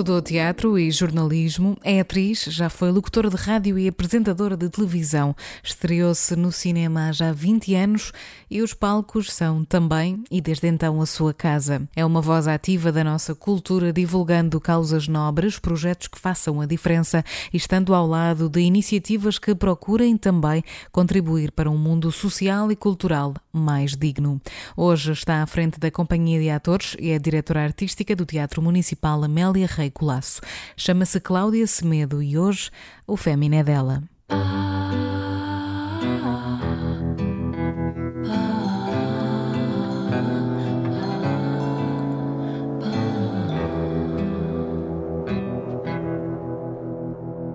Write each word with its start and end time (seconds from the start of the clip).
Estudou 0.00 0.22
teatro 0.22 0.78
e 0.78 0.90
jornalismo, 0.90 1.76
é 1.84 2.00
atriz, 2.00 2.44
já 2.44 2.70
foi 2.70 2.90
locutora 2.90 3.28
de 3.28 3.36
rádio 3.36 3.78
e 3.78 3.86
apresentadora 3.86 4.56
de 4.56 4.70
televisão. 4.70 5.36
Estreou-se 5.62 6.34
no 6.36 6.50
cinema 6.50 7.08
há 7.08 7.12
já 7.12 7.32
20 7.32 7.74
anos 7.74 8.10
e 8.50 8.62
os 8.62 8.72
palcos 8.72 9.30
são 9.30 9.62
também, 9.62 10.24
e 10.30 10.40
desde 10.40 10.68
então, 10.68 11.02
a 11.02 11.04
sua 11.04 11.34
casa. 11.34 11.86
É 11.94 12.02
uma 12.02 12.22
voz 12.22 12.48
ativa 12.48 12.90
da 12.90 13.04
nossa 13.04 13.34
cultura, 13.34 13.92
divulgando 13.92 14.58
causas 14.58 15.06
nobres, 15.06 15.58
projetos 15.58 16.08
que 16.08 16.18
façam 16.18 16.62
a 16.62 16.66
diferença 16.66 17.22
e 17.52 17.58
estando 17.58 17.94
ao 17.94 18.06
lado 18.06 18.48
de 18.48 18.60
iniciativas 18.60 19.38
que 19.38 19.54
procurem 19.54 20.16
também 20.16 20.64
contribuir 20.90 21.52
para 21.52 21.70
um 21.70 21.76
mundo 21.76 22.10
social 22.10 22.72
e 22.72 22.76
cultural 22.76 23.34
mais 23.52 23.96
digno. 23.96 24.40
Hoje 24.76 25.12
está 25.12 25.42
à 25.42 25.46
frente 25.46 25.78
da 25.78 25.90
Companhia 25.90 26.40
de 26.40 26.50
Atores 26.50 26.96
e 26.98 27.10
é 27.10 27.18
diretora 27.18 27.62
artística 27.62 28.14
do 28.14 28.26
Teatro 28.26 28.62
Municipal 28.62 29.22
Amélia 29.22 29.66
Rei 29.66 29.90
Colasso. 29.90 30.40
Chama-se 30.76 31.20
Cláudia 31.20 31.66
Semedo 31.66 32.22
e 32.22 32.38
hoje 32.38 32.70
o 33.06 33.16
Fémina 33.16 33.56
é 33.56 33.64
dela. 33.64 34.02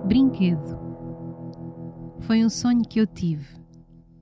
Brinquedo. 0.06 0.78
Foi 2.20 2.44
um 2.44 2.48
sonho 2.48 2.82
que 2.82 3.00
eu 3.00 3.06
tive. 3.06 3.65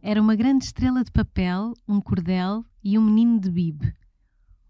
Era 0.07 0.21
uma 0.21 0.37
grande 0.37 0.67
estrela 0.67 1.03
de 1.03 1.11
papel, 1.11 1.73
um 1.89 1.99
cordel 1.99 2.63
e 2.83 2.99
um 2.99 3.03
menino 3.03 3.41
de 3.41 3.51
bibe. 3.51 3.97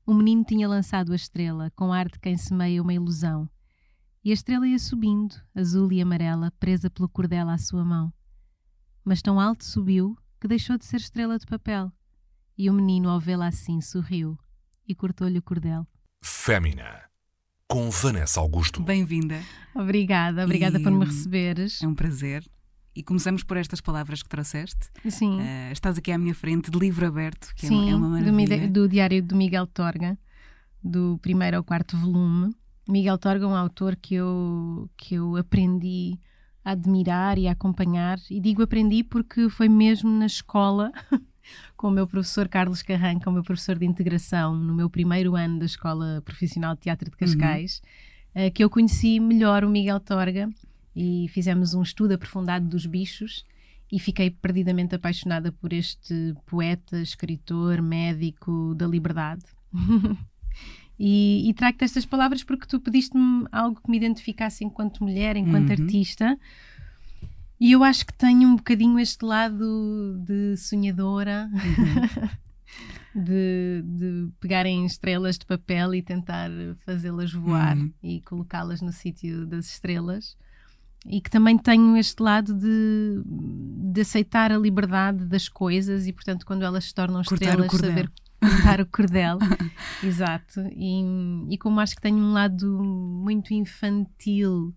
O 0.06 0.14
menino 0.14 0.44
tinha 0.44 0.68
lançado 0.68 1.10
a 1.10 1.16
estrela, 1.16 1.72
com 1.74 1.92
ar 1.92 2.08
de 2.08 2.20
quem 2.20 2.36
semeia 2.36 2.80
uma 2.80 2.94
ilusão. 2.94 3.50
E 4.24 4.30
a 4.30 4.32
estrela 4.32 4.64
ia 4.64 4.78
subindo, 4.78 5.34
azul 5.52 5.92
e 5.92 6.00
amarela, 6.00 6.52
presa 6.60 6.88
pelo 6.88 7.08
cordel 7.08 7.48
à 7.48 7.58
sua 7.58 7.84
mão. 7.84 8.12
Mas 9.04 9.20
tão 9.20 9.40
alto 9.40 9.64
subiu 9.64 10.16
que 10.40 10.46
deixou 10.46 10.78
de 10.78 10.84
ser 10.84 10.98
estrela 10.98 11.36
de 11.36 11.46
papel. 11.46 11.90
E 12.56 12.70
o 12.70 12.72
menino, 12.72 13.08
ao 13.08 13.18
vê-la 13.18 13.48
assim, 13.48 13.80
sorriu 13.80 14.38
e 14.86 14.94
cortou-lhe 14.94 15.40
o 15.40 15.42
cordel. 15.42 15.84
Fémina, 16.22 17.10
com 17.66 17.90
Vanessa 17.90 18.38
Augusto. 18.38 18.80
Bem-vinda. 18.80 19.42
Obrigada, 19.74 20.44
obrigada 20.44 20.78
E, 20.78 20.82
por 20.84 20.92
me 20.92 21.04
receberes. 21.04 21.82
É 21.82 21.88
um 21.88 21.94
prazer. 21.96 22.48
E 22.96 23.02
começamos 23.02 23.42
por 23.42 23.56
estas 23.56 23.80
palavras 23.80 24.22
que 24.22 24.28
trouxeste. 24.28 24.88
Sim. 25.10 25.40
Eh, 25.40 25.72
estás 25.72 25.98
aqui 25.98 26.12
à 26.12 26.18
minha 26.18 26.34
frente, 26.34 26.70
de 26.70 26.78
livro 26.78 27.04
aberto, 27.06 27.52
que 27.56 27.66
é 27.66 27.68
Sim, 27.68 27.76
uma- 27.82 27.90
é 27.90 27.94
uma 27.96 28.06
do, 28.06 28.12
maravilha. 28.32 28.56
Mide- 28.56 28.68
do 28.68 28.88
Diário 28.88 29.22
do 29.22 29.34
Miguel 29.34 29.66
Torga, 29.66 30.16
do 30.82 31.18
primeiro 31.20 31.56
ao 31.56 31.64
quarto 31.64 31.96
volume. 31.96 32.54
Miguel 32.88 33.18
Torga 33.18 33.44
é 33.44 33.48
um 33.48 33.56
autor 33.56 33.96
que 33.96 34.14
eu, 34.14 34.88
que 34.96 35.14
eu 35.16 35.36
aprendi 35.36 36.18
a 36.64 36.70
admirar 36.72 37.36
e 37.36 37.48
a 37.48 37.52
acompanhar. 37.52 38.18
E 38.30 38.38
digo 38.40 38.62
aprendi 38.62 39.02
porque 39.02 39.48
foi 39.48 39.68
mesmo 39.68 40.08
na 40.10 40.26
escola, 40.26 40.92
com 41.76 41.88
o 41.88 41.90
meu 41.90 42.06
professor 42.06 42.46
Carlos 42.48 42.80
Carranca, 42.82 43.28
o 43.28 43.32
meu 43.32 43.42
professor 43.42 43.76
de 43.76 43.84
integração, 43.86 44.54
no 44.54 44.72
meu 44.74 44.88
primeiro 44.88 45.34
ano 45.34 45.58
da 45.58 45.64
Escola 45.66 46.22
Profissional 46.24 46.74
de 46.74 46.82
Teatro 46.82 47.10
de 47.10 47.16
Cascais, 47.16 47.82
eh, 48.34 48.50
que 48.50 48.62
eu 48.62 48.70
conheci 48.70 49.18
melhor 49.18 49.64
o 49.64 49.68
Miguel 49.68 49.98
Torga 50.00 50.48
e 50.94 51.26
fizemos 51.30 51.74
um 51.74 51.82
estudo 51.82 52.12
aprofundado 52.14 52.66
dos 52.68 52.86
bichos 52.86 53.44
e 53.90 53.98
fiquei 53.98 54.30
perdidamente 54.30 54.94
apaixonada 54.94 55.52
por 55.52 55.72
este 55.72 56.34
poeta, 56.46 57.00
escritor, 57.00 57.82
médico 57.82 58.74
da 58.76 58.86
liberdade. 58.86 59.44
e, 60.98 61.48
e 61.48 61.54
trago-te 61.54 61.84
estas 61.84 62.06
palavras 62.06 62.42
porque 62.44 62.66
tu 62.66 62.80
pediste-me 62.80 63.46
algo 63.52 63.80
que 63.80 63.90
me 63.90 63.96
identificasse 63.96 64.64
enquanto 64.64 65.02
mulher, 65.02 65.36
enquanto 65.36 65.70
Uhum. 65.70 65.82
artista. 65.84 66.38
E 67.60 67.72
eu 67.72 67.82
acho 67.84 68.04
que 68.06 68.12
tenho 68.14 68.48
um 68.48 68.56
bocadinho 68.56 68.98
este 68.98 69.24
lado 69.24 70.18
de 70.24 70.56
sonhadora, 70.56 71.48
de, 73.14 73.82
de 73.84 74.28
pegarem 74.40 74.84
estrelas 74.84 75.38
de 75.38 75.46
papel 75.46 75.94
e 75.94 76.02
tentar 76.02 76.50
fazê-las 76.84 77.32
voar 77.32 77.76
Uhum. 77.76 77.92
e 78.02 78.20
colocá-las 78.22 78.80
no 78.80 78.92
sítio 78.92 79.46
das 79.46 79.66
estrelas 79.66 80.36
e 81.06 81.20
que 81.20 81.30
também 81.30 81.58
tenho 81.58 81.96
este 81.96 82.22
lado 82.22 82.54
de, 82.54 83.22
de 83.92 84.00
aceitar 84.00 84.50
a 84.52 84.58
liberdade 84.58 85.24
das 85.26 85.48
coisas 85.48 86.06
e 86.06 86.12
portanto 86.12 86.46
quando 86.46 86.62
elas 86.64 86.84
se 86.86 86.94
tornam 86.94 87.20
Cortar 87.20 87.58
estrelas 87.58 87.72
saber 87.72 88.10
cortar 88.40 88.80
o 88.80 88.86
cordel 88.86 89.38
exato 90.02 90.60
e, 90.74 91.02
e 91.50 91.58
como 91.58 91.80
acho 91.80 91.94
que 91.96 92.02
tenho 92.02 92.16
um 92.18 92.32
lado 92.32 92.66
muito 92.82 93.52
infantil 93.52 94.74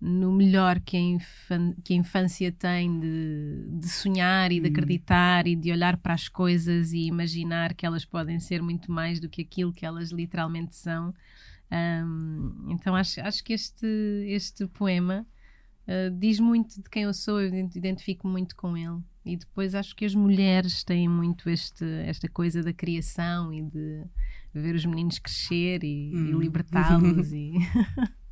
no 0.00 0.30
melhor 0.30 0.78
que 0.80 0.96
a, 0.96 1.00
infan- 1.00 1.74
que 1.82 1.94
a 1.94 1.96
infância 1.96 2.52
tem 2.52 3.00
de, 3.00 3.66
de 3.80 3.88
sonhar 3.88 4.52
e 4.52 4.60
de 4.60 4.68
Hum. 4.68 4.70
acreditar 4.72 5.46
e 5.46 5.56
de 5.56 5.72
olhar 5.72 5.96
para 5.96 6.12
as 6.14 6.28
coisas 6.28 6.92
e 6.92 7.06
imaginar 7.06 7.72
que 7.74 7.86
elas 7.86 8.04
podem 8.04 8.38
ser 8.38 8.60
muito 8.62 8.92
mais 8.92 9.20
do 9.20 9.28
que 9.28 9.40
aquilo 9.42 9.72
que 9.72 9.86
elas 9.86 10.10
literalmente 10.10 10.76
são. 10.76 11.14
Ahm, 11.70 12.66
então 12.70 12.94
acho, 12.94 13.20
acho 13.22 13.42
que 13.42 13.52
este, 13.54 13.86
este 14.28 14.66
poema 14.68 15.26
ah, 15.88 16.10
diz 16.18 16.38
muito 16.40 16.82
de 16.82 16.88
quem 16.90 17.04
eu 17.04 17.14
sou, 17.14 17.40
eu 17.40 17.48
ident- 17.48 17.76
identifico 17.76 18.26
muito 18.28 18.54
com 18.56 18.76
ele. 18.76 19.00
E 19.24 19.36
depois 19.36 19.74
acho 19.74 19.94
que 19.96 20.04
as 20.04 20.14
mulheres 20.14 20.84
têm 20.84 21.08
muito 21.08 21.50
este, 21.50 21.84
esta 22.06 22.28
coisa 22.28 22.62
da 22.62 22.72
criação 22.72 23.52
e 23.52 23.62
de 23.62 24.04
ver 24.54 24.74
os 24.74 24.84
meninos 24.86 25.18
crescer 25.18 25.82
e, 25.82 26.12
e 26.12 26.34
Hum. 26.34 26.38
libertá-los. 26.38 27.32
e... 27.32 27.52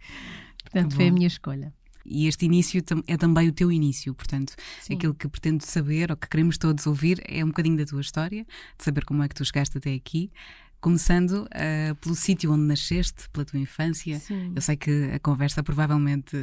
Portanto, 0.64 0.94
foi 0.94 1.08
a 1.08 1.12
minha 1.12 1.26
escolha. 1.26 1.72
E 2.04 2.26
este 2.26 2.46
início 2.46 2.82
é 3.06 3.16
também 3.16 3.48
o 3.48 3.52
teu 3.52 3.70
início, 3.70 4.14
portanto, 4.14 4.54
Sim. 4.80 4.94
aquilo 4.94 5.14
que 5.14 5.28
pretendo 5.28 5.62
saber 5.64 6.10
ou 6.10 6.16
que 6.16 6.28
queremos 6.28 6.56
todos 6.56 6.86
ouvir 6.86 7.22
é 7.28 7.44
um 7.44 7.48
bocadinho 7.48 7.76
da 7.76 7.84
tua 7.84 8.00
história, 8.00 8.44
de 8.78 8.84
saber 8.84 9.04
como 9.04 9.22
é 9.22 9.28
que 9.28 9.34
tu 9.34 9.44
chegaste 9.44 9.76
até 9.76 9.92
aqui, 9.92 10.32
começando 10.80 11.46
ah, 11.52 11.94
pelo 12.00 12.14
sítio 12.14 12.52
onde 12.52 12.62
nasceste, 12.64 13.28
pela 13.30 13.44
tua 13.44 13.58
infância. 13.60 14.18
Sim. 14.18 14.52
Eu 14.54 14.62
sei 14.62 14.76
que 14.76 15.10
a 15.14 15.18
conversa 15.18 15.62
provavelmente 15.62 16.36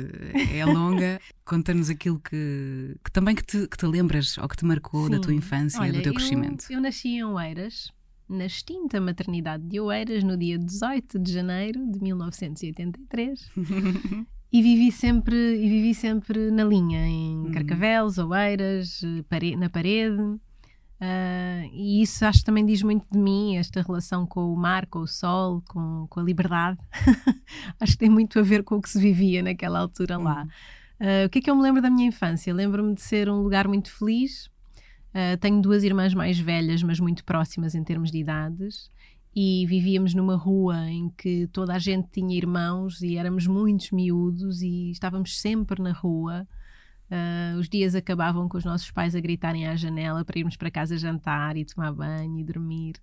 é 0.54 0.66
longa. 0.66 1.20
Conta-nos 1.46 1.90
aquilo 1.90 2.20
que, 2.20 2.96
que 3.04 3.12
também 3.12 3.36
que 3.36 3.44
te, 3.44 3.68
que 3.68 3.78
te 3.78 3.86
lembras 3.86 4.38
ou 4.38 4.48
que 4.48 4.56
te 4.58 4.66
marcou 4.66 5.10
da 5.10 5.16
Sim. 5.18 5.22
tua 5.22 5.34
infância, 5.34 5.82
Olha, 5.82 5.94
do 5.94 6.02
teu 6.02 6.12
eu- 6.12 6.16
crescimento. 6.16 6.66
Eu, 6.70 6.82
nasci 6.82 7.10
em 7.10 7.24
Oeiras, 7.24 7.92
na 8.30 8.46
extinta 8.46 9.00
maternidade 9.00 9.64
de 9.64 9.80
Oeiras, 9.80 10.24
no 10.24 10.38
dia 10.38 10.58
18 10.60 11.18
de 11.20 11.32
janeiro 11.32 11.80
de 11.92 12.00
1983. 12.02 13.50
E 14.50 14.62
vivi 14.62 14.94
sempre, 14.94 15.36
e 15.36 15.68
vivi 15.68 15.94
sempre 15.94 16.50
na 16.52 16.64
linha, 16.64 17.06
em 17.06 17.36
Uhum. 17.48 17.52
Carcavelos, 17.52 18.18
Oeiras, 18.18 19.04
eh, 19.04 19.22
pare- 19.28 19.58
na 19.58 19.70
parede. 19.70 20.18
Ah, 21.00 21.64
e 21.72 22.02
isso 22.02 22.26
acho 22.26 22.40
que 22.40 22.46
também 22.46 22.66
diz 22.66 22.82
muito 22.82 23.06
de 23.12 23.20
mim, 23.20 23.56
esta 23.58 23.82
relação 23.82 24.26
com 24.26 24.52
o 24.52 24.56
mar, 24.56 24.88
com 24.88 25.00
o 25.00 25.08
sol, 25.08 25.62
com, 25.68 26.08
com 26.10 26.20
a 26.20 26.24
liberdade. 26.24 26.80
acho 27.80 27.94
que 27.94 28.00
tem 28.00 28.10
muito 28.10 28.40
a 28.40 28.42
ver 28.42 28.64
com 28.64 28.76
o 28.76 28.82
que 28.82 28.90
se 28.90 29.00
vivia 29.00 29.44
naquela 29.44 29.80
altura 29.80 30.18
lá. 30.18 30.48
Ah, 31.00 31.26
o 31.26 31.30
que 31.30 31.40
é 31.40 31.42
que 31.42 31.50
eu 31.50 31.56
me 31.56 31.62
lembro 31.62 31.82
da 31.82 31.90
minha 31.90 32.08
infância? 32.08 32.54
Lembro-me 32.54 32.94
de 32.96 33.02
ser 33.02 33.30
um 33.30 33.42
lugar 33.42 33.68
muito 33.68 33.92
feliz. 33.92 34.50
Ah, 35.14 35.38
tenho 35.38 35.62
duas 35.62 35.84
irmãs 35.84 36.14
mais 36.14 36.40
velhas, 36.40 36.82
mas 36.84 37.00
muito 37.00 37.24
próximas 37.24 37.76
em 37.76 37.84
termos 37.84 38.12
de 38.12 38.20
idades. 38.20 38.90
E 39.36 39.66
vivíamos 39.68 40.16
numa 40.16 40.36
rua 40.36 40.90
em 40.90 41.10
que 41.10 41.48
toda 41.48 41.76
a 41.76 41.80
gente 41.80 42.10
tinha 42.12 42.36
irmãos 42.36 43.02
e 43.04 43.18
éramos 43.18 43.46
muitos 43.46 43.92
miúdos 43.92 44.64
e 44.64 44.90
estávamos 44.90 45.40
sempre 45.40 45.82
na 45.82 45.92
rua. 45.92 46.48
Ah, 47.10 47.56
os 47.58 47.70
dias 47.70 47.96
acabavam 47.96 48.50
com 48.50 48.58
os 48.58 48.66
nossos 48.66 48.92
pais 48.92 49.16
a 49.16 49.20
gritarem 49.20 49.68
à 49.68 49.76
janela 49.76 50.26
para 50.26 50.40
irmos 50.40 50.58
para 50.58 50.70
casa 50.70 50.98
jantar 50.98 51.56
e 51.58 51.66
tomar 51.66 51.92
banho 51.94 52.40
e 52.40 52.44
dormir. 52.44 52.96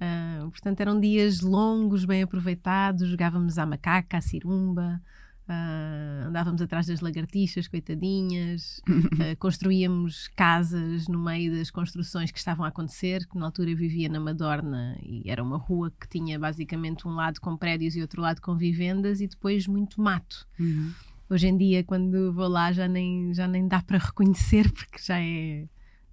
Ah, 0.00 0.46
portanto, 0.50 0.80
eram 0.80 1.00
dias 1.00 1.40
longos, 1.40 2.04
bem 2.04 2.22
aproveitados. 2.22 3.08
Jogávamos 3.08 3.58
à 3.58 3.66
macaca, 3.66 4.18
à 4.18 4.20
cirumba, 4.20 5.00
ah, 5.48 6.24
andávamos 6.26 6.60
atrás 6.60 6.86
das 6.86 7.00
lagartixas, 7.00 7.66
coitadinhas. 7.66 8.82
Construíamos 9.40 10.28
casas 10.28 11.08
no 11.08 11.18
meio 11.18 11.56
das 11.56 11.70
construções 11.70 12.30
que 12.30 12.38
estavam 12.38 12.66
a 12.66 12.68
acontecer, 12.68 13.26
que 13.26 13.38
na 13.38 13.46
altura 13.46 13.70
eu 13.70 13.76
vivia 13.76 14.10
na 14.10 14.20
Madorna 14.20 14.98
e 15.02 15.22
era 15.28 15.42
uma 15.42 15.56
rua 15.56 15.90
que 15.98 16.06
tinha 16.06 16.38
basicamente 16.38 17.08
um 17.08 17.14
lado 17.14 17.40
com 17.40 17.56
prédios 17.56 17.96
e 17.96 18.02
outro 18.02 18.20
lado 18.20 18.42
com 18.42 18.56
vivendas 18.56 19.22
e 19.22 19.26
depois 19.26 19.66
muito 19.66 20.02
mato. 20.02 20.46
Uhum. 20.60 20.92
Hoje 21.30 21.48
em 21.48 21.56
dia, 21.56 21.84
quando 21.84 22.32
vou 22.32 22.48
lá, 22.48 22.72
já 22.72 22.88
nem, 22.88 23.34
já 23.34 23.46
nem 23.46 23.68
dá 23.68 23.82
para 23.82 23.98
reconhecer 23.98 24.72
porque 24.72 24.98
já 25.00 25.20
é 25.20 25.66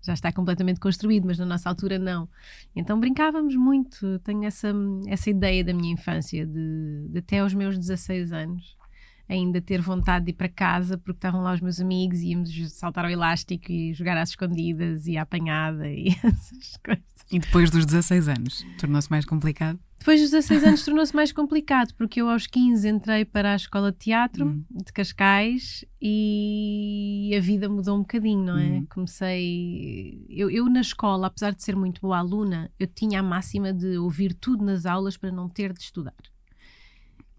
já 0.05 0.13
está 0.13 0.31
completamente 0.31 0.79
construído, 0.79 1.25
mas 1.25 1.39
na 1.39 1.45
nossa 1.45 1.67
altura 1.67 1.97
não. 1.97 2.29
Então 2.75 2.99
brincávamos 2.99 3.55
muito. 3.55 4.19
Tenho 4.19 4.43
essa, 4.43 4.71
essa 5.07 5.29
ideia 5.29 5.63
da 5.63 5.73
minha 5.73 5.93
infância, 5.93 6.45
de, 6.45 7.07
de 7.09 7.19
até 7.19 7.39
aos 7.39 7.53
meus 7.53 7.77
16 7.77 8.31
anos, 8.31 8.77
ainda 9.27 9.59
ter 9.59 9.81
vontade 9.81 10.25
de 10.25 10.31
ir 10.31 10.35
para 10.35 10.47
casa 10.47 10.97
porque 10.97 11.17
estavam 11.17 11.41
lá 11.41 11.53
os 11.53 11.61
meus 11.61 11.81
amigos 11.81 12.19
e 12.19 12.29
íamos 12.29 12.73
saltar 12.73 13.05
ao 13.05 13.11
elástico 13.11 13.71
e 13.71 13.93
jogar 13.93 14.17
às 14.17 14.29
escondidas 14.29 15.07
e 15.07 15.17
à 15.17 15.23
apanhada 15.23 15.89
e 15.89 16.09
essas 16.23 16.77
coisas. 16.77 17.03
E 17.31 17.39
depois 17.39 17.71
dos 17.71 17.85
16 17.85 18.27
anos, 18.29 18.63
tornou-se 18.77 19.09
mais 19.09 19.25
complicado? 19.25 19.79
Depois 20.05 20.21
dos 20.21 20.29
16 20.29 20.63
anos 20.63 20.85
tornou-se 20.85 21.15
mais 21.15 21.31
complicado, 21.31 21.91
porque 21.95 22.21
eu 22.21 22.29
aos 22.29 22.45
15 22.45 22.87
entrei 22.87 23.25
para 23.25 23.53
a 23.53 23.55
escola 23.55 23.91
de 23.91 23.97
teatro 23.97 24.45
Hum. 24.45 24.63
de 24.69 24.93
Cascais 24.93 25.83
e 25.99 27.31
a 27.35 27.39
vida 27.39 27.67
mudou 27.67 27.95
um 27.95 28.01
bocadinho, 28.01 28.45
não 28.45 28.55
é? 28.55 28.67
Hum. 28.67 28.85
Comecei. 28.87 30.23
Eu, 30.29 30.51
eu 30.51 30.69
na 30.69 30.81
escola, 30.81 31.25
apesar 31.25 31.55
de 31.55 31.63
ser 31.63 31.75
muito 31.75 32.01
boa 32.01 32.19
aluna, 32.19 32.69
eu 32.79 32.85
tinha 32.85 33.19
a 33.19 33.23
máxima 33.23 33.73
de 33.73 33.97
ouvir 33.97 34.35
tudo 34.35 34.63
nas 34.63 34.85
aulas 34.85 35.17
para 35.17 35.31
não 35.31 35.49
ter 35.49 35.73
de 35.73 35.81
estudar. 35.81 36.13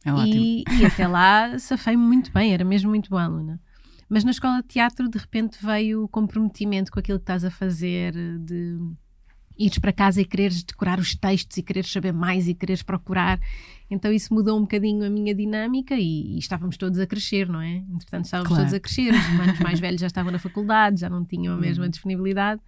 É 0.05 0.13
ótimo. 0.13 0.35
E, 0.35 0.65
e 0.81 0.85
até 0.85 1.07
lá 1.07 1.57
safei-me 1.63 2.03
muito 2.03 2.33
bem, 2.33 2.53
era 2.53 2.65
mesmo 2.65 2.91
muito 2.91 3.09
boa 3.09 3.23
aluna. 3.23 3.61
Mas 4.09 4.25
na 4.25 4.33
escola 4.33 4.61
de 4.61 4.67
teatro, 4.67 5.09
de 5.09 5.19
repente, 5.19 5.57
veio 5.65 6.03
o 6.03 6.09
comprometimento 6.09 6.91
com 6.91 6.99
aquilo 6.99 7.21
que 7.21 7.23
estás 7.23 7.45
a 7.45 7.51
fazer, 7.51 8.13
de 8.41 8.77
ires 9.59 9.79
para 9.79 9.93
casa 9.93 10.21
e 10.21 10.25
quereres 10.25 10.63
decorar 10.63 10.99
os 10.99 11.15
textos 11.15 11.57
e 11.57 11.63
quereres 11.63 11.91
saber 11.91 12.13
mais 12.13 12.47
e 12.49 12.55
quereres 12.55 12.83
procurar. 12.83 13.41
Então 13.91 14.13
isso 14.13 14.35
mudou 14.35 14.59
um 14.59 14.63
bocadinho 14.63 15.05
a 15.05 15.11
minha 15.11 15.35
dinâmica 15.35 15.95
e, 15.95 16.35
e 16.35 16.39
estávamos 16.39 16.77
todos 16.77 16.99
a 16.99 17.07
crescer, 17.07 17.49
não 17.49 17.61
é? 17.61 17.77
Entretanto, 17.77 18.25
estávamos 18.25 18.49
Claro. 18.49 18.63
todos 18.65 18.75
a 18.75 18.81
crescer, 18.81 19.13
os 19.15 19.27
irmãos 19.29 19.59
mais 19.61 19.79
velhos 19.81 20.01
já 20.01 20.07
estavam 20.09 20.33
na 20.33 20.39
faculdade, 20.39 21.01
já 21.01 21.09
não 21.09 21.25
tinham 21.25 21.55
a 21.55 21.59
mesma 21.59 21.85
Uhum. 21.85 21.91
disponibilidade. 21.91 22.61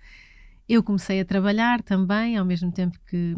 Eu 0.69 0.83
comecei 0.83 1.19
a 1.21 1.25
trabalhar 1.25 1.83
também, 1.83 2.37
ao 2.37 2.45
mesmo 2.45 2.71
tempo 2.71 2.99
que, 3.09 3.35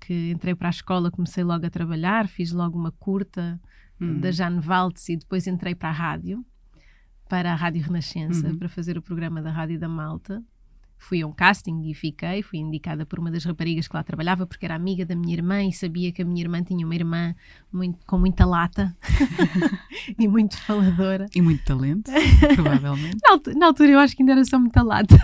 que 0.00 0.32
entrei 0.32 0.54
para 0.54 0.68
a 0.68 0.70
escola, 0.70 1.10
comecei 1.10 1.44
logo 1.44 1.64
a 1.64 1.70
trabalhar, 1.70 2.26
fiz 2.28 2.52
logo 2.52 2.78
uma 2.78 2.90
curta 2.92 3.60
Hum. 4.00 4.18
da 4.18 4.32
Jane 4.32 4.58
Valtz 4.60 5.08
e 5.08 5.16
depois 5.16 5.46
entrei 5.46 5.72
para 5.72 5.88
a 5.88 5.92
rádio, 5.92 6.44
para 7.28 7.52
a 7.52 7.54
Rádio 7.54 7.80
Renascença, 7.84 8.48
Uhum. 8.48 8.58
para 8.58 8.68
fazer 8.68 8.98
o 8.98 9.02
programa 9.02 9.40
da 9.40 9.52
Rádio 9.52 9.78
da 9.78 9.88
Malta. 9.88 10.42
Fui 11.08 11.20
a 11.22 11.26
um 11.26 11.32
casting 11.32 11.82
e 11.90 11.94
fiquei, 11.94 12.42
fui 12.42 12.58
indicada 12.58 13.04
por 13.04 13.18
uma 13.18 13.30
das 13.30 13.44
raparigas 13.44 13.86
que 13.86 13.94
lá 13.94 14.02
trabalhava, 14.02 14.46
porque 14.46 14.64
era 14.64 14.74
amiga 14.74 15.04
da 15.04 15.14
minha 15.14 15.34
irmã 15.34 15.62
e 15.62 15.72
sabia 15.72 16.10
que 16.10 16.22
a 16.22 16.24
minha 16.24 16.40
irmã 16.42 16.62
tinha 16.62 16.84
uma 16.84 16.94
irmã 16.94 17.34
muito- 17.72 17.98
com 18.06 18.16
muita 18.18 18.46
lata 18.46 18.96
e 20.18 20.26
muito 20.26 20.56
faladora. 20.58 21.26
E 21.34 21.42
muito 21.42 21.62
talento, 21.64 22.10
provavelmente. 22.54 23.18
Na 23.22 23.54
na 23.54 23.66
altura 23.66 23.90
eu 23.90 23.98
acho 23.98 24.16
que 24.16 24.22
ainda 24.22 24.32
era 24.32 24.44
só 24.44 24.58
muita 24.58 24.82
lata. 24.82 25.14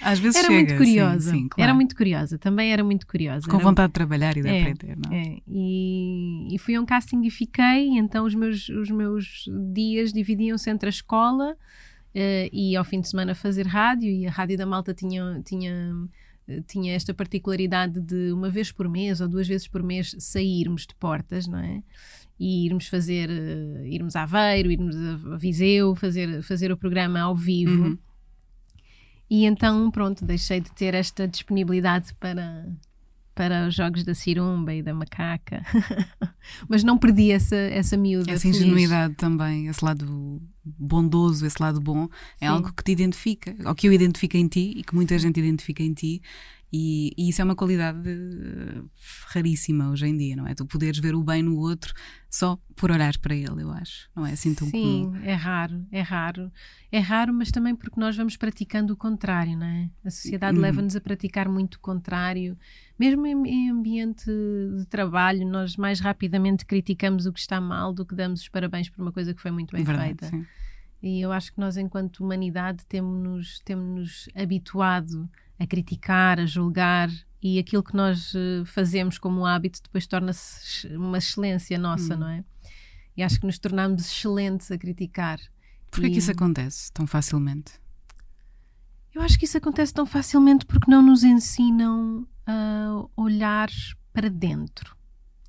Às 0.00 0.18
vezes 0.18 0.36
Era 0.36 0.46
chega, 0.48 0.58
muito 0.58 0.70
sim, 0.70 0.76
curiosa. 0.76 1.30
sim, 1.30 1.48
claro. 1.48 1.62
Era 1.68 1.74
muito 1.74 1.96
curiosa, 1.96 2.38
também 2.38 2.72
era 2.72 2.84
muito 2.84 3.06
curiosa. 3.06 3.48
Com 3.48 3.56
Era 3.56 3.64
vontade 3.64 3.88
de 3.88 3.92
trabalhar 3.94 4.36
e 4.36 4.42
de 4.42 4.48
É, 4.48 4.60
aprender, 4.60 4.96
não 4.96 5.12
é? 5.16 5.22
É, 5.22 5.38
e, 5.48 6.54
e 6.54 6.58
fui 6.58 6.74
a 6.74 6.80
um 6.80 6.86
casting 6.86 7.22
e 7.24 7.30
fiquei, 7.30 7.88
então 7.98 8.24
os 8.24 8.34
meus, 8.34 8.68
os 8.68 8.90
meus 8.90 9.44
dias 9.72 10.12
dividiam-se 10.12 10.68
entre 10.70 10.86
a 10.88 10.90
escola 10.90 11.56
eh, 12.18 12.48
e 12.50 12.74
ao 12.74 12.82
fim 12.82 12.98
de 13.02 13.10
semana 13.10 13.34
fazer 13.34 13.66
rádio, 13.66 14.10
e 14.10 14.26
a 14.26 14.30
Rádio 14.30 14.56
da 14.56 14.64
Malta 14.64 14.94
tinha, 14.94 15.42
tinha, 15.44 15.92
eh, 16.48 16.62
tinha 16.66 16.94
esta 16.94 17.12
particularidade 17.12 18.00
de 18.00 18.32
uma 18.32 18.48
vez 18.48 18.72
por 18.72 18.88
mês 18.88 19.20
ou 19.20 19.28
duas 19.28 19.46
vezes 19.46 19.68
por 19.68 19.82
mês 19.82 20.16
sairmos 20.18 20.86
de 20.86 20.94
portas, 20.94 21.46
não 21.46 21.58
é? 21.58 21.82
E 22.40 22.64
irmos 22.64 22.88
fazer, 22.88 23.28
eh, 23.28 23.88
irmos 23.88 24.16
a 24.16 24.22
Aveiro, 24.22 24.72
irmos 24.72 24.96
a 24.96 25.36
Viseu, 25.36 25.94
fazer, 25.94 26.42
fazer 26.42 26.72
o 26.72 26.76
programa 26.78 27.20
ao 27.20 27.36
vivo. 27.36 27.84
Uhum. 27.84 27.98
E 29.28 29.44
então, 29.44 29.90
pronto, 29.90 30.24
deixei 30.24 30.58
de 30.58 30.72
ter 30.72 30.94
esta 30.94 31.28
disponibilidade 31.28 32.14
para, 32.14 32.66
para 33.36 33.68
os 33.68 33.74
jogos 33.74 34.02
da 34.02 34.14
cirumba 34.14 34.74
e 34.74 34.82
da 34.82 34.94
macaca. 34.94 35.62
Mas 36.66 36.82
não 36.82 36.96
perdi 36.96 37.30
essa, 37.30 37.54
essa 37.54 37.94
miúda. 37.94 38.32
Essa 38.32 38.42
feliz. 38.42 38.62
ingenuidade 38.62 39.14
também, 39.14 39.66
esse 39.66 39.84
lado 39.84 40.40
bondoso, 40.64 41.46
esse 41.46 41.62
lado 41.62 41.78
bom, 41.78 42.08
é 42.40 42.46
Sim. 42.46 42.52
algo 42.52 42.72
que 42.72 42.82
te 42.82 42.92
identifica, 42.92 43.54
ou 43.66 43.74
que 43.74 43.86
eu 43.86 43.92
identifico 43.92 44.38
em 44.38 44.48
ti 44.48 44.72
e 44.76 44.82
que 44.82 44.94
muita 44.94 45.18
gente 45.18 45.38
identifica 45.38 45.82
em 45.82 45.92
ti. 45.92 46.22
E, 46.78 47.10
e 47.16 47.30
isso 47.30 47.40
é 47.40 47.44
uma 47.44 47.56
qualidade 47.56 48.06
eh, 48.10 48.82
raríssima 49.28 49.88
hoje 49.88 50.06
em 50.06 50.14
dia, 50.16 50.36
não 50.36 50.46
é? 50.46 50.54
Tu 50.54 50.66
poderes 50.66 50.98
ver 50.98 51.14
o 51.14 51.22
bem 51.24 51.42
no 51.42 51.56
outro 51.56 51.94
só 52.28 52.58
por 52.76 52.90
olhar 52.90 53.16
para 53.18 53.34
ele, 53.34 53.62
eu 53.62 53.70
acho. 53.70 54.10
Não 54.14 54.26
é 54.26 54.32
assim 54.32 54.54
tão 54.54 54.68
Sim, 54.68 55.04
comum. 55.10 55.16
é 55.24 55.32
raro, 55.32 55.86
é 55.90 56.02
raro. 56.02 56.52
É 56.92 56.98
raro, 56.98 57.32
mas 57.32 57.50
também 57.50 57.74
porque 57.74 57.98
nós 57.98 58.14
vamos 58.14 58.36
praticando 58.36 58.92
o 58.92 58.96
contrário, 58.96 59.56
não 59.56 59.66
é? 59.66 59.88
A 60.04 60.10
sociedade 60.10 60.56
Uhum. 60.56 60.62
leva-nos 60.62 60.94
a 60.94 61.00
praticar 61.00 61.48
muito 61.48 61.76
o 61.76 61.80
contrário. 61.80 62.58
Mesmo 62.98 63.26
em, 63.26 63.46
em 63.48 63.70
ambiente 63.70 64.26
de 64.26 64.84
trabalho, 64.86 65.46
nós 65.48 65.76
mais 65.76 65.98
rapidamente 65.98 66.66
criticamos 66.66 67.24
o 67.24 67.32
que 67.32 67.40
está 67.40 67.58
mal 67.58 67.92
do 67.94 68.04
que 68.04 68.14
damos 68.14 68.42
os 68.42 68.48
parabéns 68.50 68.90
por 68.90 69.00
uma 69.00 69.12
coisa 69.12 69.32
que 69.32 69.40
foi 69.40 69.50
muito 69.50 69.72
bem 69.74 69.82
Verdade, 69.82 70.08
feita. 70.08 70.28
sim. 70.28 70.44
E 71.02 71.20
eu 71.20 71.30
acho 71.32 71.52
que 71.52 71.60
nós, 71.60 71.76
enquanto 71.76 72.20
humanidade, 72.24 72.84
temos-nos 72.86 73.60
temos 73.60 74.28
habituado 74.34 75.28
a 75.58 75.66
criticar, 75.66 76.38
a 76.40 76.46
julgar, 76.46 77.08
e 77.42 77.58
aquilo 77.58 77.82
que 77.82 77.94
nós 77.94 78.34
eh, 78.34 78.64
fazemos 78.66 79.18
como 79.18 79.46
hábito 79.46 79.80
depois 79.82 80.06
torna-se 80.06 80.86
uma 80.96 81.18
excelência 81.18 81.78
nossa, 81.78 82.14
Hum. 82.14 82.18
não 82.18 82.28
é? 82.28 82.44
E 83.16 83.22
acho 83.22 83.40
que 83.40 83.46
nos 83.46 83.58
tornamos 83.58 84.04
excelentes 84.06 84.70
a 84.70 84.76
criticar. 84.78 85.38
Porquê 85.90 86.08
E 86.08 86.10
que 86.10 86.18
isso 86.18 86.30
acontece 86.30 86.92
tão 86.92 87.06
facilmente? 87.06 87.72
Eu 89.14 89.22
acho 89.22 89.38
que 89.38 89.46
isso 89.46 89.56
acontece 89.56 89.94
tão 89.94 90.04
facilmente 90.04 90.66
porque 90.66 90.90
não 90.90 91.00
nos 91.02 91.22
ensinam 91.24 92.26
a 92.46 93.06
olhar 93.16 93.70
para 94.12 94.28
dentro. 94.28 94.94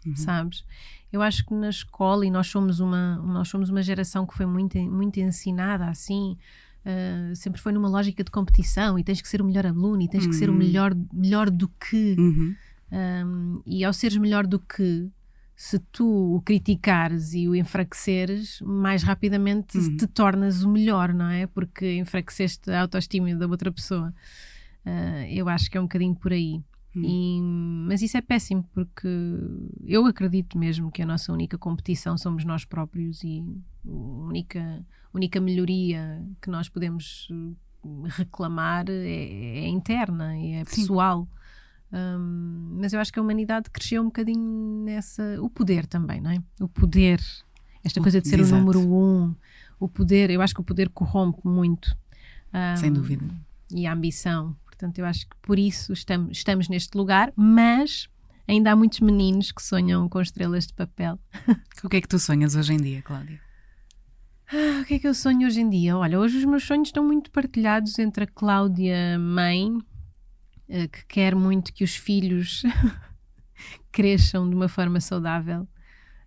Uhum. 0.06 0.16
sabes? 0.16 0.64
Eu 1.12 1.22
acho 1.22 1.46
que 1.46 1.54
na 1.54 1.70
escola, 1.70 2.26
e 2.26 2.32
nós 2.32 2.48
somos 2.48 2.80
uma, 2.80 3.18
nós 3.18 3.50
somos 3.50 3.70
uma 3.70 3.82
geração 3.82 4.26
que 4.26 4.34
foi 4.34 4.46
muito, 4.46 4.78
muito 4.78 5.20
ensinada 5.20 5.86
assim, 5.88 6.38
ah, 6.90 7.36
sempre 7.36 7.60
foi 7.62 7.74
numa 7.74 7.90
lógica 7.90 8.24
de 8.24 8.32
competição 8.32 8.98
e 8.98 9.04
tens 9.04 9.20
que 9.22 9.28
ser 9.28 9.42
o 9.42 9.46
melhor 9.46 9.66
aluno 9.66 10.02
e 10.02 10.08
tens 10.08 10.26
que 10.26 10.34
ser 10.34 10.50
o 10.50 10.54
Uhum. 10.54 10.58
melhor, 10.60 10.96
melhor 11.14 11.50
do 11.50 11.68
que. 11.68 12.16
Uhum. 12.18 12.56
Um, 12.90 13.62
e 13.66 13.84
ao 13.84 13.92
seres 13.92 14.16
melhor 14.18 14.48
do 14.48 14.58
que, 14.58 15.10
se 15.54 15.78
tu 15.92 16.36
o 16.36 16.42
criticares 16.42 17.34
e 17.34 17.46
o 17.48 17.54
enfraqueceres, 17.56 18.62
mais 18.62 19.04
rapidamente 19.04 19.78
Uhum. 19.78 19.98
te 19.98 20.08
tornas 20.08 20.64
o 20.64 20.70
melhor, 20.70 21.14
não 21.14 21.28
é? 21.30 21.46
Porque 21.48 21.98
enfraqueceste 21.98 22.72
a 22.72 22.82
autoestima 22.84 23.36
da 23.36 23.46
outra 23.48 23.72
pessoa. 23.72 24.14
Uh, 24.86 25.26
eu 25.30 25.50
acho 25.50 25.70
que 25.70 25.78
é 25.78 25.82
um 25.82 25.84
bocadinho 25.84 26.16
por 26.16 26.32
aí. 26.32 26.62
Uhum. 26.98 27.04
E- 27.06 27.42
mas 27.88 28.02
isso 28.02 28.18
é 28.18 28.22
péssimo 28.22 28.64
porque 28.74 29.08
eu 29.86 30.06
acredito 30.06 30.58
mesmo 30.58 30.92
que 30.92 31.02
a 31.02 31.06
nossa 31.06 31.32
única 31.32 31.58
competição 31.58 32.18
somos 32.18 32.44
nós 32.44 32.66
próprios 32.66 33.24
e 33.24 33.44
a 33.86 33.92
única, 33.92 34.86
única 35.14 35.40
melhoria 35.40 36.26
que 36.42 36.50
nós 36.50 36.68
podemos 36.70 37.30
uh, 37.30 38.02
reclamar 38.08 38.86
é, 38.90 38.94
é 39.64 39.68
interna, 39.68 40.36
é 40.38 40.64
Sim. 40.66 40.82
pessoal. 40.82 41.28
Um, 41.92 42.78
mas 42.82 42.92
eu 42.94 43.00
acho 43.00 43.14
que 43.14 43.20
a 43.20 43.22
humanidade 43.22 43.70
cresceu 43.70 44.02
um 44.02 44.06
bocadinho 44.06 44.84
nessa. 44.84 45.42
O 45.42 45.50
poder 45.50 45.86
também, 45.86 46.20
não 46.20 46.32
é? 46.32 46.44
O 46.60 46.68
poder, 46.68 47.22
esta 47.84 48.00
O- 48.00 48.04
coisa 48.04 48.20
de 48.20 48.28
ser 48.28 48.40
exato. 48.40 48.56
o 48.56 48.60
número 48.60 48.80
um, 48.82 49.34
o 49.80 49.88
poder, 49.88 50.30
eu 50.30 50.42
acho 50.42 50.54
que 50.54 50.60
o 50.62 50.64
poder 50.66 50.90
corrompe 50.90 51.40
muito. 51.48 51.96
Sem 52.78 52.90
Um, 52.90 52.94
dúvida. 52.94 53.26
E 53.72 53.86
a 53.88 53.94
ambição. 53.94 54.56
Portanto, 54.78 55.00
eu 55.00 55.06
acho 55.06 55.28
que 55.28 55.36
por 55.42 55.58
isso 55.58 55.92
estamos, 55.92 56.38
estamos 56.38 56.70
neste 56.70 56.96
lugar, 56.96 57.34
mas 57.36 58.08
ainda 58.48 58.72
há 58.72 58.76
muitos 58.76 59.00
meninos 59.00 59.52
que 59.52 59.64
sonham 59.64 60.08
com 60.08 60.22
estrelas 60.22 60.68
de 60.68 60.74
papel. 60.74 61.20
O 61.84 61.90
que 61.90 61.98
é 61.98 62.02
que 62.02 62.08
tu 62.08 62.18
sonhas 62.18 62.56
hoje 62.56 62.74
em 62.74 62.78
dia, 62.78 63.02
Cláudia? 63.02 63.40
Ah, 64.52 64.82
o 64.82 64.86
que 64.86 64.96
é 64.96 65.00
que 65.00 65.08
eu 65.08 65.14
sonho 65.14 65.48
hoje 65.48 65.62
em 65.62 65.70
dia? 65.70 65.96
Olha, 65.96 66.20
hoje 66.20 66.38
os 66.38 66.46
meus 66.46 66.64
sonhos 66.64 66.88
estão 66.88 67.04
muito 67.04 67.30
partilhados 67.32 68.00
entre 68.00 68.24
a 68.24 68.28
Cláudia, 68.28 69.18
mãe, 69.20 69.78
eh, 70.70 70.88
que 70.88 71.06
quer 71.06 71.36
muito 71.36 71.74
que 71.74 71.84
os 71.84 71.96
filhos 71.96 72.64
cresçam 73.92 74.50
de 74.50 74.56
uma 74.56 74.68
forma 74.68 75.00
saudável 75.00 75.68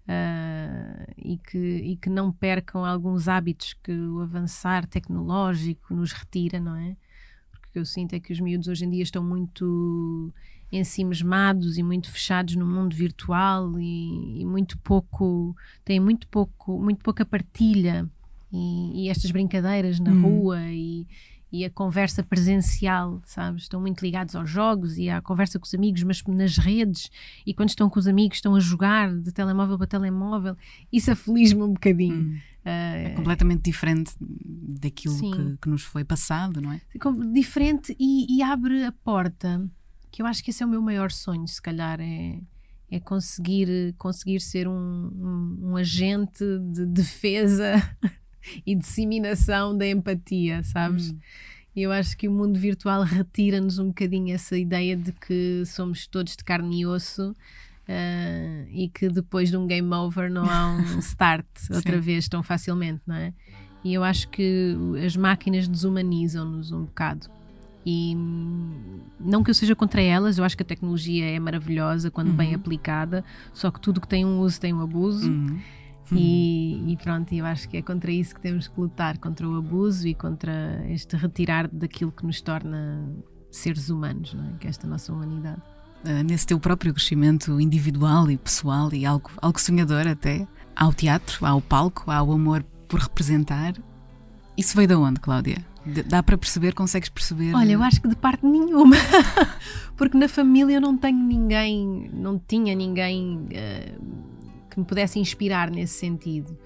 ah, 0.07 1.05
e, 1.17 1.39
que, 1.39 1.59
e 1.59 1.97
que 1.97 2.09
não 2.09 2.33
percam 2.33 2.85
alguns 2.85 3.27
hábitos 3.27 3.75
que 3.75 3.93
o 3.93 4.21
avançar 4.21 4.87
tecnológico 4.87 5.95
nos 5.95 6.13
retira, 6.13 6.61
não 6.61 6.77
é? 6.77 6.97
Porque 7.71 7.79
eu 7.79 7.85
sinto 7.87 8.15
é 8.15 8.21
que 8.21 8.33
os 8.33 8.41
miúdos 8.41 8.67
hoje 8.67 8.85
em 8.85 8.91
dia 8.91 9.05
estão 9.05 9.23
muito 9.23 10.33
ensimismados 10.73 11.79
e 11.79 11.83
muito 11.85 12.11
fechados 12.11 12.57
no 12.57 12.67
mundo 12.67 12.95
virtual 12.97 13.79
e, 13.79 14.41
e 14.41 14.45
muito 14.45 14.77
pouco 14.79 15.55
têm 15.85 16.01
muito 16.01 16.27
pouco 16.29 16.81
muito 16.81 17.03
pouca 17.03 17.25
partilha 17.25 18.09
e, 18.53 19.05
e 19.05 19.09
estas 19.09 19.31
brincadeiras 19.31 20.01
na 20.01 20.13
Uhum. 20.13 20.23
rua 20.23 20.61
e, 20.69 21.07
e 21.53 21.65
a 21.65 21.71
conversa 21.71 22.23
presencial, 22.23 23.21
sabes? 23.25 23.63
Estão 23.63 23.81
muito 23.81 24.01
ligados 24.01 24.35
aos 24.37 24.49
jogos 24.51 24.99
e 24.99 25.09
à 25.09 25.21
conversa 25.21 25.59
com 25.59 25.65
os 25.67 25.75
amigos, 25.75 26.03
mas 26.03 26.23
nas 26.25 26.57
redes 26.59 27.09
e 27.47 27.53
quando 27.55 27.69
estão 27.69 27.89
com 27.91 27.99
os 27.99 28.07
amigos 28.09 28.39
estão 28.39 28.55
a 28.57 28.61
jogar 28.61 29.13
de 29.15 29.33
telemóvel 29.33 29.77
para 29.79 29.87
telemóvel. 29.87 30.57
Isso 30.93 31.11
aflige-me 31.11 31.63
um 31.63 31.73
bocadinho. 31.73 32.15
Hum. 32.23 32.39
É 32.65 33.11
completamente 33.17 33.63
diferente 33.63 34.13
daquilo 34.21 35.17
que, 35.19 35.57
que 35.63 35.69
nos 35.69 35.83
foi 35.83 36.05
passado, 36.05 36.61
não 36.61 36.73
é? 36.73 36.81
diferente 37.33 37.97
e, 37.99 38.27
e 38.37 38.43
abre 38.43 38.85
a 38.85 38.93
porta 38.93 39.67
que 40.11 40.23
eu 40.23 40.27
acho 40.27 40.43
que 40.43 40.51
esse 40.51 40.63
é 40.63 40.67
o 40.67 40.69
meu 40.69 40.83
maior 40.83 41.11
sonho 41.11 41.47
se 41.47 41.61
calhar 41.61 42.01
é 42.01 42.41
é 42.91 42.99
conseguir 42.99 43.95
conseguir 43.97 44.41
ser 44.41 44.67
um, 44.67 44.73
um, 44.73 45.59
um 45.71 45.77
agente 45.77 46.45
de 46.73 46.85
defesa 46.87 47.75
e 48.67 48.75
disseminação 48.75 49.77
da 49.77 49.87
empatia 49.87 50.63
sabes 50.65 51.13
Hum. 51.13 51.19
e 51.77 51.83
eu 51.83 51.93
acho 51.93 52.17
que 52.17 52.27
o 52.27 52.33
mundo 52.33 52.59
virtual 52.59 53.05
retira-nos 53.05 53.79
um 53.79 53.89
bocadinho 53.89 54.35
essa 54.35 54.59
ideia 54.59 54.97
de 54.97 55.13
que 55.13 55.63
somos 55.67 56.07
todos 56.09 56.37
de 56.37 56.43
carne 56.43 56.81
e 56.81 56.87
osso 56.87 57.35
uh, 57.91 58.69
e 58.71 58.89
que 58.89 59.09
depois 59.09 59.51
de 59.51 59.57
um 59.57 59.67
game 59.67 59.93
over 59.93 60.31
não 60.31 60.45
há 60.45 60.77
um 60.77 60.99
start 61.01 61.47
outra 61.75 61.97
Sim. 61.97 62.01
vez 62.01 62.29
tão 62.29 62.43
facilmente, 62.43 63.03
não 63.07 63.17
é? 63.17 63.35
E 63.83 63.95
eu 63.95 64.05
acho 64.05 64.29
que 64.29 64.77
as 65.05 65.17
máquinas 65.17 65.67
desumanizam-nos 65.67 66.71
um 66.71 66.85
bocado. 66.85 67.29
E 67.85 68.15
hum, 68.15 69.01
não 69.19 69.43
que 69.43 69.51
eu 69.51 69.55
seja 69.55 69.75
contra 69.75 70.03
elas, 70.03 70.37
eu 70.37 70.45
acho 70.45 70.55
que 70.55 70.63
a 70.63 70.67
tecnologia 70.67 71.25
é 71.25 71.41
maravilhosa 71.41 72.11
quando 72.11 72.31
bem 72.33 72.55
aplicada, 72.55 73.25
só 73.55 73.71
que 73.71 73.81
tudo 73.81 74.01
que 74.01 74.07
tem 74.07 74.25
um 74.25 74.41
uso 74.41 74.61
tem 74.61 74.73
um 74.73 74.81
abuso. 74.81 75.31
Uhum. 75.31 75.59
E, 76.13 76.93
e 76.93 76.97
pronto, 76.97 77.33
eu 77.33 77.47
acho 77.47 77.69
que 77.69 77.77
é 77.77 77.83
contra 77.83 78.11
isso 78.11 78.35
que 78.35 78.41
temos 78.41 78.67
que 78.67 78.79
lutar 78.79 79.17
contra 79.19 79.49
o 79.49 79.57
abuso 79.57 80.09
e 80.09 80.15
contra 80.15 80.85
este 80.91 81.17
retirar 81.17 81.69
daquilo 81.69 82.11
que 82.11 82.27
nos 82.27 82.41
torna 82.41 83.09
seres 83.51 83.89
humanos, 83.91 84.35
não 84.35 84.45
é? 84.45 84.53
que 84.59 84.67
é 84.67 84.71
esta 84.71 84.87
nossa 84.87 85.13
humanidade. 85.13 85.63
Uh, 86.05 86.23
nesse 86.25 86.47
teu 86.47 86.59
próprio 86.59 86.95
crescimento 86.95 87.61
individual 87.61 88.31
e 88.31 88.37
pessoal 88.39 88.93
e 88.93 89.05
algo, 89.05 89.31
algo 89.37 89.61
sonhador 89.61 90.07
até, 90.07 90.47
há 90.75 90.89
o 90.89 90.95
teatro, 90.95 91.45
há 91.45 91.55
o 91.55 91.61
palco, 91.61 92.11
há 92.11 92.23
o 92.23 92.33
amor 92.33 92.65
por 92.89 93.01
representar. 93.01 93.75
Isso 94.57 94.75
veio 94.75 94.89
de 94.89 94.95
onde, 94.95 95.21
Cláudia? 95.21 95.65
Dá 96.07 96.23
para 96.23 96.37
perceber, 96.37 96.75
consegues 96.75 97.09
perceber? 97.09 97.55
Olha, 97.55 97.73
eu 97.73 97.83
acho 97.83 98.01
que 98.03 98.09
de 98.09 98.17
parte 98.17 98.45
nenhuma, 98.45 98.97
porque 99.97 100.17
na 100.17 100.29
família 100.29 100.75
eu 100.77 100.81
não 100.81 100.97
tenho 100.97 101.19
ninguém, 101.19 102.11
não 102.13 102.39
tinha 102.39 102.75
ninguém 102.75 103.47
eh, 103.51 103.95
que 104.69 104.79
me 104.79 104.85
pudesse 104.85 105.19
inspirar 105.19 105.71
nesse 105.71 105.95
sentido. 105.99 106.57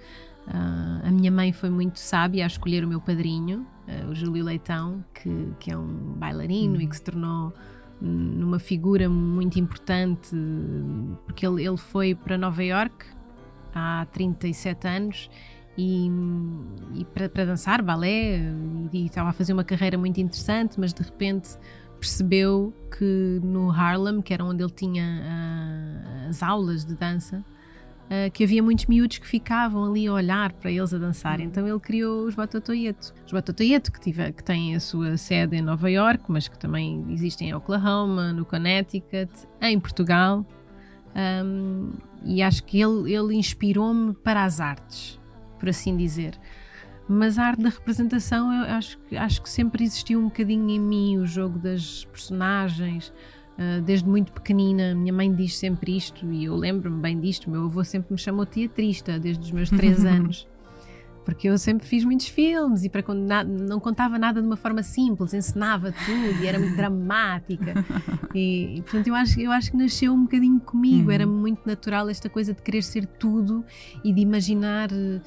Ah, 0.48 1.02
a 1.04 1.10
minha 1.10 1.30
mãe 1.30 1.52
foi 1.52 1.70
muito 1.70 1.98
sábia 2.00 2.44
a 2.44 2.46
escolher 2.46 2.84
o 2.84 2.88
meu 2.88 3.00
padrinho, 3.00 3.64
eh, 3.86 4.04
o 4.04 4.14
Júlio 4.14 4.44
Leitão, 4.44 5.04
que, 5.14 5.48
que 5.60 5.70
é 5.70 5.78
um 5.78 6.14
bailarino 6.16 6.80
e 6.80 6.86
que 6.86 6.96
se 6.96 7.02
tornou 7.02 7.48
hum, 7.48 7.52
numa 8.00 8.58
figura 8.58 9.08
muito 9.08 9.58
importante, 9.58 10.36
porque 11.24 11.46
ele, 11.46 11.66
ele 11.66 11.76
foi 11.76 12.14
para 12.14 12.36
Nova 12.36 12.62
York 12.62 13.06
há 13.74 14.06
37 14.12 14.86
anos 14.86 15.30
e, 15.76 16.08
e 16.94 17.04
para, 17.06 17.28
para 17.28 17.44
dançar 17.46 17.82
balé 17.82 18.40
e, 18.92 19.06
estava 19.06 19.30
a 19.30 19.32
fazer 19.32 19.52
uma 19.52 19.64
carreira 19.64 19.98
muito 19.98 20.20
interessante, 20.20 20.78
mas 20.78 20.92
de 20.92 21.02
repente 21.02 21.50
percebeu 21.98 22.72
que 22.96 23.40
no 23.42 23.70
Harlem, 23.70 24.20
que 24.20 24.32
era 24.34 24.44
onde 24.44 24.62
ele 24.62 24.72
tinha 24.72 25.22
ah, 25.24 26.26
as 26.28 26.42
aulas 26.42 26.84
de 26.84 26.94
dança, 26.94 27.44
ah, 28.10 28.30
que 28.30 28.44
havia 28.44 28.62
muitos 28.62 28.86
miúdos 28.86 29.18
que 29.18 29.26
ficavam 29.26 29.84
ali 29.84 30.06
a 30.06 30.12
olhar 30.12 30.52
para 30.52 30.70
eles 30.70 30.92
a 30.92 30.98
dançar. 30.98 31.40
Então 31.40 31.66
ele 31.66 31.80
criou 31.80 32.26
os 32.26 32.34
Batotoyeto. 32.34 33.14
Os 33.26 33.32
Batotoyeto, 33.32 33.90
que, 33.92 34.00
tive, 34.00 34.32
que 34.32 34.42
têm 34.44 34.74
a 34.76 34.80
sua 34.80 35.16
sede 35.16 35.56
em 35.56 35.62
Nova 35.62 35.90
York, 35.90 36.24
mas 36.28 36.48
que 36.48 36.58
também 36.58 37.04
existem 37.10 37.50
em 37.50 37.54
Oklahoma, 37.54 38.32
no 38.32 38.44
Connecticut, 38.44 39.30
em 39.60 39.78
Portugal. 39.80 40.46
Um, 41.16 41.92
e 42.24 42.42
acho 42.42 42.64
que 42.64 42.80
ele, 42.80 43.12
ele 43.12 43.36
inspirou-me 43.36 44.14
para 44.14 44.44
as 44.44 44.60
artes, 44.60 45.20
por 45.58 45.68
assim 45.68 45.96
dizer. 45.96 46.38
Mas 47.08 47.38
a 47.38 47.44
arte 47.48 47.62
da 47.62 47.68
representação, 47.68 48.50
eu 48.52 48.64
acho, 48.74 48.98
que- 49.00 49.16
acho 49.16 49.42
que 49.42 49.48
sempre 49.48 49.84
existiu 49.84 50.18
um 50.18 50.24
bocadinho 50.24 50.68
em 50.70 50.80
mim, 50.80 51.18
o 51.18 51.26
jogo 51.26 51.58
das 51.58 52.04
personagens. 52.06 53.12
Uh, 53.54 53.80
desde 53.82 54.08
muito 54.08 54.32
pequenina, 54.32 54.96
minha 54.96 55.12
mãe 55.12 55.32
diz 55.32 55.56
sempre 55.56 55.96
isto, 55.96 56.26
e 56.26 56.44
eu 56.44 56.56
lembro-me 56.56 57.00
bem 57.00 57.20
disto. 57.20 57.48
Meu 57.48 57.64
avô 57.64 57.84
sempre 57.84 58.12
me 58.12 58.18
chamou 58.18 58.44
teatrista, 58.44 59.18
desde 59.18 59.44
os 59.44 59.52
meus 59.52 59.70
três 59.70 60.02
anos. 60.04 60.48
Porque 61.24 61.48
eu 61.48 61.56
sempre 61.56 61.86
fiz 61.86 62.04
muitos 62.04 62.28
filmes 62.28 62.84
e 62.84 62.88
para 62.90 63.02
não 63.44 63.80
contava 63.80 64.18
nada 64.18 64.42
de 64.42 64.46
uma 64.46 64.56
forma 64.56 64.82
simples, 64.82 65.32
ensinava 65.32 65.90
tudo 65.90 66.42
e 66.42 66.46
era 66.46 66.58
muito 66.58 66.76
dramática. 66.76 67.72
E, 68.34 68.76
e, 68.76 68.82
portanto, 68.82 69.06
eu 69.06 69.14
acho, 69.14 69.40
eu 69.40 69.50
acho 69.50 69.70
que 69.70 69.76
nasceu 69.76 70.12
um 70.12 70.24
bocadinho 70.24 70.60
comigo. 70.60 71.06
Uhum. 71.06 71.14
Era 71.14 71.26
muito 71.26 71.62
natural 71.64 72.10
esta 72.10 72.28
coisa 72.28 72.52
de 72.52 72.60
querer 72.60 72.82
ser 72.82 73.06
tudo 73.06 73.64
e 74.04 74.12
de 74.12 74.20
imaginar. 74.20 74.92
hum, 74.92 75.20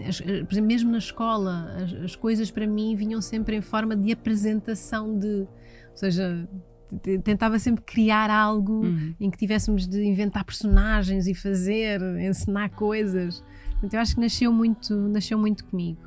eh, 0.00 0.44
por 0.44 0.52
exemplo, 0.52 0.68
mesmo 0.68 0.92
na 0.92 0.98
escola, 0.98 1.74
as, 1.82 1.92
as 2.04 2.16
coisas 2.16 2.50
para 2.50 2.66
mim 2.66 2.94
vinham 2.94 3.20
sempre 3.20 3.56
em 3.56 3.60
forma 3.60 3.96
de 3.96 4.12
apresentação 4.12 5.18
de. 5.18 5.40
Ou 5.90 5.96
seja, 5.96 6.48
tentava 7.24 7.58
sempre 7.58 7.82
criar 7.84 8.30
algo 8.30 8.84
Uhum. 8.86 9.14
em 9.18 9.30
que 9.30 9.36
tivéssemos 9.36 9.86
de 9.86 10.04
inventar 10.04 10.44
personagens 10.44 11.26
e 11.26 11.34
fazer, 11.34 12.00
ensinar 12.20 12.70
coisas. 12.70 13.42
Portanto, 13.72 13.94
eu 13.94 14.00
acho 14.00 14.14
que 14.14 14.20
nasceu 14.20 14.52
muito, 14.52 14.94
nasceu 15.08 15.38
muito 15.38 15.64
comigo. 15.64 16.00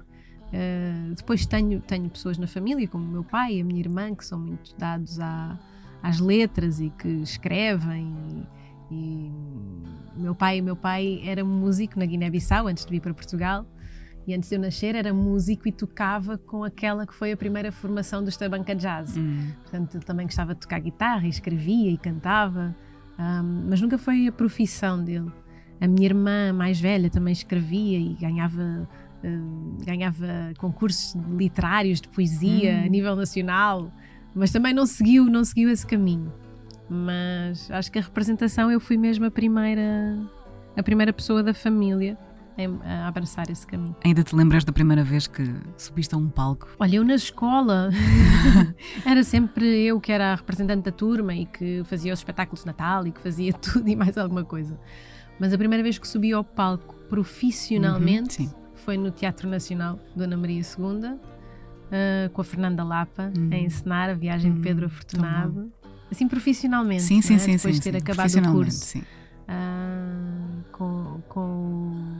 Uh, 0.51 1.13
depois 1.13 1.45
tenho, 1.45 1.79
tenho 1.81 2.09
pessoas 2.09 2.37
na 2.37 2.47
família, 2.47 2.87
como 2.87 3.05
o 3.05 3.07
meu 3.07 3.23
pai 3.23 3.57
e 3.57 3.61
a 3.61 3.63
minha 3.63 3.79
irmã, 3.79 4.15
que 4.15 4.25
são 4.25 4.39
muito 4.39 4.75
dados 4.77 5.19
à- 5.19 5.59
às 6.01 6.19
letras 6.19 6.79
e 6.79 6.89
que 6.89 7.07
escrevem. 7.07 8.15
E, 8.89 8.95
e 8.95 9.31
meu 10.21 10.33
pai, 10.33 10.61
meu 10.61 10.75
pai 10.75 11.21
era 11.23 11.43
músico 11.43 11.99
na 11.99 12.05
Guiné-Bissau 12.05 12.67
antes 12.67 12.83
de 12.85 12.89
vir 12.91 12.99
para 13.01 13.13
Portugal. 13.13 13.65
E 14.27 14.33
antes 14.33 14.49
de 14.49 14.55
eu 14.55 14.59
nascer 14.59 14.95
era 14.95 15.13
músico 15.13 15.67
e 15.67 15.71
tocava 15.71 16.37
com 16.37 16.63
aquela 16.63 17.05
que 17.07 17.13
foi 17.13 17.31
a 17.31 17.37
primeira 17.37 17.71
formação 17.71 18.23
do 18.23 18.29
Estabanca 18.29 18.75
Jazz. 18.75 19.17
Uhum. 19.17 19.51
Portanto, 19.63 19.95
eu 19.95 20.01
também 20.01 20.25
gostava 20.25 20.53
de 20.53 20.61
tocar 20.61 20.79
guitarra 20.79 21.25
e 21.25 21.29
escrevia 21.29 21.91
e 21.91 21.97
cantava, 21.97 22.75
ahm, 23.17 23.67
mas 23.69 23.81
nunca 23.81 23.97
foi 23.97 24.27
a 24.27 24.31
profissão 24.31 25.03
dele. 25.03 25.31
A 25.81 25.87
minha 25.87 26.05
irmã 26.05 26.53
mais 26.53 26.79
velha 26.79 27.09
também 27.09 27.31
escrevia 27.31 27.97
e 27.97 28.13
ganhava, 28.15 28.87
ganhava 29.85 30.27
concursos 30.57 31.15
literários 31.31 32.01
de 32.01 32.09
poesia 32.09 32.83
a 32.83 32.87
nível 32.87 33.15
nacional, 33.15 33.91
mas 34.35 34.51
também 34.51 34.73
não 34.73 34.85
seguiu, 34.85 35.25
não 35.25 35.43
seguiu 35.43 35.69
esse 35.69 35.87
caminho. 35.87 36.31
Mas 36.89 37.69
acho 37.71 37.91
que 37.91 37.97
a 37.97 38.01
representação 38.01 38.69
eu 38.69 38.79
fui 38.79 38.97
mesmo 38.97 39.25
a 39.25 39.31
primeira, 39.31 40.17
a 40.75 40.83
primeira 40.83 41.13
pessoa 41.13 41.41
da 41.41 41.53
família 41.53 42.17
a 42.83 43.07
abraçar 43.07 43.49
esse 43.49 43.65
caminho. 43.67 43.95
Ainda 44.03 44.23
te 44.23 44.35
lembras 44.35 44.63
da 44.65 44.71
primeira 44.71 45.03
vez 45.03 45.27
que 45.27 45.43
subiste 45.77 46.13
a 46.15 46.17
um 46.17 46.27
palco? 46.29 46.67
Olha, 46.79 46.95
eu 46.97 47.03
na 47.03 47.15
escola 47.15 47.89
era 49.05 49.23
sempre 49.23 49.65
eu 49.85 49.99
que 49.99 50.11
era 50.11 50.33
a 50.33 50.35
representante 50.35 50.83
da 50.83 50.91
turma 50.91 51.33
e 51.33 51.45
que 51.45 51.83
fazia 51.85 52.13
os 52.13 52.19
espetáculos 52.19 52.61
de 52.61 52.67
Natal 52.67 53.05
e 53.07 53.11
que 53.11 53.19
fazia 53.21 53.53
tudo 53.59 53.87
e 53.87 53.95
mais 53.95 54.17
alguma 54.17 54.43
coisa. 54.43 54.79
Mas 55.39 55.53
a 55.53 55.57
primeira 55.57 55.81
vez 55.83 55.97
que 55.97 56.07
subi 56.07 56.33
ao 56.33 56.43
palco 56.43 56.95
profissionalmente 57.09 58.41
Uhum, 58.41 58.47
sim. 58.49 58.53
foi 58.75 58.97
no 58.97 59.11
Teatro 59.11 59.47
Nacional 59.49 59.99
Dona 60.15 60.35
Maria 60.37 60.61
II, 60.61 61.17
ah, 61.91 62.29
com 62.33 62.41
a 62.41 62.43
Fernanda 62.43 62.83
Lapa 62.83 63.31
Uhum. 63.37 63.49
a 63.51 63.57
encenar 63.57 64.09
a 64.09 64.13
viagem 64.13 64.51
de 64.51 64.57
Uhum, 64.57 64.63
Pedro 64.63 64.87
tão 64.87 64.95
Afortunado. 64.95 65.71
Assim, 66.11 66.27
profissionalmente. 66.27 67.03
Sim, 67.03 67.21
sim, 67.21 67.29
não 67.29 67.35
é? 67.35 67.39
sim. 67.39 67.55
Depois 67.55 67.75
sim, 67.75 67.81
de 67.81 67.83
ter 67.91 67.91
sim. 67.91 68.03
acabado 68.03 68.35
o 68.49 68.51
curso. 68.51 68.85
sim. 68.85 69.03
Ah, 69.47 70.47
com, 70.71 71.21
com, 71.29 72.17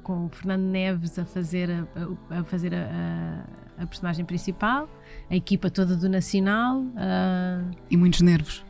com 0.00 0.26
o 0.26 0.28
Fernando 0.28 0.62
Neves 0.64 1.18
a 1.18 1.24
fazer 1.24 1.70
a, 1.70 2.38
a- 2.40 2.44
fazer 2.44 2.74
a, 2.74 3.44
a- 3.78 3.86
personagem 3.86 4.24
principal, 4.24 4.88
a 5.30 5.36
equipa 5.36 5.70
toda 5.70 5.96
do 5.96 6.08
Nacional. 6.08 6.84
ah, 6.96 7.62
E 7.90 7.96
muitos 7.96 8.20
nervos. 8.20 8.64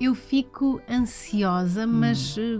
eu 0.00 0.14
fico 0.14 0.80
ansiosa, 0.90 1.86
mas 1.86 2.36
eh, 2.38 2.58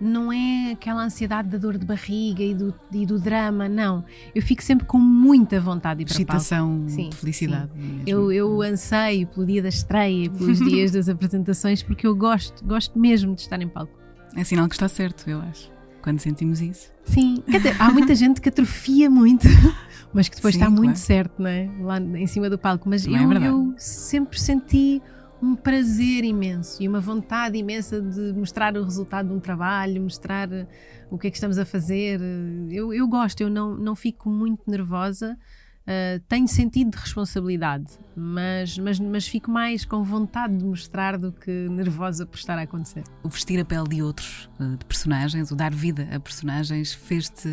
não 0.00 0.32
é 0.32 0.72
aquela 0.72 1.02
ansiedade 1.04 1.48
da 1.50 1.58
dor 1.58 1.76
de 1.76 1.84
barriga 1.84 2.42
e 2.42 2.54
do, 2.54 2.74
e 2.90 3.04
do 3.04 3.20
drama, 3.20 3.68
não. 3.68 4.02
Eu 4.34 4.40
fico 4.40 4.62
sempre 4.62 4.86
com 4.86 4.96
muita 4.98 5.60
vontade 5.60 5.98
de 5.98 6.04
ir 6.04 6.06
para. 6.06 6.14
Excitação 6.38 6.88
Sim, 6.88 7.10
de 7.10 7.16
felicidade. 7.16 7.70
mesmo. 7.76 8.02
Eu, 8.06 8.32
eu 8.32 8.62
anseio 8.62 9.26
pelo 9.26 9.44
dia 9.44 9.60
da 9.62 9.68
estreia, 9.68 10.30
pelos 10.30 10.58
dias 10.64 10.92
das 10.92 11.08
apresentações, 11.10 11.82
porque 11.82 12.06
eu 12.06 12.16
gosto, 12.16 12.64
gosto 12.64 12.98
mesmo 12.98 13.34
de 13.34 13.42
estar 13.42 13.60
em 13.60 13.68
palco. 13.68 13.92
É 14.34 14.42
sinal 14.44 14.66
que 14.68 14.74
está 14.74 14.88
certo, 14.88 15.28
eu 15.28 15.40
acho. 15.42 15.70
Quando 16.02 16.18
sentimos 16.20 16.60
isso. 16.60 16.92
Sim, 17.04 17.42
dizer, 17.48 17.76
há 17.78 17.90
muita 17.90 18.14
gente 18.14 18.40
que 18.40 18.48
atrofia 18.48 19.10
muito, 19.10 19.46
mas 20.12 20.28
que 20.28 20.36
depois 20.36 20.54
Sim, 20.54 20.60
está 20.60 20.70
muito 20.70 20.84
claro. 20.84 20.98
certo, 20.98 21.42
não 21.42 21.48
é? 21.48 21.70
Lá 21.80 21.98
em 21.98 22.26
cima 22.26 22.48
do 22.48 22.58
palco. 22.58 22.88
Mas 22.88 23.04
Também 23.04 23.44
é 23.44 23.48
eu, 23.48 23.52
eu 23.52 23.74
sempre 23.76 24.40
senti 24.40 25.02
um 25.42 25.54
prazer 25.54 26.24
imenso 26.24 26.82
e 26.82 26.88
uma 26.88 27.00
vontade 27.00 27.56
imensa 27.56 28.00
de 28.00 28.32
mostrar 28.34 28.76
o 28.76 28.84
resultado 28.84 29.28
de 29.28 29.34
um 29.34 29.40
trabalho, 29.40 30.02
mostrar 30.02 30.48
o 31.10 31.18
que 31.18 31.28
é 31.28 31.30
que 31.30 31.36
estamos 31.36 31.58
a 31.58 31.64
fazer. 31.64 32.20
Eu, 32.70 32.92
eu 32.92 33.08
gosto, 33.08 33.40
eu 33.40 33.48
não, 33.48 33.74
não 33.74 33.96
fico 33.96 34.28
muito 34.28 34.70
nervosa. 34.70 35.36
Uh, 35.86 36.20
tenho 36.28 36.46
sentido 36.46 36.90
de 36.92 36.98
responsabilidade, 36.98 37.86
mas, 38.14 38.78
mas, 38.78 39.00
mas 39.00 39.26
fico 39.26 39.50
mais 39.50 39.84
com 39.84 40.04
vontade 40.04 40.56
de 40.56 40.64
mostrar 40.64 41.18
do 41.18 41.32
que 41.32 41.50
nervosa 41.68 42.24
por 42.26 42.36
estar 42.36 42.56
a 42.58 42.62
acontecer. 42.62 43.02
O 43.24 43.28
vestir 43.28 43.58
a 43.58 43.64
pele 43.64 43.88
de 43.88 44.02
outros, 44.02 44.48
eh, 44.60 44.76
de 44.76 44.84
personagens, 44.84 45.50
o 45.50 45.56
dar 45.56 45.72
vida 45.74 46.06
a 46.14 46.20
personagens, 46.20 46.92
fez-te 46.92 47.48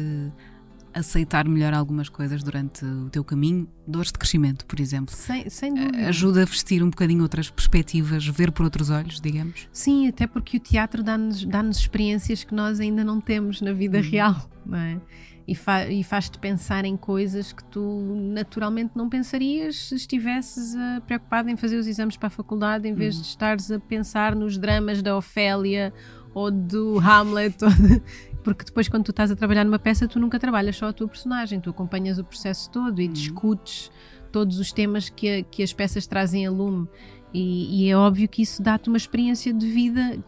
aceitar 0.93 1.47
melhor 1.47 1.73
algumas 1.73 2.09
coisas 2.09 2.43
durante 2.43 2.83
o 2.83 3.09
teu 3.09 3.23
caminho, 3.23 3.67
dores 3.87 4.11
de 4.11 4.17
crescimento, 4.17 4.65
por 4.65 4.79
exemplo. 4.79 5.15
Sem, 5.15 5.49
sem 5.49 5.73
dúvida. 5.73 6.07
Ajuda 6.07 6.41
a 6.41 6.45
vestir 6.45 6.83
um 6.83 6.89
bocadinho 6.89 7.21
outras 7.23 7.49
perspectivas, 7.49 8.25
ver 8.27 8.51
por 8.51 8.63
outros 8.65 8.89
olhos, 8.89 9.21
digamos. 9.21 9.67
Sim, 9.71 10.07
até 10.07 10.25
porque 10.27 10.57
o 10.57 10.59
teatro 10.59 11.03
dá-nos 11.03 11.43
dá 11.45 11.63
experiências 11.63 12.43
que 12.43 12.53
nós 12.53 12.79
ainda 12.79 13.03
não 13.03 13.21
temos 13.21 13.61
na 13.61 13.73
vida 13.73 13.97
Uhum. 13.99 14.03
real, 14.03 14.49
não 14.65 14.77
é? 14.77 14.99
E, 15.47 15.55
fa 15.55 15.85
e 15.87 16.03
faz-te 16.03 16.37
pensar 16.39 16.83
em 16.83 16.97
coisas 16.97 17.53
que 17.53 17.63
tu 17.63 18.13
naturalmente 18.33 18.91
não 18.95 19.07
pensarias 19.07 19.77
se 19.87 19.95
estivesses 19.95 20.75
ah, 20.75 21.01
preocupado 21.07 21.49
em 21.49 21.55
fazer 21.55 21.77
os 21.77 21.87
exames 21.87 22.17
para 22.17 22.27
a 22.27 22.29
faculdade, 22.29 22.85
em 22.87 22.93
vez 22.93 23.15
de 23.15 23.21
estares 23.25 23.71
a 23.71 23.79
pensar 23.79 24.35
nos 24.35 24.57
dramas 24.57 25.01
da 25.01 25.15
Ofélia 25.15 25.93
ou 26.33 26.51
do 26.51 26.99
Hamlet. 26.99 27.55
ou 27.63 27.69
de- 27.69 28.03
Porque 28.43 28.65
depois, 28.65 28.89
quando 28.89 29.05
tu 29.05 29.11
estás 29.11 29.31
a 29.31 29.37
trabalhar 29.37 29.63
numa 29.63 29.79
peça, 29.79 30.05
tu 30.05 30.19
nunca 30.19 30.37
trabalhas 30.37 30.75
só 30.75 30.87
a 30.89 30.93
tua 30.93 31.07
personagem, 31.07 31.61
tu 31.61 31.69
acompanhas 31.69 32.19
o 32.19 32.25
processo 32.25 32.69
todo 32.69 32.99
e 33.01 33.07
discutes 33.07 33.89
todos 34.33 34.59
os 34.59 34.73
temas 34.73 35.07
que, 35.09 35.29
a- 35.39 35.43
que 35.43 35.63
as 35.63 35.71
peças 35.71 36.05
trazem 36.05 36.45
a 36.45 36.51
lume. 36.51 36.89
E, 37.33 37.85
e 37.85 37.89
é 37.89 37.95
óbvio 37.95 38.27
que 38.27 38.41
isso 38.41 38.61
dá-te 38.61 38.89
uma 38.89 38.97
experiência 38.97 39.53
de 39.53 39.65
vida 39.65 40.21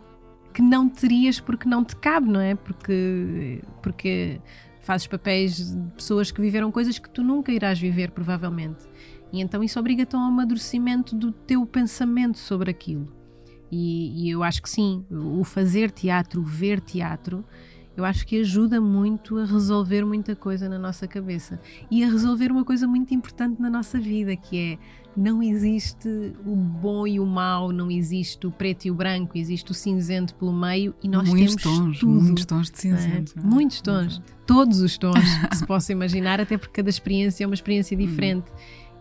que 0.54 0.62
não 0.62 0.88
terias 0.88 1.40
porque 1.42 1.68
não 1.68 1.84
te 1.84 1.96
cabe, 1.98 2.30
não 2.30 2.40
é? 2.40 2.56
Porque, 2.56 3.62
porque 3.82 4.40
fazes 4.82 5.08
papéis 5.08 5.58
de 5.58 5.92
pessoas 5.92 6.32
que 6.32 6.42
viveram 6.42 6.72
coisas 6.72 6.98
que 6.98 7.10
tu 7.10 7.24
nunca 7.24 7.52
irás 7.52 7.80
viver, 7.80 8.12
provavelmente. 8.12 8.88
E 9.32 9.42
então 9.42 9.64
isso 9.64 9.80
obriga-te 9.80 10.16
a 10.16 10.20
um 10.20 10.24
amadurecimento 10.24 11.16
do 11.16 11.32
teu 11.32 11.66
pensamento 11.66 12.38
sobre 12.38 12.72
aquilo. 12.72 13.08
E, 13.72 14.26
e 14.26 14.30
eu 14.32 14.42
acho 14.42 14.62
que 14.62 14.70
sim, 14.70 15.06
o 15.12 15.44
fazer 15.44 15.92
teatro, 15.92 16.42
o 16.42 16.44
ver 16.44 16.82
teatro, 16.82 17.46
eu 18.00 18.06
acho 18.06 18.26
que 18.26 18.40
ajuda 18.40 18.80
muito 18.80 19.38
a 19.38 19.46
resolver 19.46 20.06
muita 20.06 20.36
coisa 20.36 20.70
na 20.70 20.80
nossa 20.80 21.06
cabeça 21.08 21.60
e 21.92 22.02
a 22.04 22.08
resolver 22.10 22.50
uma 22.52 22.64
coisa 22.64 22.88
muito 22.88 23.14
importante 23.14 23.62
na 23.62 23.70
nossa 23.70 24.00
vida, 24.00 24.36
que 24.38 24.58
é 24.58 24.78
não 25.18 25.44
existe 25.44 26.08
o 26.46 26.56
bom 26.56 27.06
e 27.06 27.20
o 27.20 27.26
mau, 27.26 27.74
não 27.74 27.92
existe 27.92 28.48
o 28.48 28.52
preto 28.52 28.86
e 28.86 28.92
o 28.92 28.96
branco, 28.96 29.38
existe 29.38 29.72
o 29.72 29.74
cinzento 29.74 30.34
pelo 30.36 30.54
meio 30.54 30.96
e 31.04 31.10
nós 31.10 31.28
muitos 31.28 31.56
temos 31.56 31.78
tons, 31.80 32.00
tudo. 32.00 32.22
muitos 32.22 32.46
tons 32.46 32.72
de 32.72 32.74
é? 32.78 32.80
cinzento. 32.98 33.34
é? 33.38 33.42
Muitos 33.42 33.82
tons, 33.82 34.22
todos 34.48 34.80
os 34.80 34.98
tons 34.98 35.16
que 35.50 35.58
se 35.58 35.66
possa 35.66 35.92
imaginar, 35.92 36.40
até 36.40 36.58
porque 36.58 36.74
cada 36.76 36.90
experiência 36.90 37.44
é 37.44 37.48
uma 37.48 37.54
experiência 37.54 37.96
Hum. 37.98 38.00
diferente. 38.00 38.50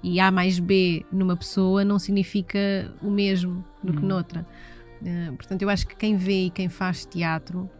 E 0.02 0.18
A 0.18 0.30
mais 0.30 0.58
B 0.58 1.04
numa 1.12 1.36
pessoa 1.36 1.84
não 1.84 1.98
significa 2.00 2.58
o 3.02 3.10
mesmo 3.10 3.64
do 3.82 3.92
que 3.92 4.04
Hum. 4.04 4.08
noutra. 4.08 4.44
Eh, 5.04 5.30
portanto, 5.36 5.62
eu 5.62 5.68
acho 5.70 5.86
que 5.86 5.94
quem 5.94 6.16
vê 6.16 6.46
e 6.46 6.50
quem 6.50 6.68
faz 6.68 7.04
teatro 7.04 7.70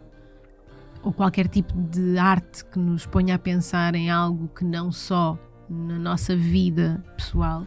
ou 1.03 1.13
qualquer 1.13 1.47
tipo 1.47 1.73
de 1.73 2.17
arte 2.17 2.65
que 2.65 2.77
nos 2.79 3.05
ponha 3.05 3.35
a 3.35 3.39
pensar 3.39 3.95
em 3.95 4.09
algo 4.09 4.47
que 4.49 4.65
não 4.65 4.91
só 4.91 5.37
na 5.69 5.97
nossa 5.99 6.35
vida 6.35 7.03
pessoal, 7.15 7.65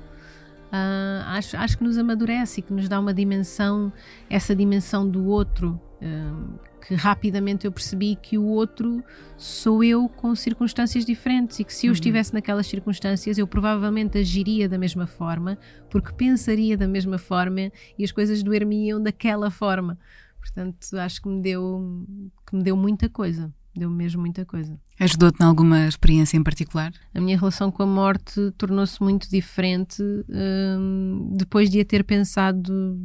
ah, 0.70 1.24
acho, 1.36 1.56
acho 1.56 1.78
que 1.78 1.84
nos 1.84 1.98
amadurece 1.98 2.60
e 2.60 2.62
que 2.62 2.72
nos 2.72 2.88
dá 2.88 2.98
uma 2.98 3.12
dimensão, 3.12 3.92
essa 4.28 4.54
dimensão 4.56 5.08
do 5.08 5.26
outro, 5.26 5.78
ah, 6.02 6.70
que 6.86 6.94
rapidamente 6.94 7.64
eu 7.64 7.70
percebi 7.70 8.16
que 8.16 8.36
o 8.36 8.44
outro 8.44 9.04
sou 9.36 9.84
eu 9.84 10.08
com 10.08 10.34
circunstâncias 10.34 11.04
diferentes 11.04 11.60
e 11.60 11.64
que 11.64 11.72
se 11.72 11.86
eu 11.86 11.90
Uhum. 11.90 11.92
estivesse 11.92 12.28
estivesse 12.28 12.34
naquelas 12.34 12.66
circunstâncias 12.66 13.38
eu 13.38 13.46
provavelmente 13.46 14.18
agiria 14.18 14.68
da 14.68 14.76
mesma 14.76 15.06
forma, 15.06 15.56
porque 15.88 16.12
pensaria 16.12 16.76
da 16.76 16.88
mesma 16.88 17.18
forma 17.18 17.70
e 17.96 18.02
as 18.04 18.10
coisas 18.10 18.42
doer-me-iam 18.42 19.00
daquela 19.00 19.48
forma. 19.50 19.96
Portanto, 20.42 20.76
acho 20.98 21.22
que 21.22 21.28
me 21.28 21.40
deu, 21.40 22.04
que 22.44 22.56
me 22.56 22.64
deu 22.64 22.76
muita 22.76 23.08
coisa. 23.08 23.52
Deu 23.74 23.88
mesmo 23.88 24.20
muita 24.20 24.44
coisa. 24.44 24.78
Ajudou-te 25.00 25.40
em 25.40 25.46
alguma 25.46 25.86
experiência 25.86 26.36
em 26.36 26.42
particular? 26.42 26.92
A 27.14 27.20
minha 27.20 27.38
relação 27.38 27.70
com 27.70 27.82
a 27.84 27.86
morte 27.86 28.50
tornou-se 28.58 29.00
muito 29.00 29.30
diferente 29.30 30.02
hum, 30.28 31.32
depois 31.34 31.70
de 31.70 31.80
a 31.80 31.84
ter 31.84 32.04
pensado 32.04 33.00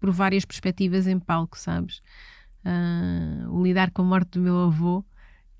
por 0.00 0.10
várias 0.10 0.44
perspectivas 0.44 1.06
em 1.06 1.18
palco, 1.18 1.56
sabes? 1.56 2.00
Ah, 2.64 3.46
o 3.50 3.62
lidar 3.62 3.92
com 3.92 4.02
a 4.02 4.04
morte 4.04 4.30
do 4.32 4.40
meu 4.40 4.58
avô, 4.64 5.04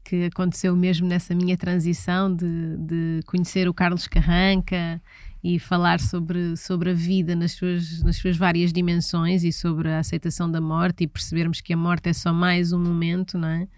que 0.03 0.25
aconteceu 0.25 0.75
mesmo 0.75 1.07
nessa 1.07 1.35
minha 1.35 1.57
transição 1.57 2.35
de, 2.35 2.77
de 2.79 3.21
conhecer 3.27 3.69
o 3.69 3.75
Carlos 3.75 4.09
Carranca 4.09 5.01
e 5.43 5.59
falar 5.59 6.01
sobre, 6.01 6.57
sobre 6.57 6.91
a 6.91 6.95
vida 6.95 7.37
nas 7.37 7.53
suas, 7.53 8.03
nas 8.03 8.17
suas 8.17 8.37
várias 8.37 8.73
dimensões 8.73 9.45
e 9.45 9.53
sobre 9.53 9.89
a 9.89 10.01
aceitação 10.01 10.51
da 10.51 10.61
morte 10.61 11.05
e 11.05 11.07
percebermos 11.07 11.61
que 11.61 11.73
a 11.73 11.77
morte 11.77 12.09
é 12.09 12.13
só 12.13 12.33
mais 12.33 12.73
um 12.73 12.83
momento, 12.83 13.39
não 13.39 13.49
é? 13.49 13.69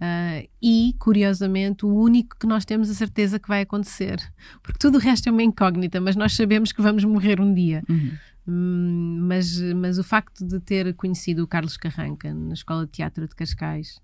Ah, 0.00 0.42
e, 0.62 0.94
curiosamente, 0.98 1.84
o 1.84 1.94
único 1.94 2.36
que 2.38 2.46
nós 2.46 2.64
temos 2.64 2.90
a 2.90 2.94
certeza 2.94 3.38
que 3.38 3.48
vai 3.48 3.62
acontecer. 3.62 4.18
Porque 4.62 4.78
tudo 4.78 4.96
o 4.96 5.00
resto 5.00 5.28
é 5.28 5.32
uma 5.32 5.42
incógnita, 5.42 6.00
mas 6.00 6.16
nós 6.16 6.34
sabemos 6.34 6.72
que 6.72 6.82
vamos 6.82 7.04
morrer 7.04 7.40
um 7.40 7.52
dia. 7.52 7.82
Uhum. 7.88 8.12
Hum, 8.48 9.18
mas, 9.22 9.60
mas 9.74 9.98
o 9.98 10.04
facto 10.04 10.46
de 10.46 10.60
ter 10.60 10.94
conhecido 10.94 11.42
o 11.42 11.48
Carlos 11.48 11.76
Carranca 11.76 12.32
na 12.32 12.54
Escola 12.54 12.86
de 12.86 12.92
Teatro 12.92 13.26
de 13.26 13.34
Cascais 13.34 14.00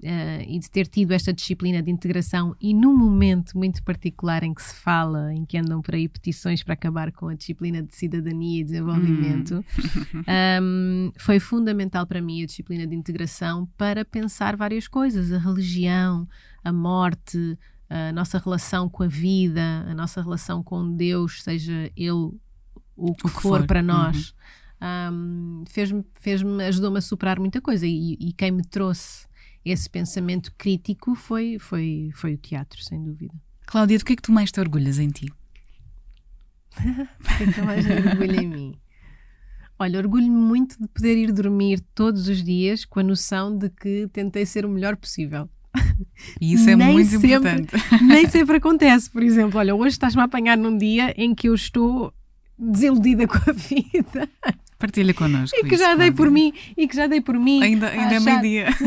eh, 0.00 0.44
e 0.46 0.58
de 0.60 0.70
ter 0.70 0.86
tido 0.86 1.10
esta 1.10 1.32
disciplina 1.32 1.82
de 1.82 1.90
integração 1.90 2.54
e 2.60 2.72
num 2.72 2.96
momento 2.96 3.58
muito 3.58 3.82
particular 3.82 4.44
em 4.44 4.54
que 4.54 4.62
se 4.62 4.74
fala, 4.76 5.34
em 5.34 5.44
que 5.44 5.58
andam 5.58 5.82
por 5.82 5.94
aí 5.94 6.08
petições 6.08 6.62
para 6.62 6.74
acabar 6.74 7.10
com 7.10 7.26
a 7.26 7.34
disciplina 7.34 7.82
de 7.82 7.96
cidadania 7.96 8.60
e 8.60 8.64
desenvolvimento, 8.64 9.64
hum, 10.62 11.12
foi 11.18 11.40
fundamental 11.40 12.06
para 12.06 12.22
mim 12.22 12.44
a 12.44 12.46
disciplina 12.46 12.86
de 12.86 12.94
integração 12.94 13.66
para 13.76 14.04
pensar 14.04 14.56
várias 14.56 14.86
coisas, 14.86 15.32
a 15.32 15.38
religião, 15.38 16.28
a 16.62 16.72
morte, 16.72 17.58
a 17.90 18.12
nossa 18.12 18.38
relação 18.38 18.88
com 18.88 19.02
a 19.02 19.08
vida, 19.08 19.84
a 19.88 19.94
nossa 19.94 20.22
relação 20.22 20.62
com 20.62 20.94
Deus, 20.94 21.42
seja 21.42 21.90
Ele 21.96 22.30
o 22.96 23.14
que, 23.14 23.22
que 23.24 23.30
for, 23.30 23.40
for. 23.40 23.66
para 23.66 23.82
nós. 23.82 24.32
Um, 25.12 25.64
fez-me, 25.68 26.04
fez-me, 26.20 26.62
ajudou-me 26.64 26.98
a 26.98 27.00
superar 27.00 27.40
muita 27.40 27.60
coisa 27.60 27.84
e, 27.84 28.12
e 28.14 28.32
quem 28.32 28.52
me 28.52 28.62
trouxe 28.62 29.27
esse 29.70 29.88
pensamento 29.88 30.52
crítico 30.56 31.14
foi, 31.14 31.58
foi, 31.58 32.10
foi 32.14 32.34
o 32.34 32.38
teatro, 32.38 32.82
sem 32.82 33.02
dúvida. 33.02 33.34
Cláudia, 33.66 33.98
do 33.98 34.04
que 34.04 34.12
é 34.12 34.16
que 34.16 34.22
tu 34.22 34.32
mais 34.32 34.50
te 34.50 34.60
orgulhas 34.60 34.98
em 34.98 35.08
ti? 35.08 35.26
O 36.78 37.36
que 37.36 37.42
é 37.44 37.52
que 37.52 37.58
eu 37.60 37.64
mais 37.64 37.84
orgulho 37.88 38.40
em 38.40 38.46
mim? 38.48 38.74
Olha, 39.78 39.98
orgulho-me 39.98 40.30
muito 40.30 40.80
de 40.80 40.88
poder 40.88 41.16
ir 41.16 41.32
dormir 41.32 41.80
todos 41.94 42.26
os 42.28 42.42
dias 42.42 42.84
com 42.84 43.00
a 43.00 43.02
noção 43.02 43.54
de 43.56 43.68
que 43.70 44.08
tentei 44.12 44.44
ser 44.44 44.64
o 44.64 44.68
melhor 44.68 44.96
possível. 44.96 45.48
E 46.40 46.52
isso 46.54 46.68
é 46.68 46.74
Nem 46.76 46.92
muito 46.92 47.10
sempre- 47.10 47.34
importante. 47.34 47.76
Nem 48.02 48.28
sempre 48.28 48.56
acontece, 48.56 49.08
por 49.10 49.22
exemplo. 49.22 49.58
Olha, 49.58 49.74
hoje 49.74 49.90
estás-me 49.90 50.20
a 50.20 50.24
apanhar 50.24 50.56
num 50.56 50.76
dia 50.76 51.12
em 51.16 51.34
que 51.34 51.48
eu 51.48 51.54
estou 51.54 52.12
desiludida 52.58 53.26
com 53.28 53.38
a 53.48 53.52
vida 53.52 54.28
Partilha 54.78 55.12
connosco. 55.14 55.56
e 55.56 55.62
que 55.64 55.74
isso, 55.74 55.82
já 55.82 55.88
dei 55.94 56.10
Cláudia. 56.10 56.16
por 56.16 56.30
mim 56.30 56.52
e 56.76 56.86
que 56.88 56.94
já 56.96 57.06
dei 57.06 57.20
por 57.20 57.38
mim 57.38 57.62
Ainda, 57.62 57.88
ainda 57.88 58.14
é 58.14 58.16
achar- 58.16 58.40
meio-dia. 58.40 58.66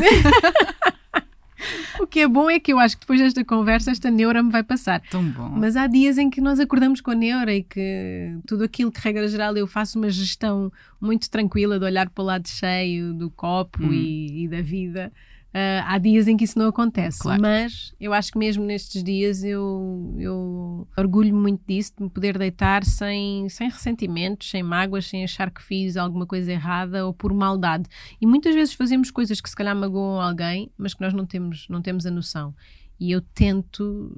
O 2.00 2.06
que 2.08 2.18
é 2.20 2.26
bom 2.26 2.50
é 2.50 2.58
que 2.58 2.72
eu 2.72 2.78
acho 2.80 2.96
que 2.96 3.02
depois 3.02 3.20
desta 3.20 3.44
conversa 3.44 3.92
esta 3.92 4.10
neura 4.10 4.42
me 4.42 4.50
vai 4.50 4.64
passar. 4.64 5.00
Tão 5.08 5.22
bom. 5.22 5.48
Mas 5.48 5.76
há 5.76 5.86
dias 5.86 6.18
em 6.18 6.28
que 6.28 6.40
nós 6.40 6.58
acordamos 6.58 7.00
com 7.00 7.12
a 7.12 7.14
neura 7.14 7.54
e 7.54 7.62
que 7.62 8.36
tudo 8.46 8.64
aquilo 8.64 8.90
que, 8.90 9.00
regra 9.00 9.28
geral, 9.28 9.56
eu 9.56 9.66
faço 9.68 9.96
uma 9.98 10.10
gestão 10.10 10.72
muito 11.00 11.30
tranquila 11.30 11.78
de 11.78 11.84
olhar 11.84 12.10
para 12.10 12.22
o 12.22 12.26
lado 12.26 12.48
cheio 12.48 13.14
do 13.14 13.30
copo 13.30 13.80
Hum. 13.84 13.92
e, 13.92 14.44
e 14.44 14.48
da 14.48 14.60
vida. 14.60 15.12
Ah, 15.54 15.84
há 15.94 15.98
dias 15.98 16.26
em 16.28 16.36
que 16.36 16.44
isso 16.44 16.58
não 16.58 16.66
acontece, 16.68 17.18
Claro. 17.18 17.42
mas 17.42 17.94
eu 18.00 18.12
acho 18.14 18.32
que 18.32 18.38
mesmo 18.38 18.64
nestes 18.64 19.04
dias 19.04 19.44
eu, 19.44 20.14
eu 20.18 20.88
orgulho 20.96 21.34
muito 21.34 21.60
disso, 21.66 21.92
de 21.98 22.04
me 22.04 22.08
poder 22.10 22.38
deitar 22.38 22.84
sem, 22.84 23.48
sem 23.50 23.68
ressentimentos, 23.68 24.48
sem 24.48 24.62
mágoas, 24.62 25.06
sem 25.06 25.22
achar 25.22 25.50
que 25.50 25.62
fiz 25.62 25.96
alguma 25.98 26.26
coisa 26.26 26.50
errada 26.50 27.04
ou 27.06 27.12
por 27.12 27.34
maldade. 27.34 27.86
E 28.20 28.26
muitas 28.26 28.54
vezes 28.54 28.72
fazemos 28.72 29.10
coisas 29.10 29.40
que 29.42 29.50
se 29.50 29.54
calhar 29.56 29.76
magoam 29.76 30.20
alguém, 30.20 30.70
mas 30.78 30.94
que 30.94 31.02
nós 31.02 31.12
não 31.12 31.26
temos, 31.26 31.66
não 31.68 31.82
temos 31.82 32.06
a 32.06 32.10
noção. 32.10 32.54
E 32.98 33.10
eu 33.10 33.20
tento, 33.20 34.10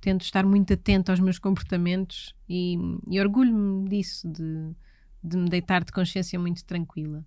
tento 0.00 0.20
estar 0.22 0.44
muito 0.44 0.72
atento 0.72 1.10
aos 1.10 1.18
meus 1.18 1.38
comportamentos 1.38 2.34
e, 2.48 2.76
e 3.10 3.18
orgulho-me 3.18 3.88
disso, 3.88 4.28
de, 4.28 4.70
de 5.24 5.36
me 5.36 5.48
deitar 5.48 5.82
de 5.82 5.90
consciência 5.90 6.38
muito 6.38 6.64
tranquila. 6.64 7.24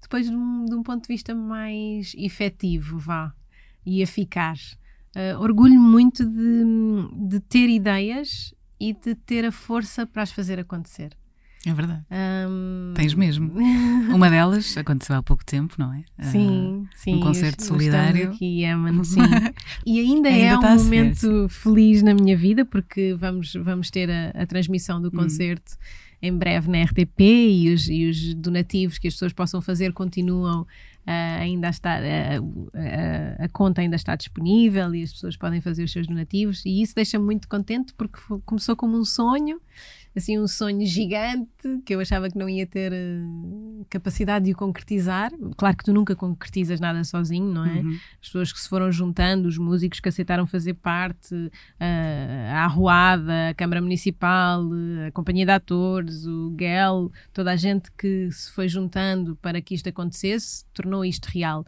Depois, 0.00 0.28
de 0.28 0.34
um, 0.34 0.64
de 0.64 0.74
um 0.74 0.82
ponto 0.82 1.02
de 1.02 1.08
vista 1.08 1.34
mais 1.34 2.14
efetivo, 2.16 2.98
vá, 2.98 3.32
e 3.84 4.00
eficaz, 4.02 4.76
eh, 5.14 5.36
orgulho-me 5.36 5.78
muito 5.78 6.24
de, 6.24 6.64
de 7.28 7.40
ter 7.40 7.68
ideias 7.68 8.54
e 8.80 8.92
de 8.94 9.14
ter 9.14 9.44
a 9.44 9.52
força 9.52 10.06
para 10.06 10.22
as 10.22 10.30
fazer 10.32 10.58
acontecer. 10.60 11.16
É 11.66 11.72
verdade. 11.74 12.04
Ahm, 12.10 12.94
Tens 12.94 13.14
mesmo. 13.14 13.50
Uma 14.14 14.30
delas 14.30 14.76
aconteceu 14.78 15.16
há 15.16 15.22
pouco 15.22 15.44
tempo, 15.44 15.74
não 15.76 15.92
é? 15.92 16.04
Ah, 16.16 16.22
Sim, 16.22 16.86
sim. 16.94 17.16
um 17.16 17.20
concerto 17.20 17.64
solidário. 17.64 18.30
Aqui, 18.30 18.62
Eman, 18.62 19.02
sim. 19.02 19.20
E 19.84 19.98
ainda, 19.98 20.28
Ainda 20.30 20.54
é 20.54 20.58
um 20.58 20.78
ser, 20.78 20.84
momento 20.84 21.48
feliz 21.50 22.00
na 22.02 22.14
minha 22.14 22.36
vida, 22.36 22.64
porque 22.64 23.14
vamos, 23.18 23.52
vamos 23.54 23.90
ter 23.90 24.08
a, 24.08 24.30
a 24.42 24.46
transmissão 24.46 24.98
Hum. 24.98 25.02
do 25.02 25.10
concerto 25.10 25.76
em 26.20 26.32
breve 26.32 26.70
na 26.70 26.82
RTP 26.82 27.20
e 27.20 27.72
os, 27.72 27.88
e 27.88 28.06
os 28.08 28.34
donativos 28.34 28.98
que 28.98 29.08
as 29.08 29.14
pessoas 29.14 29.32
possam 29.32 29.60
fazer 29.60 29.92
continuam 29.92 30.66
Uh, 31.08 31.40
ainda 31.40 31.70
está, 31.70 31.98
uh, 32.00 33.42
a 33.42 33.48
conta 33.48 33.80
ainda 33.80 33.96
está 33.96 34.14
disponível 34.14 34.94
e 34.94 35.02
as 35.02 35.10
pessoas 35.10 35.38
podem 35.38 35.58
fazer 35.58 35.82
os 35.84 35.90
seus 35.90 36.06
donativos, 36.06 36.62
e 36.66 36.82
isso 36.82 36.94
deixa-me 36.94 37.24
muito 37.24 37.48
contente 37.48 37.94
porque 37.94 38.20
começou 38.44 38.76
como 38.76 38.94
um 38.94 39.06
sonho 39.06 39.58
assim 40.18 40.38
um 40.38 40.46
sonho 40.46 40.84
gigante 40.86 41.48
que 41.84 41.94
eu 41.94 42.00
achava 42.00 42.28
que 42.28 42.36
não 42.36 42.48
ia 42.48 42.66
ter 42.66 42.92
uh, 42.92 43.86
capacidade 43.88 44.44
de 44.44 44.52
o 44.52 44.56
concretizar. 44.56 45.32
Claro 45.56 45.76
que 45.76 45.84
tu 45.84 45.92
nunca 45.92 46.14
concretizas 46.14 46.78
nada 46.80 47.02
sozinho, 47.04 47.52
não 47.52 47.64
é? 47.64 47.80
Uhum. 47.80 47.98
As 48.20 48.28
pessoas 48.28 48.52
que 48.52 48.60
se 48.60 48.68
foram 48.68 48.92
juntando, 48.92 49.48
os 49.48 49.56
músicos 49.58 50.00
que 50.00 50.08
aceitaram 50.08 50.46
fazer 50.46 50.74
parte, 50.74 51.34
uh, 51.34 51.50
a 52.52 52.64
Arruada, 52.64 53.48
a 53.50 53.54
Câmara 53.54 53.80
Municipal, 53.80 54.62
a 55.06 55.10
Companhia 55.12 55.46
de 55.46 55.52
Atores, 55.52 56.26
o 56.26 56.54
GEL, 56.58 57.10
toda 57.32 57.52
a 57.52 57.56
gente 57.56 57.90
que 57.92 58.30
se 58.30 58.52
foi 58.52 58.68
juntando 58.68 59.36
para 59.36 59.60
que 59.60 59.74
isto 59.74 59.88
acontecesse, 59.88 60.64
tornou 60.74 61.04
isto 61.04 61.26
real 61.26 61.64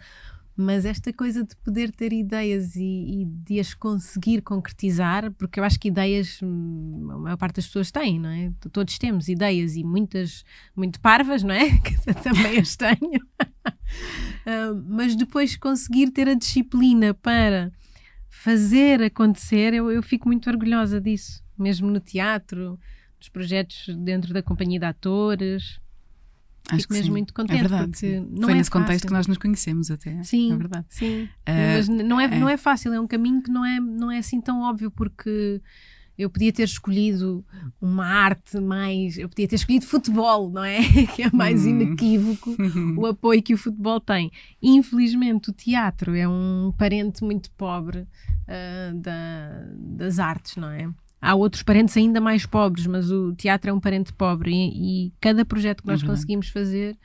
mas 0.60 0.84
esta 0.84 1.12
coisa 1.12 1.42
de 1.42 1.56
poder 1.56 1.90
ter 1.90 2.12
ideias 2.12 2.76
e, 2.76 3.22
e, 3.22 3.24
de 3.24 3.58
as 3.58 3.72
conseguir 3.72 4.42
concretizar, 4.42 5.32
porque 5.32 5.58
eu 5.58 5.64
acho 5.64 5.80
que 5.80 5.88
ideias 5.88 6.38
hum, 6.42 7.08
a 7.10 7.18
maior 7.18 7.36
parte 7.36 7.56
das 7.56 7.66
pessoas 7.66 7.90
têm, 7.90 8.20
não 8.20 8.28
é? 8.28 8.52
Todos 8.70 8.98
temos 8.98 9.28
ideias 9.28 9.74
e 9.74 9.82
muitas 9.82 10.44
muito 10.76 11.00
parvas, 11.00 11.42
não 11.42 11.54
é? 11.54 11.70
Que 11.80 11.96
também 12.22 12.58
as 12.58 12.76
tenho. 12.76 13.22
uh, 13.40 14.84
mas 14.86 15.16
depois 15.16 15.56
conseguir 15.56 16.10
ter 16.10 16.28
a 16.28 16.34
disciplina 16.34 17.14
para 17.14 17.72
fazer 18.28 19.02
acontecer, 19.02 19.72
eu, 19.72 19.90
eu 19.90 20.02
fico 20.02 20.28
muito 20.28 20.48
orgulhosa 20.50 21.00
disso, 21.00 21.42
mesmo 21.58 21.90
no 21.90 22.00
teatro, 22.00 22.78
nos 23.18 23.28
projetos 23.28 23.88
dentro 23.96 24.34
da 24.34 24.42
companhia 24.42 24.78
de 24.78 24.86
atores. 24.86 25.80
Acho 26.68 26.82
Fico 26.82 26.92
mesmo 26.92 27.06
sim. 27.06 27.10
muito 27.10 27.34
contente. 27.34 27.58
É 27.58 27.60
verdade. 27.62 27.90
Porque 27.90 28.20
não 28.30 28.42
Foi 28.42 28.52
é 28.52 28.56
nesse 28.56 28.70
fácil. 28.70 28.86
contexto 28.86 29.06
que 29.06 29.12
nós 29.12 29.26
nos 29.26 29.38
conhecemos 29.38 29.90
até. 29.90 30.22
Sim, 30.22 30.52
é 30.52 30.56
verdade. 30.56 30.86
Sim. 30.88 31.22
Uh, 31.24 31.28
Mas 31.46 31.88
não 31.88 32.20
é, 32.20 32.24
é, 32.24 32.38
não 32.38 32.48
é 32.48 32.56
fácil, 32.56 32.92
é 32.92 33.00
um 33.00 33.06
caminho 33.06 33.42
que 33.42 33.50
não 33.50 33.64
é, 33.64 33.80
não 33.80 34.10
é 34.10 34.18
assim 34.18 34.40
tão 34.40 34.62
óbvio, 34.62 34.90
porque 34.90 35.60
eu 36.22 36.28
podia 36.28 36.52
ter 36.52 36.64
escolhido 36.64 37.44
uma 37.80 38.06
arte 38.06 38.60
mais. 38.60 39.16
Eu 39.16 39.28
podia 39.28 39.48
ter 39.48 39.56
escolhido 39.56 39.86
futebol, 39.86 40.50
não 40.50 40.62
é? 40.62 40.80
que 41.16 41.22
é 41.22 41.30
mais 41.32 41.64
hum. 41.64 41.70
inequívoco 41.70 42.54
o 42.98 43.06
apoio 43.06 43.42
que 43.42 43.54
o 43.54 43.58
futebol 43.58 43.98
tem. 43.98 44.30
Infelizmente, 44.62 45.50
o 45.50 45.52
teatro 45.52 46.14
é 46.14 46.28
um 46.28 46.72
parente 46.76 47.24
muito 47.24 47.50
pobre 47.52 48.00
uh, 48.00 48.94
da, 48.96 49.64
das 49.76 50.18
artes, 50.18 50.56
não 50.56 50.68
é? 50.68 50.88
Há 51.20 51.34
outros 51.34 51.62
parentes 51.62 51.96
ainda 51.96 52.20
mais 52.20 52.46
pobres, 52.46 52.86
mas 52.86 53.10
o 53.10 53.34
teatro 53.34 53.70
é 53.70 53.72
um 53.72 53.80
parente 53.80 54.12
pobre 54.12 54.52
e, 54.52 55.06
e 55.06 55.12
cada 55.20 55.44
projeto 55.44 55.82
que 55.82 55.88
nós 55.88 56.02
uhum. 56.02 56.08
conseguimos 56.08 56.48
fazer 56.48 56.96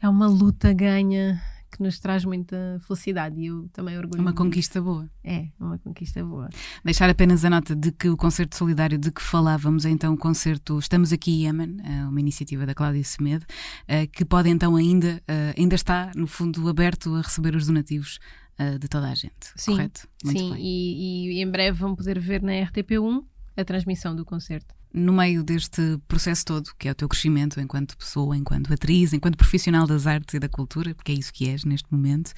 é 0.00 0.08
uma 0.08 0.26
luta 0.26 0.72
ganha 0.72 1.40
que 1.76 1.82
nos 1.82 1.98
traz 1.98 2.24
muita 2.24 2.80
felicidade 2.86 3.38
e 3.38 3.46
eu 3.46 3.68
também 3.72 3.98
orgulho. 3.98 4.20
Uma 4.20 4.32
conquista 4.32 4.80
boa. 4.80 5.08
É, 5.22 5.48
uma 5.60 5.78
conquista 5.78 6.24
boa. 6.24 6.48
Deixar 6.82 7.10
apenas 7.10 7.44
a 7.44 7.50
nota 7.50 7.76
de 7.76 7.92
que 7.92 8.08
o 8.08 8.16
concerto 8.16 8.56
solidário 8.56 8.98
de 8.98 9.10
que 9.10 9.20
falávamos 9.20 9.84
é 9.84 9.90
então 9.90 10.14
o 10.14 10.16
concerto 10.16 10.78
Estamos 10.78 11.12
Aqui 11.12 11.44
Yemen, 11.44 11.76
é 11.84 12.06
uma 12.06 12.20
iniciativa 12.20 12.64
da 12.64 12.74
Cláudia 12.74 13.04
Semedo, 13.04 13.44
eh, 13.86 14.06
que 14.06 14.24
pode 14.24 14.48
então 14.48 14.74
ainda, 14.74 15.22
eh, 15.28 15.54
ainda 15.56 15.74
está 15.74 16.10
no 16.14 16.26
fundo 16.26 16.66
aberto 16.68 17.14
a 17.14 17.20
receber 17.20 17.54
os 17.54 17.66
donativos 17.66 18.18
uh, 18.60 18.78
de 18.78 18.88
toda 18.88 19.08
a 19.10 19.14
gente, 19.14 19.52
sim, 19.56 19.72
correto? 19.72 20.08
Muito 20.24 20.38
sim, 20.38 20.54
e, 20.56 21.38
e, 21.38 21.42
em 21.42 21.50
breve 21.50 21.78
vão 21.78 21.94
poder 21.94 22.18
ver 22.18 22.42
na 22.42 22.52
RTP1 22.52 23.24
a 23.56 23.64
transmissão 23.64 24.14
do 24.14 24.24
concerto. 24.24 24.74
No 24.92 25.12
meio 25.12 25.42
deste 25.42 25.98
processo 26.08 26.44
todo, 26.44 26.70
que 26.78 26.88
é 26.88 26.92
o 26.92 26.94
teu 26.94 27.08
crescimento 27.08 27.60
enquanto 27.60 27.96
pessoa, 27.96 28.36
enquanto 28.36 28.72
atriz, 28.72 29.12
enquanto 29.12 29.36
profissional 29.36 29.86
das 29.86 30.06
artes 30.06 30.34
e 30.34 30.38
da 30.38 30.48
cultura, 30.48 30.94
porque 30.94 31.12
é 31.12 31.14
isso 31.14 31.32
que 31.32 31.48
és 31.48 31.64
neste 31.64 31.90
momento, 31.90 32.32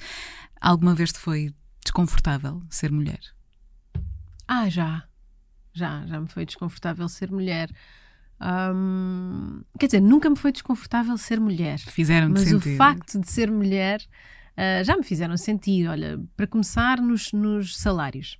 alguma 0.59 0.93
vez 0.93 1.11
te 1.11 1.19
foi 1.19 1.53
desconfortável 1.81 2.61
ser 2.69 2.91
mulher? 2.91 3.19
Ah, 4.47 4.69
já. 4.69 5.03
Já, 5.73 6.05
já 6.05 6.19
me 6.19 6.27
foi 6.27 6.45
desconfortável 6.45 7.07
ser 7.07 7.31
mulher. 7.31 7.69
Um, 8.41 9.61
quer 9.77 9.87
dizer, 9.87 10.01
nunca 10.01 10.29
me 10.29 10.35
foi 10.35 10.51
desconfortável 10.51 11.17
ser 11.17 11.39
mulher. 11.39 11.79
Fizeram 11.79 12.29
Mas 12.29 12.41
sentir. 12.41 12.73
o 12.73 12.77
facto 12.77 13.19
de 13.19 13.29
ser 13.29 13.51
mulher 13.51 14.01
uh, 14.59 14.83
já 14.83 14.97
me 14.97 15.03
fizeram 15.03 15.37
sentir. 15.37 15.87
Olha, 15.87 16.19
para 16.35 16.45
começar, 16.45 17.01
nos, 17.01 17.31
nos 17.31 17.77
salários. 17.77 18.37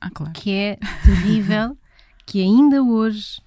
Ah, 0.00 0.10
claro. 0.10 0.32
Que 0.32 0.50
é 0.50 0.78
terrível, 1.04 1.76
que 2.26 2.42
ainda 2.42 2.82
hoje, 2.82 3.40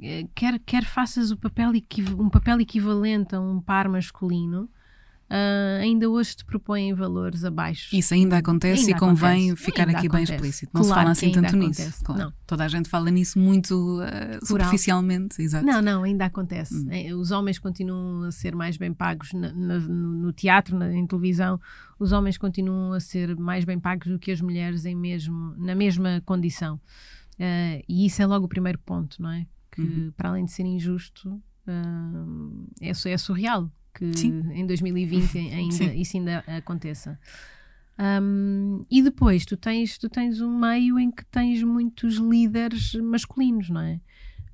eh, 0.00 0.26
quer, 0.34 0.58
quer 0.60 0.84
faças 0.84 1.30
o 1.30 1.36
papel 1.36 1.72
um 2.18 2.28
papel 2.28 2.60
equivalente 2.60 3.34
a 3.34 3.40
um 3.40 3.60
par 3.60 3.88
masculino, 3.88 4.68
Uh, 5.32 5.80
ainda 5.80 6.10
hoje 6.10 6.36
te 6.36 6.44
propõem 6.44 6.92
valores 6.92 7.42
abaixo. 7.42 7.96
Isso 7.96 8.12
ainda 8.12 8.36
acontece 8.36 8.82
ainda 8.82 8.90
e 8.90 8.98
convém 8.98 9.46
acontece. 9.46 9.64
ficar 9.64 9.86
ainda 9.88 9.96
aqui 9.96 10.06
acontece. 10.06 10.30
bem 10.30 10.36
explícito. 10.36 10.70
Não 10.74 10.82
claro 10.82 10.94
se 10.94 11.00
fala 11.00 11.10
assim 11.12 11.32
tanto 11.32 11.56
acontece. 11.56 11.86
nisso. 11.86 12.04
Claro. 12.04 12.20
Não. 12.20 12.32
Toda 12.46 12.64
a 12.64 12.68
gente 12.68 12.90
fala 12.90 13.10
nisso 13.10 13.38
muito 13.38 14.02
uh, 14.02 14.46
superficialmente. 14.46 15.40
Exato. 15.40 15.64
Não, 15.64 15.80
não, 15.80 16.02
ainda 16.02 16.26
acontece. 16.26 16.74
Hum. 16.74 16.88
É, 16.90 17.14
os 17.14 17.30
homens 17.30 17.58
continuam 17.58 18.24
a 18.24 18.30
ser 18.30 18.54
mais 18.54 18.76
bem 18.76 18.92
pagos 18.92 19.32
na, 19.32 19.50
na, 19.54 19.78
no 19.78 20.32
teatro, 20.34 20.76
na, 20.76 20.92
em 20.92 21.06
televisão. 21.06 21.58
Os 21.98 22.12
homens 22.12 22.36
continuam 22.36 22.92
a 22.92 23.00
ser 23.00 23.34
mais 23.34 23.64
bem 23.64 23.80
pagos 23.80 24.08
do 24.08 24.18
que 24.18 24.30
as 24.30 24.40
mulheres 24.42 24.84
em 24.84 24.94
mesmo, 24.94 25.54
na 25.56 25.74
mesma 25.74 26.22
condição. 26.26 26.74
Uh, 27.40 27.80
e 27.88 28.04
isso 28.04 28.20
é 28.20 28.26
logo 28.26 28.44
o 28.44 28.48
primeiro 28.50 28.78
ponto, 28.80 29.22
não 29.22 29.30
é? 29.30 29.46
Que 29.70 29.80
uhum. 29.80 30.12
para 30.14 30.28
além 30.28 30.44
de 30.44 30.52
ser 30.52 30.66
injusto, 30.66 31.40
é, 32.82 32.90
é 32.90 33.16
surreal 33.16 33.72
que 33.94 34.16
Sim. 34.16 34.42
em 34.52 34.66
2020 34.66 35.38
ainda, 35.52 35.94
isso 35.94 36.16
ainda 36.16 36.38
aconteça. 36.46 37.18
Um, 37.98 38.84
e 38.90 39.02
depois 39.02 39.44
tu 39.44 39.56
tens, 39.56 39.98
tu 39.98 40.08
tens 40.08 40.40
um 40.40 40.58
meio 40.58 40.98
em 40.98 41.10
que 41.10 41.24
tens 41.26 41.62
muitos 41.62 42.16
líderes 42.16 42.94
masculinos, 42.94 43.68
não 43.68 43.80
é? 43.80 44.00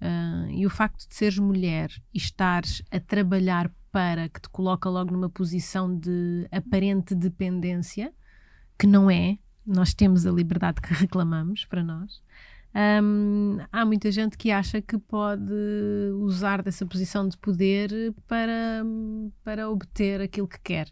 Uh, 0.00 0.50
e 0.50 0.66
o 0.66 0.70
facto 0.70 1.08
de 1.08 1.14
seres 1.14 1.38
mulher 1.38 1.90
e 2.14 2.18
estares 2.18 2.82
a 2.90 3.00
trabalhar 3.00 3.70
para 3.90 4.28
que 4.28 4.40
te 4.40 4.48
coloca 4.48 4.88
logo 4.88 5.12
numa 5.12 5.30
posição 5.30 5.96
de 5.96 6.46
aparente 6.52 7.14
dependência, 7.14 8.12
que 8.78 8.86
não 8.86 9.10
é, 9.10 9.38
nós 9.66 9.92
temos 9.94 10.26
a 10.26 10.30
liberdade 10.30 10.80
que 10.80 10.92
reclamamos 10.94 11.64
para 11.64 11.82
nós. 11.82 12.22
Um, 12.74 13.58
há 13.72 13.84
muita 13.84 14.12
gente 14.12 14.36
que 14.36 14.50
acha 14.50 14.80
que 14.80 14.98
pode 14.98 15.52
usar 16.20 16.62
dessa 16.62 16.84
posição 16.86 17.28
de 17.28 17.36
poder 17.36 18.14
para, 18.26 18.84
para 19.42 19.70
obter 19.70 20.20
aquilo 20.20 20.46
que 20.46 20.60
quer. 20.60 20.88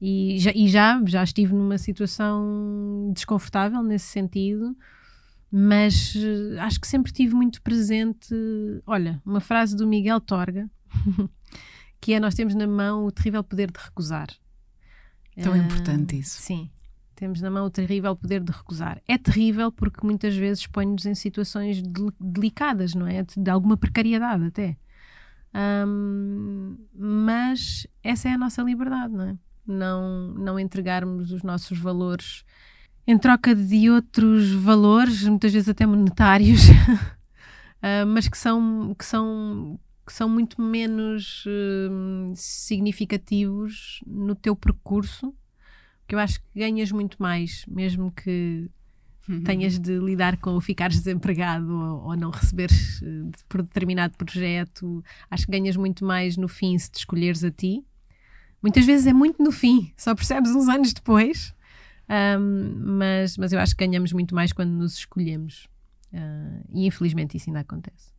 E, 0.00 0.38
já, 0.38 0.52
e 0.54 0.68
já, 0.68 1.02
já 1.06 1.24
estive 1.24 1.52
numa 1.52 1.76
situação 1.76 3.10
desconfortável 3.12 3.82
nesse 3.82 4.06
sentido, 4.06 4.76
mas 5.50 6.14
eh, 6.14 6.60
acho 6.60 6.80
que 6.80 6.86
sempre 6.86 7.10
tive 7.12 7.34
muito 7.34 7.60
presente. 7.62 8.32
Olha, 8.86 9.20
uma 9.26 9.40
frase 9.40 9.76
do 9.76 9.88
Miguel 9.88 10.20
Torga, 10.20 10.70
que 12.00 12.12
é: 12.12 12.20
Nós 12.20 12.34
temos 12.36 12.54
na 12.54 12.66
mão 12.66 13.06
o 13.06 13.10
terrível 13.10 13.42
poder 13.42 13.72
de 13.72 13.80
recusar. 13.80 14.28
Tão 15.42 15.56
importante 15.56 16.18
isso. 16.18 16.40
Sim, 16.40 16.70
temos 17.18 17.40
na 17.40 17.50
mão 17.50 17.66
o 17.66 17.70
terrível 17.70 18.14
poder 18.14 18.40
de 18.40 18.52
recusar. 18.52 19.02
É 19.08 19.18
terrível 19.18 19.72
porque 19.72 20.06
muitas 20.06 20.36
vezes 20.36 20.66
põe-nos 20.68 21.04
em 21.04 21.14
situações 21.16 21.82
delicadas, 22.20 22.94
não 22.94 23.08
é? 23.08 23.24
De, 23.24 23.34
de 23.36 23.50
alguma 23.50 23.76
precariedade 23.76 24.44
até. 24.44 24.76
Um, 25.52 26.78
mas 26.94 27.88
essa 28.04 28.28
é 28.28 28.32
a 28.32 28.38
nossa 28.38 28.62
liberdade, 28.62 29.12
não 29.12 29.24
é? 29.24 29.36
Não, 29.66 30.28
não 30.34 30.60
entregarmos 30.60 31.32
os 31.32 31.42
nossos 31.42 31.76
valores 31.78 32.44
em 33.06 33.18
troca 33.18 33.54
de 33.54 33.90
outros 33.90 34.52
valores, 34.52 35.24
muitas 35.24 35.52
vezes 35.52 35.68
até 35.68 35.86
monetários, 35.86 36.68
uh, 36.68 38.06
mas 38.06 38.28
que 38.28 38.38
são, 38.38 38.94
que 38.96 39.04
são, 39.04 39.80
que 40.06 40.12
são 40.12 40.28
muito 40.28 40.60
menos 40.62 41.44
uh, 41.46 42.32
significativos 42.36 44.00
no 44.06 44.34
teu 44.34 44.54
percurso 44.54 45.34
que 46.08 46.14
eu 46.14 46.18
acho 46.18 46.40
que 46.40 46.58
ganhas 46.58 46.90
muito 46.90 47.22
mais, 47.22 47.64
mesmo 47.68 48.10
que 48.10 48.70
uhum. 49.28 49.44
tenhas 49.44 49.78
de 49.78 49.98
lidar 49.98 50.38
com 50.38 50.58
ficares 50.60 50.96
desempregado 51.04 51.70
ou, 51.70 52.04
ou, 52.06 52.16
não 52.16 52.30
receberes 52.30 53.02
uh, 53.02 53.30
por 53.48 53.62
determinado 53.62 54.16
projeto. 54.16 55.04
Acho 55.30 55.44
que 55.44 55.52
ganhas 55.52 55.76
muito 55.76 56.04
mais 56.04 56.36
no 56.36 56.48
fim 56.48 56.76
se 56.78 56.90
te 56.90 57.00
escolheres 57.00 57.44
a 57.44 57.50
ti. 57.50 57.84
Muitas 58.62 58.84
vezes 58.84 59.06
é 59.06 59.12
muito 59.12 59.40
no 59.40 59.52
fim, 59.52 59.92
só 59.96 60.14
percebes 60.14 60.50
uns 60.50 60.68
anos 60.68 60.92
depois. 60.92 61.54
Um, 62.08 62.96
mas, 62.96 63.36
mas 63.36 63.52
eu 63.52 63.60
acho 63.60 63.76
que 63.76 63.86
ganhamos 63.86 64.12
muito 64.12 64.34
mais 64.34 64.52
quando 64.52 64.70
nos 64.70 64.94
escolhemos. 64.94 65.68
Uh, 66.12 66.64
e 66.72 66.86
infelizmente 66.86 67.36
isso 67.36 67.50
ainda 67.50 67.60
acontece. 67.60 68.10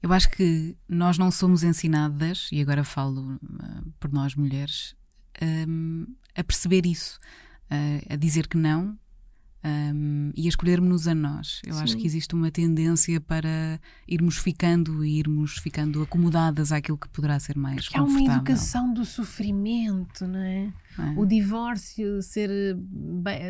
Eu 0.00 0.12
acho 0.12 0.30
que 0.30 0.76
nós 0.88 1.18
não 1.18 1.30
somos 1.32 1.64
ensinadas, 1.64 2.48
e 2.52 2.60
agora 2.60 2.84
falo 2.84 3.34
uh, 3.34 3.92
por 3.98 4.12
nós 4.12 4.36
mulheres, 4.36 4.94
um, 5.68 6.06
a 6.36 6.44
perceber 6.44 6.86
isso, 6.86 7.18
uh, 7.70 8.12
a 8.12 8.16
dizer 8.16 8.46
que 8.46 8.56
não, 8.56 8.98
um, 9.66 10.30
e 10.36 10.46
a 10.46 10.48
escolhermos-nos 10.48 11.08
a 11.08 11.14
nós. 11.14 11.60
Eu 11.66 11.74
Sim. 11.74 11.82
acho 11.82 11.96
que 11.96 12.06
existe 12.06 12.34
uma 12.34 12.50
tendência 12.50 13.20
para 13.20 13.80
irmos 14.06 14.36
ficando 14.38 15.04
e 15.04 15.18
irmos 15.18 15.58
ficando 15.58 16.02
acomodadas 16.02 16.70
àquilo 16.70 16.96
que 16.96 17.08
poderá 17.08 17.38
ser 17.40 17.56
mais 17.56 17.86
Porque 17.86 17.98
confortável. 17.98 18.26
É 18.26 18.30
uma 18.30 18.36
educação 18.36 18.94
do 18.94 19.04
sofrimento, 19.04 20.26
não 20.26 20.38
é? 20.38 20.72
é. 20.98 21.14
O 21.16 21.26
divórcio 21.26 22.22
ser, 22.22 22.50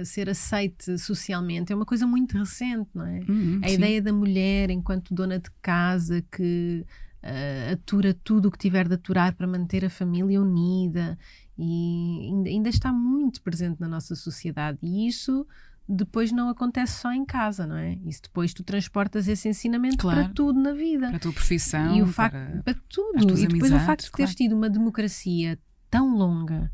ser 0.05 0.31
aceite 0.31 0.97
socialmente 0.99 1.73
é 1.73 1.77
uma 1.77 1.87
coisa 1.87 2.07
muito 2.07 2.39
recente, 2.39 2.89
não 2.95 3.07
é? 3.07 3.21
Uhum, 3.29 3.61
a 3.63 3.69
sim. 3.69 3.75
ideia 3.75 4.01
da 4.01 4.13
mulher 4.13 4.71
enquanto 4.71 5.15
dona 5.15 5.39
de 5.39 5.51
casa 5.61 6.25
que 6.33 6.85
uh, 7.23 7.73
atura 7.73 8.15
tudo 8.15 8.49
o 8.49 8.51
que 8.51 8.59
tiver 8.59 8.89
de 8.89 8.95
aturar 8.95 9.35
para 9.35 9.47
manter 9.47 9.85
a 9.85 9.91
família 9.91 10.41
unida 10.41 11.19
e 11.59 12.31
ainda, 12.47 12.69
está 12.69 12.93
muito 12.93 13.41
presente 13.43 13.81
na 13.81 13.89
nossa 13.89 14.15
sociedade 14.15 14.79
e 14.83 15.07
isso 15.07 15.47
depois 15.89 16.33
não 16.33 16.49
acontece 16.49 17.01
só 17.01 17.13
em 17.13 17.25
casa, 17.25 17.67
não 17.67 17.77
é? 17.77 17.99
Isso 18.05 18.23
depois 18.23 18.53
tu 18.53 18.65
transportas 18.65 19.29
esse 19.29 19.49
ensinamento 19.49 19.99
claro. 19.99 20.25
para 20.25 20.33
tudo 20.35 20.61
na 20.61 20.73
vida. 20.73 21.07
Para 21.07 21.17
a 21.17 21.21
tua 21.21 21.33
profissão, 21.33 21.97
e 21.97 22.03
o 22.03 22.07
facto, 22.07 22.33
para, 22.33 22.63
para 22.63 22.77
tudo. 22.89 23.23
E 23.23 23.27
depois 23.27 23.45
amizades, 23.45 23.73
o 23.73 23.87
facto 23.87 24.05
de 24.05 24.13
teres 24.13 24.31
claro. 24.31 24.37
tido 24.37 24.57
uma 24.57 24.69
democracia 24.69 25.59
tão 25.89 26.17
longa 26.17 26.71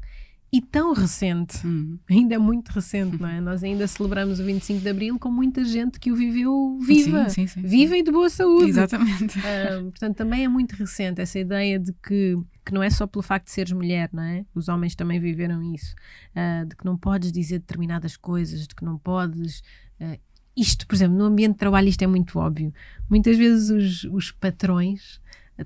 e 0.52 0.60
tão 0.60 0.92
recente, 0.92 1.66
uhum. 1.66 1.98
ainda 2.10 2.34
é 2.34 2.38
muito 2.38 2.68
recente, 2.68 3.18
não 3.18 3.26
é? 3.26 3.40
Nós 3.40 3.64
ainda 3.64 3.86
celebramos 3.86 4.38
o 4.38 4.44
25 4.44 4.82
de 4.82 4.88
Abril 4.90 5.18
com 5.18 5.30
muita 5.30 5.64
gente 5.64 5.98
que 5.98 6.12
o 6.12 6.14
viveu 6.14 6.78
viva, 6.78 7.26
sim, 7.30 7.46
sim, 7.46 7.62
sim, 7.62 7.66
viva 7.66 7.96
e 7.96 8.02
de 8.02 8.12
boa 8.12 8.28
saúde. 8.28 8.68
Exatamente. 8.68 9.38
Uh, 9.38 9.84
portanto, 9.84 10.14
também 10.14 10.44
é 10.44 10.48
muito 10.48 10.72
recente 10.72 11.22
essa 11.22 11.38
ideia 11.38 11.78
de 11.78 11.94
que, 11.94 12.36
que 12.66 12.74
não 12.74 12.82
é 12.82 12.90
só 12.90 13.06
pelo 13.06 13.22
facto 13.22 13.46
de 13.46 13.52
seres 13.52 13.72
mulher, 13.72 14.10
não 14.12 14.22
é? 14.22 14.44
Os 14.54 14.68
homens 14.68 14.94
também 14.94 15.18
viveram 15.18 15.62
isso, 15.62 15.94
uh, 16.36 16.66
de 16.66 16.76
que 16.76 16.84
não 16.84 16.98
podes 16.98 17.32
dizer 17.32 17.60
determinadas 17.60 18.18
coisas, 18.18 18.66
de 18.66 18.74
que 18.74 18.84
não 18.84 18.98
podes. 18.98 19.60
Uh, 19.98 20.20
isto, 20.54 20.86
por 20.86 20.94
exemplo, 20.94 21.16
no 21.16 21.24
ambiente 21.24 21.52
de 21.52 21.58
trabalho, 21.60 21.88
isto 21.88 22.02
é 22.02 22.06
muito 22.06 22.38
óbvio. 22.38 22.74
Muitas 23.08 23.38
vezes 23.38 23.70
os, 23.70 24.12
os 24.12 24.30
patrões 24.30 25.18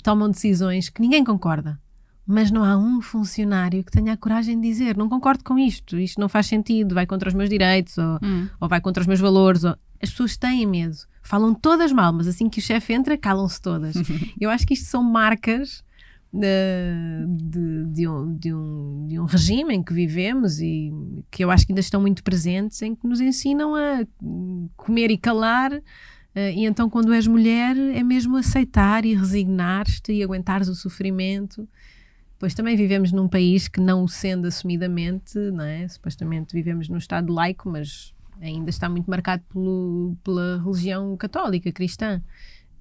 tomam 0.05 0.31
decisões 0.31 0.88
que 0.88 1.01
ninguém 1.01 1.25
concorda 1.25 1.77
mas 2.26 2.50
não 2.50 2.64
há 2.64 2.76
um 2.76 3.00
funcionário 3.00 3.84
que 3.84 3.92
tenha 3.92 4.12
a 4.12 4.16
coragem 4.16 4.60
de 4.60 4.66
dizer 4.66 4.96
não 4.96 5.08
concordo 5.08 5.44
com 5.44 5.56
isto, 5.58 5.96
isto 5.98 6.20
não 6.20 6.28
faz 6.28 6.46
sentido, 6.46 6.94
vai 6.94 7.06
contra 7.06 7.28
os 7.28 7.34
meus 7.34 7.48
direitos 7.48 7.96
ou, 7.98 8.18
hum. 8.22 8.48
ou 8.60 8.68
vai 8.68 8.80
contra 8.80 9.00
os 9.00 9.06
meus 9.06 9.20
valores. 9.20 9.62
Ou... 9.62 9.76
As 10.02 10.10
pessoas 10.10 10.36
têm 10.36 10.66
medo, 10.66 10.96
falam 11.22 11.54
todas 11.54 11.92
mal, 11.92 12.12
mas 12.12 12.26
assim 12.26 12.48
que 12.48 12.58
o 12.58 12.62
chefe 12.62 12.92
entra, 12.92 13.16
calam-se 13.16 13.60
todas. 13.60 13.94
Eu 14.40 14.50
acho 14.50 14.66
que 14.66 14.74
isto 14.74 14.86
são 14.86 15.02
marcas 15.02 15.84
de, 16.32 17.86
de, 17.86 18.08
um, 18.08 18.36
de, 18.36 18.52
um, 18.52 19.06
de 19.08 19.18
um 19.20 19.24
regime 19.24 19.74
em 19.74 19.82
que 19.82 19.94
vivemos 19.94 20.60
e 20.60 20.92
que 21.30 21.42
eu 21.42 21.50
acho 21.50 21.64
que 21.64 21.72
ainda 21.72 21.80
estão 21.80 22.00
muito 22.00 22.22
presentes, 22.22 22.82
em 22.82 22.94
que 22.94 23.06
nos 23.06 23.20
ensinam 23.20 23.74
a 23.74 24.04
comer 24.76 25.10
e 25.10 25.16
calar. 25.16 25.72
Uh, 25.72 26.52
e 26.54 26.66
então, 26.66 26.90
quando 26.90 27.14
és 27.14 27.26
mulher, 27.26 27.74
é 27.76 28.02
mesmo 28.02 28.36
aceitar 28.36 29.06
e 29.06 29.14
resignar-te 29.14 30.12
e 30.12 30.22
aguentares 30.22 30.68
o 30.68 30.74
sofrimento 30.74 31.66
Pois 32.38 32.53
também 32.53 32.77
vivemos 32.77 33.12
num 33.12 33.29
país 33.29 33.66
que, 33.66 33.81
não 33.81 34.05
o 34.05 34.09
sendo 34.09 34.46
assumidamente, 34.46 35.38
não 35.38 35.64
é? 35.64 35.88
supostamente 35.88 36.53
vivemos 36.53 36.88
num 36.88 36.99
Estado 36.99 37.33
laico, 37.33 37.68
mas 37.68 38.14
ainda 38.40 38.68
está 38.68 38.88
muito 38.88 39.11
marcado 39.11 39.42
pelo, 39.51 40.16
pela 40.22 40.62
religião 40.62 41.16
católica, 41.16 41.72
cristã, 41.72 42.22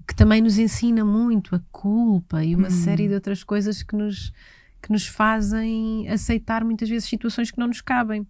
que 0.06 0.13
também 0.13 0.41
nos 0.41 0.58
ensina 0.58 1.06
muito 1.06 1.56
a 1.56 1.62
culpa 1.72 2.44
e 2.44 2.54
uma 2.54 2.68
hum. 2.68 2.72
série 2.72 3.08
de 3.08 3.13
outras 3.13 3.44
coisas 3.44 3.82
que 3.82 3.96
nos, 3.96 4.34
que 4.82 4.91
nos 4.91 5.08
fazem 5.08 6.08
aceitar 6.10 6.63
muitas 6.63 6.89
vezes 6.89 7.08
situações 7.08 7.50
que 7.50 7.58
não 7.58 7.68
nos 7.68 7.82
cabem. 7.82 8.28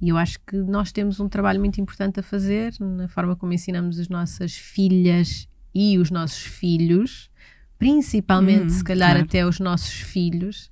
E 0.00 0.08
eu 0.08 0.16
acho 0.16 0.38
que 0.40 0.56
nós 0.56 0.90
temos 0.90 1.20
um 1.20 1.28
trabalho 1.28 1.60
muito 1.60 1.80
importante 1.80 2.20
a 2.20 2.22
fazer 2.22 2.74
na 2.80 3.08
forma 3.08 3.36
como 3.36 3.52
ensinamos 3.52 3.98
as 3.98 4.08
nossas 4.08 4.56
filhas 4.56 5.48
e 5.74 5.98
os 5.98 6.10
nossos 6.10 6.42
filhos 6.42 7.30
principalmente, 7.82 8.66
hum, 8.66 8.70
se 8.70 8.84
calhar, 8.84 9.10
claro. 9.10 9.24
até 9.24 9.44
os 9.44 9.58
nossos 9.58 9.92
filhos, 9.92 10.70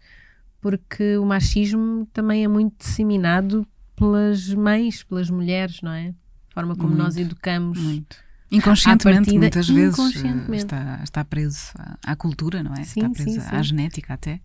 porque 0.60 1.16
o 1.16 1.26
machismo 1.26 2.06
também 2.12 2.44
é 2.44 2.48
muito 2.48 2.76
disseminado 2.78 3.66
pelas 3.96 4.54
mães, 4.54 5.02
pelas 5.02 5.28
mulheres, 5.28 5.82
não 5.82 5.90
é? 5.90 6.14
A 6.50 6.54
forma 6.54 6.76
como 6.76 6.90
muito, 6.90 7.02
nós 7.02 7.16
educamos. 7.16 7.80
Muito. 7.80 8.16
Inconscientemente, 8.48 9.24
partida, 9.24 9.38
muitas 9.40 9.68
vezes 9.68 10.24
eh, 10.24 10.56
está, 10.56 11.00
está 11.02 11.24
preso 11.24 11.72
à, 11.76 12.12
à, 12.12 12.16
cultura, 12.16 12.62
não 12.62 12.74
é? 12.74 12.84
Sim, 12.84 13.00
está 13.00 13.10
preso 13.10 13.40
sim, 13.40 13.40
sim. 13.40 13.56
à 13.56 13.62
genética 13.62 14.14
até, 14.14 14.40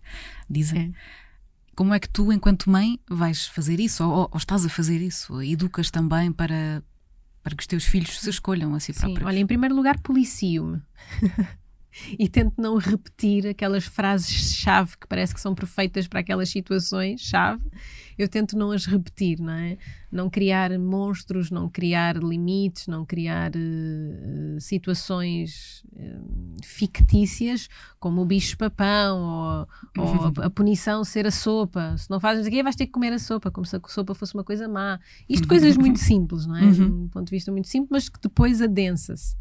dizem. 0.50 0.92
É. 0.94 1.26
Como 1.76 1.94
é 1.94 2.00
que 2.00 2.08
tu, 2.08 2.32
enquanto 2.32 2.68
mãe, 2.68 2.98
vais 3.08 3.46
fazer 3.46 3.78
isso? 3.78 4.04
Ou, 4.04 4.28
ou 4.32 4.38
estás 4.38 4.64
a 4.64 4.68
fazer 4.68 5.00
isso? 5.00 5.40
Educas 5.40 5.90
também 5.90 6.32
para, 6.32 6.82
para 7.44 7.54
que 7.54 7.60
os 7.60 7.66
teus 7.66 7.84
filhos 7.84 8.18
se 8.18 8.30
escolham 8.30 8.74
a 8.74 8.80
si 8.80 8.92
próprios? 8.92 9.24
Olha, 9.24 9.38
em 9.38 9.46
primeiro 9.46 9.74
lugar, 9.74 10.00
policio-me. 10.00 10.80
e 12.18 12.28
tento 12.28 12.54
não 12.60 12.76
repetir 12.76 13.46
aquelas 13.46 13.84
frases-chave 13.84 14.96
que 14.98 15.06
parece 15.06 15.34
que 15.34 15.40
são 15.40 15.54
perfeitas 15.54 16.06
para 16.06 16.20
aquelas 16.20 16.48
situações-chave. 16.48 17.62
Eu 18.18 18.28
tento 18.28 18.56
não 18.56 18.70
as 18.70 18.86
repetir, 18.86 19.38
não 19.40 19.52
é? 19.52 19.76
Não 20.10 20.30
criar 20.30 20.70
monstros, 20.78 21.50
não 21.50 21.68
criar 21.68 22.16
limites, 22.16 22.86
não 22.86 23.04
criar 23.04 23.50
uh, 23.50 24.58
situações 24.58 25.84
uh, 25.92 26.56
fictícias, 26.64 27.68
como 28.00 28.22
o 28.22 28.24
bicho-papão 28.24 29.20
ou, 29.20 30.02
ou 30.02 30.42
a, 30.42 30.46
a, 30.46 30.50
punição 30.50 31.04
ser 31.04 31.26
a 31.26 31.30
sopa. 31.30 31.94
Se 31.98 32.08
não 32.08 32.18
fazes 32.18 32.46
aqui, 32.46 32.62
vais 32.62 32.74
ter 32.76 32.86
que 32.86 32.92
comer 32.92 33.12
a 33.12 33.18
sopa, 33.18 33.50
como 33.50 33.66
se 33.66 33.76
a 33.76 33.80
sopa 33.86 34.14
fosse 34.14 34.32
uma 34.32 34.44
coisa 34.44 34.66
má. 34.66 34.98
Isto 35.28 35.46
coisas 35.46 35.76
muito 35.76 35.98
simples, 35.98 36.46
não 36.46 36.56
é? 36.56 36.70
De 36.70 36.82
um 36.82 37.08
ponto 37.08 37.26
de 37.26 37.36
vista 37.36 37.52
muito 37.52 37.68
simples, 37.68 37.90
mas 37.90 38.08
que 38.08 38.20
depois 38.20 38.62
adensa-se. 38.62 39.36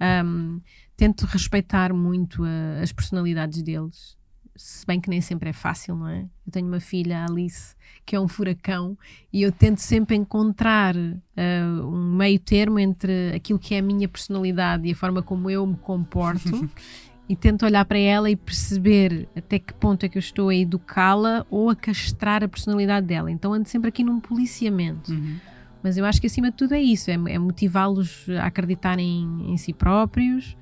Um, 0.00 0.60
tento 0.98 1.24
respeitar 1.26 1.94
muito 1.94 2.42
a, 2.44 2.82
as 2.82 2.92
personalidades 2.92 3.62
deles, 3.62 4.18
se 4.56 4.84
bem 4.84 5.00
que 5.00 5.08
nem 5.08 5.20
sempre 5.20 5.50
é 5.50 5.52
fácil, 5.52 5.94
não 5.94 6.08
é? 6.08 6.22
Eu 6.44 6.52
tenho 6.52 6.66
uma 6.66 6.80
filha, 6.80 7.20
a 7.20 7.26
Alice, 7.26 7.76
que 8.04 8.16
é 8.16 8.20
um 8.20 8.26
furacão, 8.26 8.98
e 9.32 9.40
eu 9.40 9.52
tento 9.52 9.78
sempre 9.78 10.16
encontrar 10.16 10.96
uh, 10.96 11.86
um 11.86 12.16
meio 12.16 12.40
termo 12.40 12.80
entre 12.80 13.32
aquilo 13.36 13.60
que 13.60 13.76
é 13.76 13.78
a 13.78 13.82
minha 13.82 14.08
personalidade 14.08 14.88
e 14.88 14.92
a 14.92 14.96
forma 14.96 15.22
como 15.22 15.48
eu 15.48 15.64
me 15.64 15.76
comporto. 15.76 16.68
e 17.28 17.36
tento 17.36 17.64
olhar 17.64 17.84
para 17.84 17.98
ela 17.98 18.28
e 18.28 18.34
perceber 18.34 19.28
até 19.36 19.58
que 19.60 19.74
ponto 19.74 20.04
é 20.04 20.08
que 20.08 20.18
eu 20.18 20.20
estou 20.20 20.48
a 20.48 20.54
educá-la 20.54 21.46
ou 21.48 21.70
a 21.70 21.76
castrar 21.76 22.42
a 22.42 22.48
personalidade 22.48 23.06
dela. 23.06 23.30
Então 23.30 23.52
ando 23.52 23.68
sempre 23.68 23.90
aqui 23.90 24.02
num 24.02 24.18
policiamento. 24.18 25.12
Uhum. 25.12 25.36
Mas 25.82 25.96
eu 25.96 26.04
acho 26.04 26.20
que 26.20 26.26
acima 26.26 26.50
de 26.50 26.56
tudo 26.56 26.74
é 26.74 26.80
isso: 26.80 27.10
é, 27.10 27.14
é 27.14 27.38
motivá-los 27.38 28.26
a 28.30 28.46
acreditarem 28.46 29.52
em 29.52 29.56
si 29.56 29.72
próprios, 29.72 30.56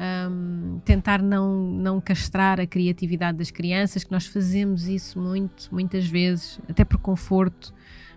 um, 0.00 0.80
tentar 0.84 1.22
não, 1.22 1.70
não 1.70 2.00
castrar 2.00 2.60
a 2.60 2.66
criatividade 2.66 3.38
das 3.38 3.50
crianças, 3.50 4.04
que 4.04 4.10
nós 4.10 4.26
fazemos 4.26 4.88
isso 4.88 5.18
muito, 5.20 5.68
muitas 5.72 6.06
vezes, 6.06 6.58
até 6.68 6.84
por 6.84 6.98
conforto. 6.98 7.72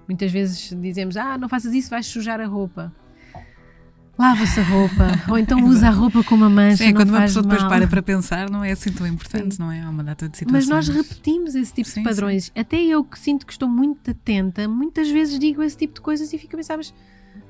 Muitas 0.07 0.31
vezes 0.31 0.73
dizemos: 0.81 1.17
Ah, 1.17 1.37
não 1.37 1.49
faças 1.49 1.73
isso, 1.73 1.89
vais 1.89 2.05
sujar 2.05 2.39
a 2.39 2.45
roupa. 2.45 2.93
Lava-se 4.17 4.61
a 4.61 4.63
roupa, 4.63 5.07
ou 5.29 5.37
então 5.37 5.61
usa 5.65 5.87
a 5.87 5.91
roupa 5.91 6.23
com 6.23 6.35
uma 6.35 6.49
mancha. 6.49 6.85
Sim, 6.85 6.93
quando 6.93 7.09
uma 7.09 7.21
pessoa 7.21 7.43
depois 7.43 7.63
para 7.63 7.85
para 7.85 8.01
pensar, 8.01 8.49
não 8.49 8.63
é 8.63 8.71
assim 8.71 8.89
tão 8.91 9.05
importante, 9.05 9.55
Sim. 9.55 9.61
não 9.61 9.71
é? 9.71 9.81
Há 9.81 9.89
uma 9.89 10.03
data 10.03 10.29
de 10.29 10.37
situações. 10.37 10.69
Mas 10.69 10.87
nós 10.87 10.87
repetimos 10.87 11.53
esse 11.53 11.73
tipo 11.73 11.89
Sim, 11.89 12.01
de 12.01 12.07
padrões. 12.07 12.51
Até 12.55 12.81
eu 12.81 13.03
que 13.03 13.19
sinto 13.19 13.45
que 13.45 13.51
estou 13.51 13.67
muito 13.67 14.09
atenta, 14.11 14.69
muitas 14.69 15.09
vezes 15.09 15.37
digo 15.37 15.61
esse 15.61 15.75
tipo 15.75 15.95
de 15.95 16.01
coisas 16.01 16.31
e 16.31 16.37
fico 16.37 16.55
a 16.55 16.57
pensar, 16.57 16.77
mas 16.77 16.93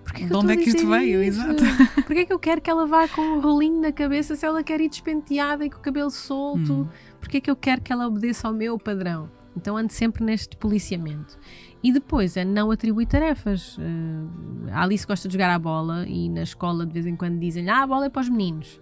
Porquê 0.05 0.25
de 0.25 0.33
onde 0.33 0.53
é 0.53 0.55
que 0.55 0.69
isto 0.69 0.87
veio? 0.87 1.21
Exato. 1.23 1.63
Porquê 2.05 2.19
é 2.19 2.25
que 2.25 2.31
eu 2.31 2.39
quero 2.39 2.61
que 2.61 2.69
ela 2.69 2.85
vá 2.85 3.07
com 3.07 3.21
um 3.21 3.41
rolinho 3.41 3.81
na 3.81 3.91
cabeça 3.91 4.35
se 4.35 4.45
ela 4.45 4.63
quer 4.63 4.79
ir 4.79 4.87
despenteada 4.87 5.65
e 5.65 5.69
com 5.69 5.79
o 5.79 5.81
cabelo 5.81 6.11
solto? 6.11 6.73
Hum. 6.73 6.87
Porquê 7.19 7.37
é 7.37 7.41
que 7.41 7.49
eu 7.51 7.55
quero 7.55 7.81
que 7.81 7.91
ela 7.91 8.07
obedeça 8.07 8.47
ao 8.47 8.53
meu 8.53 8.77
padrão? 8.77 9.29
Então 9.57 9.75
ando 9.75 9.91
sempre 9.91 10.23
neste 10.23 10.55
policiamento. 10.55 11.37
E 11.83 11.91
depois 11.91 12.37
é 12.37 12.45
não 12.45 12.71
atribuir 12.71 13.07
tarefas. 13.07 13.77
Uh, 13.77 14.69
a 14.71 14.83
Alice 14.83 15.05
gosta 15.05 15.27
de 15.27 15.33
jogar 15.33 15.53
a 15.53 15.59
bola 15.59 16.05
e 16.07 16.29
na 16.29 16.43
escola 16.43 16.85
de 16.85 16.93
vez 16.93 17.05
em 17.05 17.15
quando 17.15 17.39
dizem 17.39 17.67
ah, 17.69 17.83
a 17.83 17.87
bola 17.87 18.05
é 18.05 18.09
para 18.09 18.21
os 18.21 18.29
meninos. 18.29 18.79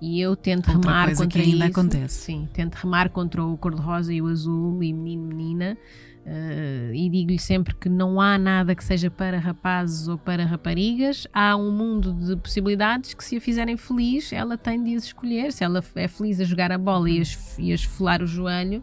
E 0.00 0.20
eu 0.20 0.36
tento 0.36 0.70
Outra 0.70 0.90
remar 0.90 1.08
contra 1.16 1.26
que 1.28 1.38
ainda 1.40 1.66
isso. 1.66 1.80
acontece. 1.80 2.14
Sim, 2.14 2.48
tento 2.52 2.74
remar 2.76 3.10
contra 3.10 3.42
o 3.44 3.56
cor-de-rosa 3.56 4.12
e 4.12 4.22
o 4.22 4.26
azul 4.26 4.82
e 4.82 4.92
menino, 4.92 5.26
menina. 5.26 5.78
Uh, 6.26 6.92
e 6.92 7.08
digo-lhe 7.08 7.38
sempre 7.38 7.74
que 7.74 7.88
não 7.88 8.20
há 8.20 8.36
nada 8.36 8.74
que 8.74 8.84
seja 8.84 9.10
para 9.10 9.38
rapazes 9.38 10.08
ou 10.08 10.18
para 10.18 10.44
raparigas, 10.44 11.26
há 11.32 11.56
um 11.56 11.72
mundo 11.72 12.12
de 12.12 12.36
possibilidades 12.36 13.14
que, 13.14 13.24
se 13.24 13.36
a 13.36 13.40
fizerem 13.40 13.76
feliz, 13.76 14.32
ela 14.32 14.58
tem 14.58 14.82
de 14.82 14.94
as 14.94 15.04
escolher. 15.04 15.52
Se 15.52 15.64
ela 15.64 15.82
é 15.94 16.08
feliz 16.08 16.40
a 16.40 16.44
jogar 16.44 16.70
a 16.70 16.78
bola 16.78 17.08
e 17.08 17.20
a, 17.20 17.24
e 17.58 17.72
a 17.72 17.74
esfolar 17.74 18.22
o 18.22 18.26
joelho, 18.26 18.82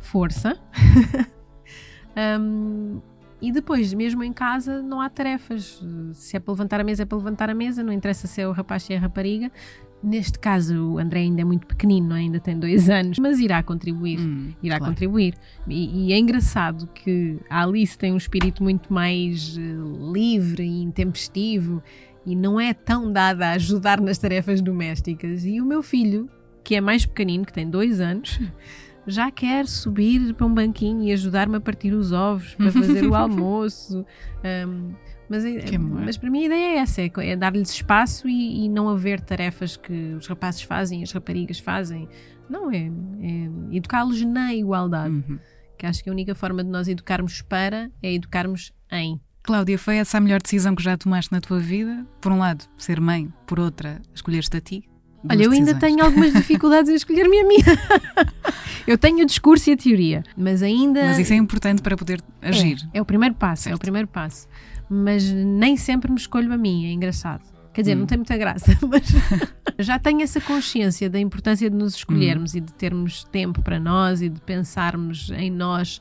força. 0.00 0.58
um, 2.40 3.00
e 3.40 3.50
depois, 3.50 3.92
mesmo 3.92 4.22
em 4.22 4.32
casa, 4.32 4.80
não 4.82 5.00
há 5.00 5.08
tarefas. 5.08 5.82
Se 6.14 6.36
é 6.36 6.40
para 6.40 6.52
levantar 6.52 6.80
a 6.80 6.84
mesa, 6.84 7.02
é 7.02 7.06
para 7.06 7.18
levantar 7.18 7.50
a 7.50 7.54
mesa, 7.54 7.82
não 7.82 7.92
interessa 7.92 8.26
se 8.26 8.40
é 8.40 8.46
o 8.46 8.52
rapaz, 8.52 8.84
se 8.84 8.92
é 8.92 8.96
a 8.96 9.00
rapariga. 9.00 9.50
Neste 10.02 10.36
caso, 10.38 10.94
o 10.94 10.98
André 10.98 11.20
ainda 11.20 11.42
é 11.42 11.44
muito 11.44 11.64
pequenino, 11.64 12.12
ainda 12.12 12.40
tem 12.40 12.58
dois 12.58 12.90
anos, 12.90 13.18
mas 13.20 13.38
irá 13.38 13.62
contribuir. 13.62 14.18
Hum, 14.18 14.52
irá 14.60 14.78
claro. 14.78 14.92
contribuir. 14.92 15.34
E, 15.68 16.08
e 16.08 16.12
é 16.12 16.18
engraçado 16.18 16.88
que 16.88 17.38
a 17.48 17.62
Alice 17.62 17.96
tem 17.96 18.12
um 18.12 18.16
espírito 18.16 18.64
muito 18.64 18.92
mais 18.92 19.56
eh, 19.56 20.12
livre 20.12 20.64
e 20.64 20.82
intempestivo 20.82 21.80
e 22.26 22.34
não 22.34 22.58
é 22.58 22.74
tão 22.74 23.12
dada 23.12 23.46
a 23.46 23.50
ajudar 23.52 24.00
nas 24.00 24.18
tarefas 24.18 24.60
domésticas. 24.60 25.44
E 25.44 25.60
o 25.60 25.64
meu 25.64 25.84
filho, 25.84 26.28
que 26.64 26.74
é 26.74 26.80
mais 26.80 27.06
pequenino, 27.06 27.44
que 27.44 27.52
tem 27.52 27.70
dois 27.70 28.00
anos, 28.00 28.40
já 29.06 29.30
quer 29.30 29.68
subir 29.68 30.34
para 30.34 30.46
um 30.46 30.54
banquinho 30.54 31.04
e 31.04 31.12
ajudar-me 31.12 31.56
a 31.56 31.60
partir 31.60 31.92
os 31.92 32.10
ovos 32.10 32.56
para 32.56 32.72
fazer 32.72 33.04
o 33.06 33.14
almoço. 33.16 34.04
Um, 34.66 34.92
mas, 35.32 35.44
é- 35.44 35.76
amor. 35.76 36.02
mas 36.02 36.16
para 36.18 36.30
mim 36.30 36.42
a 36.42 36.46
ideia 36.46 36.74
é 36.74 36.76
essa: 36.78 37.00
é, 37.00 37.10
é 37.18 37.36
dar-lhes 37.36 37.70
espaço 37.70 38.28
e, 38.28 38.64
e 38.64 38.68
não 38.68 38.88
haver 38.88 39.20
tarefas 39.20 39.76
que 39.76 40.14
os 40.14 40.26
rapazes 40.26 40.62
fazem, 40.62 41.02
as 41.02 41.10
raparigas 41.10 41.58
fazem. 41.58 42.08
Não, 42.50 42.70
é, 42.70 42.90
é 43.20 43.76
educá-los 43.76 44.22
na 44.22 44.54
igualdade. 44.54 45.14
Uhum. 45.14 45.38
Que 45.78 45.86
acho 45.86 46.04
que 46.04 46.10
a 46.10 46.12
única 46.12 46.34
forma 46.34 46.62
de 46.62 46.68
nós 46.70 46.86
educarmos 46.86 47.40
para 47.42 47.90
é 48.02 48.12
educarmos 48.12 48.72
em. 48.90 49.18
Cláudia, 49.42 49.76
foi 49.78 49.96
essa 49.96 50.18
a 50.18 50.20
melhor 50.20 50.40
decisão 50.40 50.74
que 50.74 50.82
já 50.82 50.96
tomaste 50.96 51.32
na 51.32 51.40
tua 51.40 51.58
vida? 51.58 52.06
Por 52.20 52.30
um 52.30 52.38
lado, 52.38 52.64
ser 52.76 53.00
mãe, 53.00 53.32
por 53.46 53.58
outra, 53.58 54.00
escolher-te 54.14 54.56
a 54.56 54.60
ti? 54.60 54.88
Duas 55.24 55.36
Olha, 55.36 55.44
eu 55.44 55.50
ainda 55.52 55.72
decisões. 55.74 55.80
tenho 55.80 56.04
algumas 56.04 56.32
dificuldades 56.32 56.90
em 56.90 56.94
escolher-me 56.94 57.40
a 57.40 57.46
mim. 57.46 57.56
eu 58.86 58.98
tenho 58.98 59.22
o 59.22 59.26
discurso 59.26 59.70
e 59.70 59.72
a 59.72 59.76
teoria, 59.76 60.22
mas 60.36 60.62
ainda. 60.62 61.04
Mas 61.04 61.18
isso 61.18 61.32
é 61.32 61.36
importante 61.36 61.80
para 61.80 61.96
poder 61.96 62.20
agir. 62.40 62.78
É, 62.92 62.98
é 62.98 63.02
o 63.02 63.04
primeiro 63.04 63.34
passo, 63.34 63.68
é 63.68 63.70
o 63.70 63.74
Certo. 63.74 63.80
primeiro 63.82 64.08
passo. 64.08 64.46
Mas 64.94 65.24
nem 65.32 65.76
sempre 65.76 66.10
me 66.10 66.18
escolho 66.18 66.52
a 66.52 66.56
mim, 66.58 66.86
é 66.86 66.92
engraçado. 66.92 67.42
Quer 67.72 67.80
dizer, 67.82 67.96
Hum. 67.96 68.00
não 68.00 68.06
tem 68.06 68.18
muita 68.18 68.36
graça, 68.36 68.76
mas 68.86 69.02
já 69.78 69.98
tenho 69.98 70.20
essa 70.20 70.40
consciência 70.40 71.08
da 71.08 71.18
importância 71.18 71.70
de 71.70 71.74
nos 71.76 71.94
Hum. 71.94 71.96
escolhermos 71.96 72.54
e 72.54 72.60
de 72.60 72.72
termos 72.74 73.24
tempo 73.24 73.62
para 73.62 73.80
nós 73.80 74.20
e 74.20 74.28
de 74.28 74.40
pensarmos 74.42 75.30
em 75.30 75.50
nós 75.50 76.00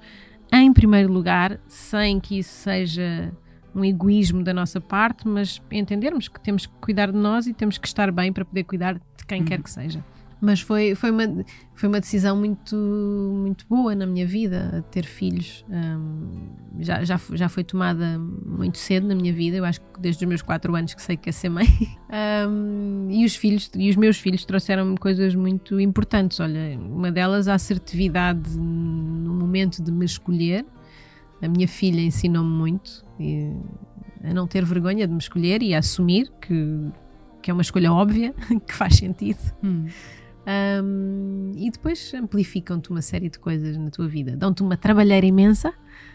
em 0.52 0.74
primeiro 0.74 1.14
lugar, 1.14 1.58
sem 1.66 2.20
que 2.20 2.40
isso 2.40 2.52
seja 2.54 3.32
um 3.74 3.86
egoísmo 3.86 4.44
da 4.44 4.54
nossa 4.54 4.82
parte, 4.82 5.26
mas 5.26 5.62
entendermos 5.72 6.28
que 6.28 6.42
temos 6.42 6.66
que 6.66 6.74
cuidar 6.82 7.10
de 7.10 7.18
nós 7.18 7.48
e 7.48 7.54
temos 7.54 7.78
que 7.78 7.88
estar 7.88 8.12
bem 8.12 8.34
para 8.34 8.44
poder 8.44 8.66
cuidar 8.66 8.96
de 8.96 9.26
quem 9.26 9.40
Uhum. 9.40 9.46
quer 9.48 9.64
que 9.64 9.70
seja. 9.72 10.04
Mas 10.42 10.60
foi, 10.60 10.96
foi, 10.96 11.12
uma, 11.12 11.46
foi 11.76 11.88
uma 11.88 12.00
decisão 12.00 12.36
muito, 12.36 12.76
muito 12.76 13.64
boa 13.70 13.94
na 13.94 14.08
minha 14.08 14.26
vida, 14.26 14.84
ter 14.90 15.06
filhos. 15.06 15.64
Hum, 15.70 16.50
já, 16.80 17.04
já, 17.04 17.20
já 17.34 17.48
foi 17.48 17.64
tomada 17.64 18.18
muito 18.18 18.80
cedo 18.80 19.08
na 19.08 19.14
minha 19.14 19.32
vida, 19.32 19.58
eu 19.58 19.66
acho 19.66 19.80
que 19.80 20.00
desde 20.00 20.26
os 20.26 20.28
meus 20.28 20.42
4 20.42 20.76
anos 20.76 20.96
que 20.96 21.02
sei 21.02 21.16
que 21.16 21.30
é 21.30 21.32
ser 21.32 21.50
mãe. 21.50 21.68
Hum, 22.14 23.08
e, 23.10 23.24
os 23.24 23.38
filhos, 23.38 23.72
e 23.74 23.90
os 23.90 23.96
meus 23.96 24.18
filhos 24.18 24.44
trouxeram-me 24.44 24.98
coisas 24.98 25.34
muito 25.34 25.80
importantes. 25.80 26.42
Olha, 26.42 26.78
uma 26.78 27.10
delas 27.10 27.48
a 27.48 27.54
assertividade 27.54 28.60
no 28.60 29.34
momento 29.34 29.82
de 29.82 29.94
me 29.94 30.04
escolher. 30.04 30.66
A 31.42 31.48
minha 31.48 31.70
filha 31.70 32.02
ensinou-me 32.02 32.50
muito 32.50 33.06
e 33.18 33.50
a 34.24 34.34
não 34.34 34.46
ter 34.46 34.66
vergonha 34.66 35.08
de 35.08 35.14
me 35.14 35.20
escolher 35.20 35.64
e 35.64 35.74
a 35.74 35.80
assumir 35.80 36.30
que, 36.42 36.92
que 37.42 37.50
é 37.50 37.54
uma 37.54 37.62
escolha 37.62 37.94
óbvia, 37.94 38.34
que 38.68 38.74
faz 38.74 38.98
sentido. 38.98 39.40
Hum. 39.64 39.86
Um, 40.84 41.52
e 41.56 41.70
depois 41.70 42.14
amplificam-te 42.14 42.90
uma 42.90 43.02
série 43.02 43.30
de 43.30 43.38
coisas 43.40 43.78
na 43.78 43.90
tua 43.92 44.08
vida. 44.08 44.36
Dão-te 44.36 44.64
uma 44.64 44.76
trabalheira 44.76 45.26
imensa, 45.26 45.74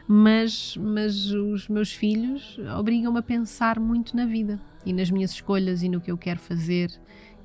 mas, 0.08 0.76
mas 0.76 1.30
os 1.32 1.68
meus 1.68 1.92
filhos 1.92 2.58
obrigam-me 2.78 3.18
a 3.18 3.22
pensar 3.22 3.78
muito 3.78 4.16
na 4.16 4.26
vida 4.26 4.60
e 4.84 4.92
nas 4.92 5.10
minhas 5.10 5.30
escolhas 5.30 5.82
e 5.82 5.88
no 5.88 6.00
que 6.00 6.10
eu 6.10 6.18
quero 6.18 6.40
fazer. 6.40 6.90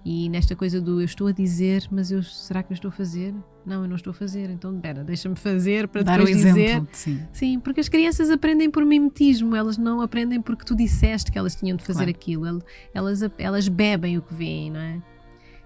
E 0.03 0.27
nesta 0.29 0.55
coisa 0.55 0.81
do 0.81 0.99
eu 0.99 1.05
estou 1.05 1.27
a 1.27 1.31
dizer, 1.31 1.87
mas 1.91 2.11
eu, 2.11 2.23
será 2.23 2.63
que 2.63 2.71
eu 2.71 2.73
estou 2.73 2.89
a 2.89 2.91
fazer? 2.91 3.35
Não, 3.63 3.83
eu 3.83 3.87
não 3.87 3.95
estou 3.95 4.09
a 4.09 4.13
fazer, 4.15 4.49
então 4.49 4.75
pera, 4.79 5.03
deixa-me 5.03 5.35
fazer 5.35 5.87
para 5.87 6.01
Dar 6.01 6.19
o 6.19 6.25
depois 6.25 6.43
exemplo, 6.43 6.57
dizer. 6.63 6.83
sim. 6.93 7.21
Sim, 7.31 7.59
porque 7.59 7.79
as 7.81 7.87
crianças 7.87 8.31
aprendem 8.31 8.71
por 8.71 8.83
mimetismo, 8.83 9.55
elas 9.55 9.77
não 9.77 10.01
aprendem 10.01 10.41
porque 10.41 10.65
tu 10.65 10.75
disseste 10.75 11.31
que 11.31 11.37
elas 11.37 11.53
tinham 11.53 11.77
de 11.77 11.83
fazer 11.83 12.05
Claro. 12.05 12.09
aquilo, 12.09 12.47
El- 12.47 12.61
elas, 12.95 13.19
elas 13.37 13.67
bebem 13.67 14.17
o 14.17 14.23
que 14.23 14.33
veem, 14.33 14.71
não 14.71 14.79
é? 14.79 14.99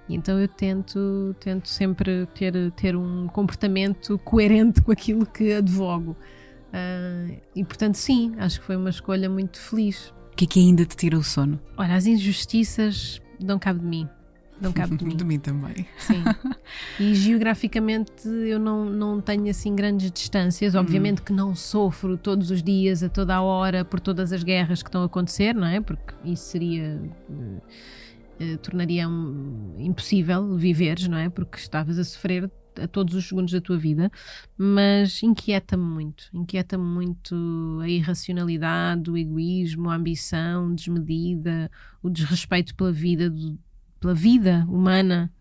Então 0.08 0.40
eu 0.40 0.48
tento, 0.48 1.36
tento 1.40 1.68
sempre 1.68 2.28
ter, 2.36 2.72
ter 2.72 2.96
um 2.96 3.28
comportamento 3.28 4.18
coerente 4.20 4.82
com 4.82 4.92
aquilo 4.92 5.26
que 5.26 5.54
advogo. 5.54 6.16
Ah, 6.72 7.28
e 7.56 7.64
portanto, 7.64 7.96
sim, 7.96 8.34
acho 8.38 8.60
que 8.60 8.66
foi 8.66 8.76
uma 8.76 8.90
escolha 8.90 9.30
muito 9.30 9.60
feliz. 9.60 10.14
O 10.34 10.36
que 10.36 10.44
é 10.44 10.48
que 10.48 10.60
ainda 10.60 10.86
te 10.86 10.96
tira 10.98 11.18
o 11.18 11.24
sono? 11.24 11.60
Olha, 11.78 11.96
as 11.96 12.06
injustiças 12.06 13.22
dão 13.40 13.58
cabo 13.58 13.80
de 13.80 13.86
mim. 13.86 14.10
Dão 14.60 14.74
cabo 14.74 14.96
de 14.96 15.04
mim. 15.06 15.18
mim 15.24 15.40
também. 15.40 15.88
Sim. 15.98 16.24
E 17.00 17.16
geograficamente 17.16 18.28
eu 18.28 18.60
não, 18.60 18.86
não 18.86 19.22
tenho 19.22 19.50
assim 19.50 19.74
grandes 19.74 20.12
distâncias. 20.12 20.76
Obviamente 20.76 21.22
que 21.22 21.32
não 21.32 21.56
sofro 21.56 22.18
todos 22.18 22.52
os 22.52 22.62
dias, 22.62 23.02
a 23.02 23.10
toda 23.10 23.36
a 23.36 23.42
hora, 23.42 23.86
por 23.86 24.00
todas 24.00 24.34
as 24.34 24.44
guerras 24.44 24.84
que 24.84 24.90
estão 24.90 25.02
a 25.02 25.06
acontecer, 25.06 25.56
não 25.56 25.68
é? 25.68 25.80
Porque 25.80 26.14
isso 26.26 26.44
seria. 26.44 27.02
Eh, 28.40 28.58
tornaria 28.58 29.08
um- 29.08 29.76
impossível 29.78 30.56
viveres, 30.58 31.08
não 31.08 31.18
é? 31.18 31.30
Porque 31.30 31.58
estavas 31.58 31.98
a 32.00 32.04
sofrer 32.04 32.52
a 32.82 32.88
todos 32.90 33.16
os 33.16 33.26
segundos 33.26 33.54
da 33.54 33.62
tua 33.62 33.78
vida, 33.78 34.12
mas 34.58 35.24
inquieta-me 35.24 35.84
muito. 35.84 36.26
Inquieta-me 36.34 36.84
muito 36.84 37.80
a 37.82 37.88
irracionalidade, 37.88 39.10
o 39.10 39.18
egoísmo, 39.18 39.90
a 39.90 39.96
ambição 39.96 40.76
desmedida, 40.76 41.72
o 42.04 42.10
desrespeito 42.10 42.76
pela 42.76 42.92
vida, 42.92 43.30
do- 43.30 43.58
pela 44.00 44.14
vida 44.14 44.66
humana. 44.70 45.32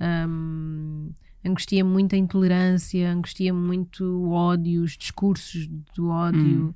Hum, 0.00 1.12
angustia 1.44 1.84
muito 1.84 2.14
a 2.14 2.18
intolerância, 2.18 3.12
angustia 3.12 3.52
muito 3.54 4.02
o 4.04 4.30
ódio, 4.32 4.82
os 4.82 4.96
discursos 4.96 5.68
do 5.94 6.08
ódio. 6.08 6.74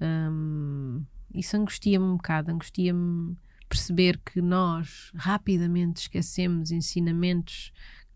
Hum, 0.00 1.02
isso 1.34 1.56
angustia-me 1.56 2.04
um 2.04 2.16
bocado, 2.16 2.50
angustia-me 2.52 3.36
perceber 3.68 4.18
que 4.24 4.40
nós 4.40 5.10
rapidamente 5.14 6.02
esquecemos 6.02 6.70
ensinamentos 6.70 7.72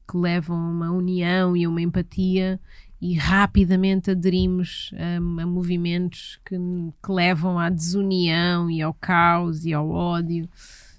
que 0.08 0.16
levam 0.16 0.56
a 0.56 0.70
uma 0.70 0.90
união 0.90 1.56
e 1.56 1.64
a 1.64 1.68
uma 1.68 1.80
empatia 1.82 2.60
e 3.00 3.14
rapidamente 3.14 4.10
aderimos 4.10 4.90
a, 4.94 5.16
a 5.42 5.46
movimentos 5.46 6.38
que, 6.44 6.56
que 6.56 7.12
levam 7.12 7.58
à 7.58 7.70
desunião 7.70 8.70
e 8.70 8.82
ao 8.82 8.92
caos 8.92 9.64
e 9.64 9.72
ao 9.72 9.88
ódio. 9.88 10.48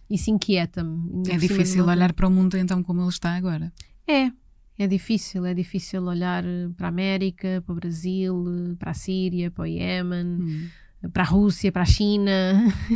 Isso 0.09 0.29
inquieta-me. 0.31 1.23
É 1.29 1.37
difícil 1.37 1.85
olhar 1.85 2.11
para 2.13 2.27
o 2.27 2.31
mundo 2.31 2.57
então 2.57 2.81
como 2.83 3.01
ele 3.01 3.09
está 3.09 3.35
agora. 3.35 3.71
é, 4.07 4.31
é 4.79 4.87
difícil, 4.87 5.45
é 5.45 5.53
difícil 5.53 6.03
olhar 6.05 6.43
eh, 6.43 6.67
para 6.75 6.87
a 6.87 6.89
América, 6.89 7.61
para 7.63 7.71
o 7.71 7.75
Brasil, 7.75 8.45
eh, 8.47 8.75
para 8.79 8.91
a 8.91 8.93
Síria, 8.95 9.51
para 9.51 9.63
o 9.63 9.67
Iémen, 9.67 10.25
Hum. 10.41 10.67
Para 11.09 11.23
a 11.23 11.25
Rússia, 11.25 11.71
para 11.71 11.81
a 11.81 11.85
China, 11.85 12.31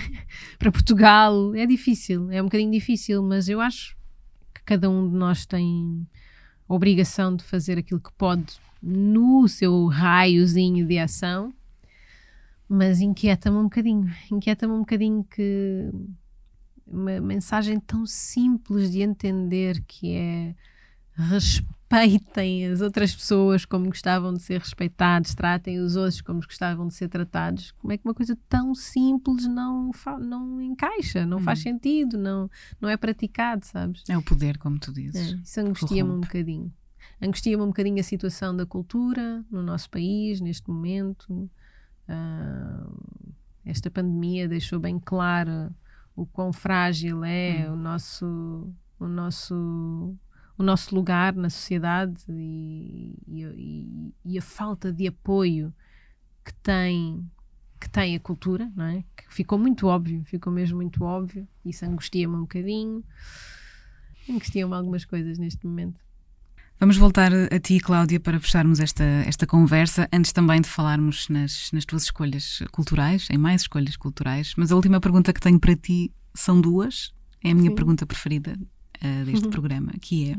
para 0.59 0.71
Portugal. 0.71 1.55
É 1.55 1.65
difícil, 1.65 2.31
é 2.31 2.41
um 2.41 2.45
bocadinho 2.45 2.71
difícil, 2.71 3.23
mas 3.23 3.49
eu 3.49 3.59
acho 3.59 3.95
que 4.53 4.61
cada 4.63 4.89
um 4.89 5.09
de 5.09 5.15
nós 5.15 5.45
tem 5.45 6.07
a 6.67 6.73
obrigação 6.73 7.35
de 7.35 7.43
fazer 7.43 7.77
aquilo 7.77 7.99
que 7.99 8.11
pode 8.13 8.59
no 8.81 9.47
seu 9.47 9.87
raiozinho 9.87 10.85
de 10.85 10.99
ação, 10.99 11.53
mas 12.69 13.01
inquieta-me 13.01 13.57
um 13.57 13.63
bocadinho. 13.63 14.13
Inquieta-me 14.31 14.73
um 14.73 14.79
bocadinho 14.79 15.23
que 15.23 15.91
uma 16.85 17.19
mensagem 17.19 17.79
tão 17.79 18.05
simples 18.05 18.91
de 18.91 19.01
entender 19.01 19.83
que 19.87 20.13
é 20.13 20.55
respeitem 21.91 22.65
as 22.67 22.81
outras 22.81 23.15
pessoas 23.15 23.63
como 23.65 23.85
gostavam 23.85 24.33
de 24.33 24.41
ser 24.41 24.59
respeitados, 24.59 25.35
tratem 25.35 25.79
os 25.79 25.95
outros 25.95 26.21
como 26.21 26.39
gostavam 26.41 26.87
de 26.87 26.93
ser 26.95 27.07
tratados. 27.07 27.71
Como 27.73 27.93
é 27.93 27.97
que 27.97 28.05
uma 28.05 28.13
coisa 28.13 28.37
tão 28.49 28.73
simples 28.73 29.47
não, 29.47 29.91
não 30.19 30.61
encaixa, 30.61 31.25
não 31.25 31.39
faz 31.39 31.59
sentido, 31.59 32.17
não, 32.17 32.49
não 32.81 32.89
é 32.89 32.97
praticado, 32.97 33.65
sabes? 33.65 34.03
É 34.09 34.17
o 34.17 34.21
poder, 34.23 34.57
como 34.57 34.79
tu 34.79 34.91
É, 34.91 34.93
dizes. 34.95 35.31
isso 35.43 35.59
angustia-me 35.61 36.09
um 36.11 36.19
bocadinho. 36.19 36.73
Angustia-me 37.21 37.63
um 37.63 37.67
bocadinho 37.67 37.99
a 37.99 38.03
situação 38.03 38.55
da 38.55 38.65
cultura 38.65 39.45
no 39.51 39.61
nosso 39.61 39.89
país, 39.89 40.41
neste 40.41 40.67
momento. 40.69 41.49
Ah, 42.07 42.87
esta 43.63 43.89
pandemia 43.89 44.47
deixou 44.47 44.79
bem 44.79 44.99
claro 44.99 45.73
o 46.15 46.25
quão 46.25 46.51
frágil 46.51 47.23
é 47.23 47.69
o 47.69 47.75
nosso 47.75 48.69
o 48.99 49.07
nosso 49.07 50.15
o 50.57 50.63
nosso 50.63 50.95
lugar 50.95 51.33
na 51.35 51.49
sociedade 51.49 52.21
e, 52.29 53.15
e- 53.27 54.13
e- 54.25 54.37
a 54.37 54.41
falta 54.41 54.91
de 54.91 55.07
apoio 55.07 55.73
que 56.43 56.53
tem 56.55 57.29
que 57.79 57.89
tem 57.89 58.15
a 58.15 58.19
cultura, 58.19 58.71
não 58.75 58.85
é? 58.85 59.03
Que 59.15 59.25
ficou 59.31 59.59
muito 59.59 59.85
óbvio, 59.87 60.23
ficou 60.25 60.51
mesmo 60.51 60.77
muito 60.77 61.03
óbvio. 61.03 61.47
Isso 61.63 61.85
angustia-me 61.85 62.33
um 62.33 62.41
bocadinho. 62.41 63.03
Angustia-me 64.29 64.73
algumas 64.73 65.05
coisas 65.05 65.37
neste 65.37 65.67
momento. 65.67 65.99
Vamos 66.79 66.97
voltar 66.97 67.31
a 67.33 67.59
ti, 67.59 67.79
Cláudia, 67.79 68.19
para 68.19 68.39
fecharmos 68.39 68.79
esta, 68.79 69.03
esta 69.03 69.45
conversa, 69.45 70.09
antes 70.11 70.31
também 70.33 70.59
de 70.61 70.67
falarmos 70.67 71.29
nas, 71.29 71.71
nas 71.71 71.85
tuas 71.85 72.03
escolhas 72.03 72.63
culturais, 72.71 73.27
em 73.29 73.37
mais 73.37 73.61
escolhas 73.61 73.95
culturais. 73.95 74.53
Mas 74.57 74.71
a 74.71 74.75
última 74.75 74.99
pergunta 74.99 75.31
que 75.31 75.39
tenho 75.39 75.59
para 75.59 75.75
ti 75.75 76.11
são 76.33 76.59
duas. 76.59 77.13
É 77.43 77.51
a 77.51 77.55
minha 77.55 77.69
Sim. 77.69 77.75
pergunta 77.75 78.05
preferida 78.05 78.57
uh, 79.03 79.25
deste 79.25 79.45
uhum. 79.45 79.51
programa, 79.51 79.93
que 80.01 80.31
é 80.31 80.37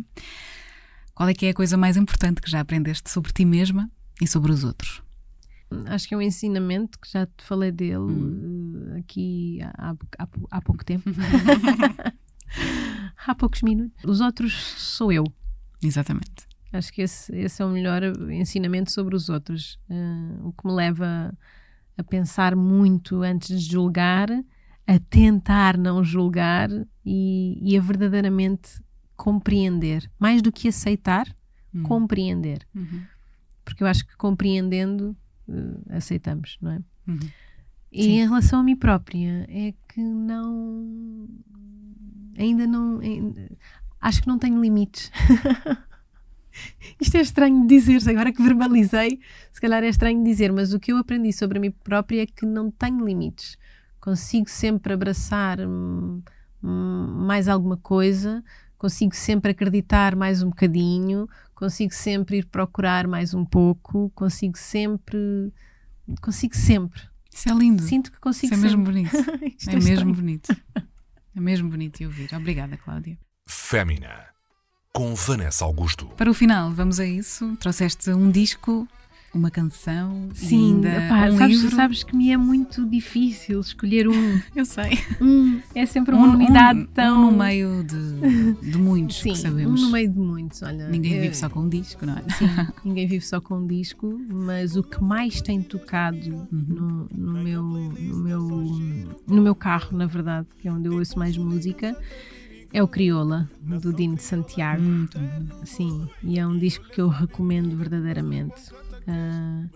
qual 1.14 1.28
é 1.30 1.34
que 1.34 1.46
é 1.46 1.50
a 1.50 1.54
coisa 1.54 1.78
mais 1.78 1.96
importante 1.96 2.42
que 2.42 2.50
já 2.50 2.60
aprendeste 2.60 3.10
sobre 3.10 3.32
ti 3.32 3.44
mesma 3.44 3.90
e 4.20 4.26
sobre 4.26 4.52
os 4.52 4.64
outros? 4.64 5.02
Acho 5.86 6.06
que 6.06 6.14
é 6.14 6.18
um 6.18 6.22
ensinamento 6.22 6.98
que 7.00 7.10
já 7.10 7.26
te 7.26 7.42
falei 7.42 7.72
dele 7.72 7.96
hum. 7.96 8.96
aqui 8.98 9.58
há, 9.62 9.96
há, 10.18 10.28
há 10.50 10.60
pouco 10.60 10.84
tempo. 10.84 11.08
há 13.26 13.34
poucos 13.34 13.62
minutos. 13.62 14.04
Os 14.04 14.20
outros 14.20 14.52
sou 14.52 15.10
eu. 15.10 15.24
Exatamente. 15.82 16.46
Acho 16.70 16.92
que 16.92 17.00
esse, 17.00 17.34
esse 17.34 17.62
é 17.62 17.64
o 17.64 17.70
melhor 17.70 18.02
ensinamento 18.30 18.92
sobre 18.92 19.16
os 19.16 19.30
outros. 19.30 19.78
Uh, 19.88 20.48
o 20.48 20.52
que 20.52 20.66
me 20.66 20.74
leva 20.74 21.34
a 21.96 22.04
pensar 22.04 22.54
muito 22.54 23.22
antes 23.22 23.62
de 23.62 23.72
julgar, 23.72 24.28
a 24.86 24.98
tentar 24.98 25.76
não 25.76 26.04
julgar 26.04 26.70
e, 27.04 27.58
e 27.60 27.76
a 27.76 27.80
verdadeiramente 27.80 28.80
compreender. 29.16 30.10
Mais 30.18 30.40
do 30.40 30.52
que 30.52 30.68
aceitar, 30.68 31.26
uhum. 31.74 31.82
compreender. 31.82 32.66
Uhum. 32.74 33.02
Porque 33.64 33.82
eu 33.82 33.86
acho 33.86 34.06
que 34.06 34.16
compreendendo 34.16 35.16
uh, 35.48 35.82
aceitamos, 35.90 36.56
não 36.60 36.70
é? 36.72 36.80
Uhum. 37.08 37.18
E 37.90 38.02
Sim. 38.02 38.10
em 38.10 38.26
relação 38.26 38.60
a 38.60 38.62
mim 38.62 38.76
própria, 38.76 39.46
é 39.48 39.74
que 39.88 40.00
não. 40.00 41.28
Ainda 42.38 42.66
não. 42.66 43.00
Acho 44.00 44.22
que 44.22 44.28
não 44.28 44.38
tenho 44.38 44.60
limites. 44.60 45.10
Isto 47.00 47.16
é 47.16 47.20
estranho 47.20 47.66
dizer, 47.66 48.00
agora 48.08 48.32
que 48.32 48.42
verbalizei, 48.42 49.20
se 49.52 49.60
calhar 49.60 49.82
é 49.82 49.88
estranho 49.88 50.22
dizer, 50.24 50.52
mas 50.52 50.72
o 50.72 50.80
que 50.80 50.92
eu 50.92 50.96
aprendi 50.96 51.32
sobre 51.32 51.58
a 51.58 51.60
mim 51.60 51.70
própria 51.70 52.22
é 52.22 52.26
que 52.26 52.46
não 52.46 52.70
tenho 52.70 53.04
limites. 53.04 53.56
Consigo 54.06 54.48
sempre 54.48 54.92
abraçar 54.92 55.58
hum, 55.58 56.22
hum, 56.62 57.24
mais 57.26 57.48
alguma 57.48 57.76
coisa, 57.76 58.40
consigo 58.78 59.16
sempre 59.16 59.50
acreditar 59.50 60.14
mais 60.14 60.44
um 60.44 60.50
bocadinho, 60.50 61.28
consigo 61.56 61.92
sempre 61.92 62.38
ir 62.38 62.46
procurar 62.46 63.08
mais 63.08 63.34
um 63.34 63.44
pouco, 63.44 64.08
consigo 64.14 64.56
sempre. 64.56 65.52
Consigo 66.20 66.54
sempre. 66.54 67.02
Isso 67.34 67.50
é 67.50 67.52
lindo. 67.52 67.82
Sinto 67.82 68.12
que 68.12 68.20
consigo 68.20 68.54
Isso 68.54 68.64
é 68.64 68.68
sempre. 68.68 68.78
mesmo 68.78 68.84
bonito. 68.84 69.16
é, 69.68 69.74
é 69.74 69.80
mesmo 69.80 70.14
bonito. 70.14 70.56
É 71.34 71.40
mesmo 71.40 71.68
bonito 71.68 71.98
de 71.98 72.06
ouvir. 72.06 72.32
Obrigada, 72.32 72.76
Cláudia. 72.76 73.18
Fémina, 73.48 74.26
com 74.92 75.16
Vanessa 75.16 75.64
Augusto. 75.64 76.06
Para 76.10 76.30
o 76.30 76.34
final, 76.34 76.70
vamos 76.70 77.00
a 77.00 77.04
isso. 77.04 77.56
Trouxeste 77.56 78.10
um 78.10 78.30
disco 78.30 78.86
uma 79.36 79.50
canção, 79.50 80.28
Sim, 80.34 80.80
opa, 80.80 81.30
um 81.30 81.38
sabes, 81.38 81.60
livro. 81.60 81.76
sabes 81.76 82.02
que 82.02 82.16
me 82.16 82.30
é 82.30 82.36
muito 82.36 82.84
difícil 82.86 83.60
escolher 83.60 84.08
um. 84.08 84.40
Eu 84.56 84.64
sei. 84.64 84.98
Um, 85.20 85.60
é 85.74 85.86
sempre 85.86 86.14
uma 86.14 86.26
um, 86.26 86.34
unidade 86.34 86.80
um, 86.80 86.86
tão. 86.86 87.28
Um 87.28 87.30
no 87.30 87.38
meio 87.38 87.84
de, 87.84 88.70
de 88.70 88.78
muitos 88.78 89.20
Sim, 89.20 89.32
que 89.32 89.38
sabemos. 89.38 89.80
Um 89.80 89.86
no 89.86 89.92
meio 89.92 90.10
de 90.10 90.18
muitos, 90.18 90.62
olha. 90.62 90.88
Ninguém 90.88 91.14
eu, 91.14 91.22
vive 91.22 91.36
só 91.36 91.48
com 91.48 91.60
um 91.60 91.68
disco, 91.68 92.06
não 92.06 92.16
é? 92.16 92.22
Sim, 92.30 92.46
ninguém 92.84 93.06
vive 93.06 93.24
só 93.24 93.40
com 93.40 93.58
um 93.58 93.66
disco, 93.66 94.18
mas 94.28 94.76
o 94.76 94.82
que 94.82 95.02
mais 95.02 95.40
tem 95.40 95.62
tocado 95.62 96.48
uhum. 96.50 96.64
no, 96.68 97.08
no, 97.12 97.42
meu, 97.42 97.62
no, 97.62 98.16
meu, 98.16 98.40
no 99.26 99.42
meu 99.42 99.54
carro, 99.54 99.96
na 99.96 100.06
verdade, 100.06 100.46
que 100.58 100.66
é 100.66 100.72
onde 100.72 100.88
eu 100.88 100.94
ouço 100.94 101.18
mais 101.18 101.36
música 101.36 101.96
é 102.72 102.82
o 102.82 102.88
Crioula, 102.88 103.48
do 103.62 103.92
Dino 103.92 104.16
de 104.16 104.22
Santiago. 104.22 104.82
Hum, 104.82 105.08
Sim, 105.64 106.08
e 106.22 106.38
é 106.38 106.46
um 106.46 106.58
disco 106.58 106.84
que 106.90 107.00
eu 107.00 107.08
recomendo 107.08 107.74
verdadeiramente. 107.74 108.70
Uh, 109.06 109.68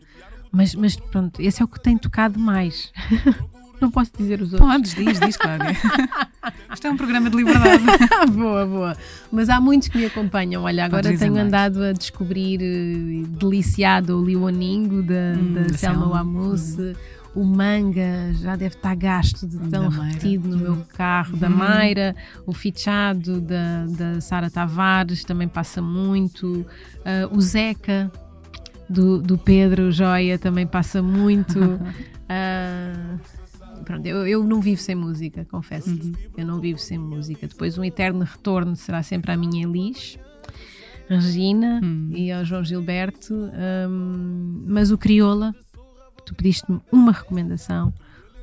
mas, 0.53 0.74
mas 0.74 0.97
pronto, 0.97 1.41
esse 1.41 1.62
é 1.62 1.64
o 1.64 1.68
que 1.68 1.81
tem 1.81 1.97
tocado 1.97 2.39
mais. 2.39 2.93
Não 3.81 3.91
posso 3.91 4.12
dizer 4.16 4.43
os 4.43 4.53
outros. 4.53 4.70
Podes, 4.70 4.95
diz, 4.95 5.18
diz, 5.18 5.37
Cláudia. 5.39 5.74
Isto 6.72 6.87
é 6.87 6.91
um 6.91 6.97
programa 6.97 7.31
de 7.31 7.37
liberdade. 7.37 7.83
boa, 8.31 8.66
boa. 8.66 8.97
Mas 9.33 9.49
há 9.49 9.59
muitos 9.59 9.89
que 9.89 9.97
me 9.97 10.05
acompanham. 10.05 10.64
Olha, 10.64 10.85
agora 10.85 11.16
tenho 11.16 11.33
mais. 11.33 11.47
andado 11.47 11.83
a 11.83 11.93
descobrir 11.93 12.61
uh, 12.61 13.26
deliciado 13.26 14.18
o 14.18 14.20
Leoningo 14.20 15.03
da, 15.03 15.35
hum, 15.35 15.55
da 15.55 15.78
Selma 15.78 16.09
Wamus. 16.09 16.78
Hum. 16.78 16.93
O 17.35 17.45
manga 17.45 18.35
já 18.35 18.57
deve 18.57 18.74
estar 18.74 18.95
gasto 18.97 19.47
de 19.47 19.57
tão 19.70 19.89
repetido 19.89 20.49
no 20.49 20.57
meu 20.59 20.85
carro. 20.95 21.37
Da 21.37 21.49
Mayra, 21.49 22.14
o 22.45 22.53
fichado 22.53 23.41
da, 23.41 23.87
da 23.87 24.20
Sara 24.20 24.51
Tavares 24.51 25.24
também 25.24 25.47
passa 25.47 25.81
muito. 25.81 26.47
Uh, 26.49 26.66
o 27.33 27.41
Zeca, 27.41 28.11
do, 28.91 29.22
do 29.22 29.38
Pedro 29.38 29.93
Joia 29.93 30.36
também 30.36 30.66
passa 30.66 31.01
muito. 31.01 31.59
uh, 31.61 33.20
pronto, 33.86 34.05
eu, 34.05 34.26
eu 34.26 34.43
não 34.43 34.61
vivo 34.61 34.80
sem 34.80 34.97
música, 34.97 35.45
confesso. 35.45 35.91
Uhum. 35.91 36.12
Eu 36.36 36.45
não 36.45 36.61
vivo 36.61 36.80
sem 36.80 36.99
música. 36.99 37.47
Depois, 37.47 37.78
um 37.78 37.84
eterno 37.84 38.24
retorno 38.24 38.74
será 38.74 39.03
sempre 39.03 39.30
a 39.30 39.36
minha 39.36 39.64
Elis. 39.64 40.18
Regina 41.09 41.80
uhum. 41.82 42.11
e 42.14 42.30
ao 42.30 42.45
João 42.45 42.62
Gilberto, 42.62 43.34
um, 43.34 44.64
mas 44.64 44.93
o 44.93 44.99
Crioula, 44.99 45.53
tu 46.24 46.36
pediste-me 46.36 46.80
uma 46.93 47.11
recomendação. 47.11 47.93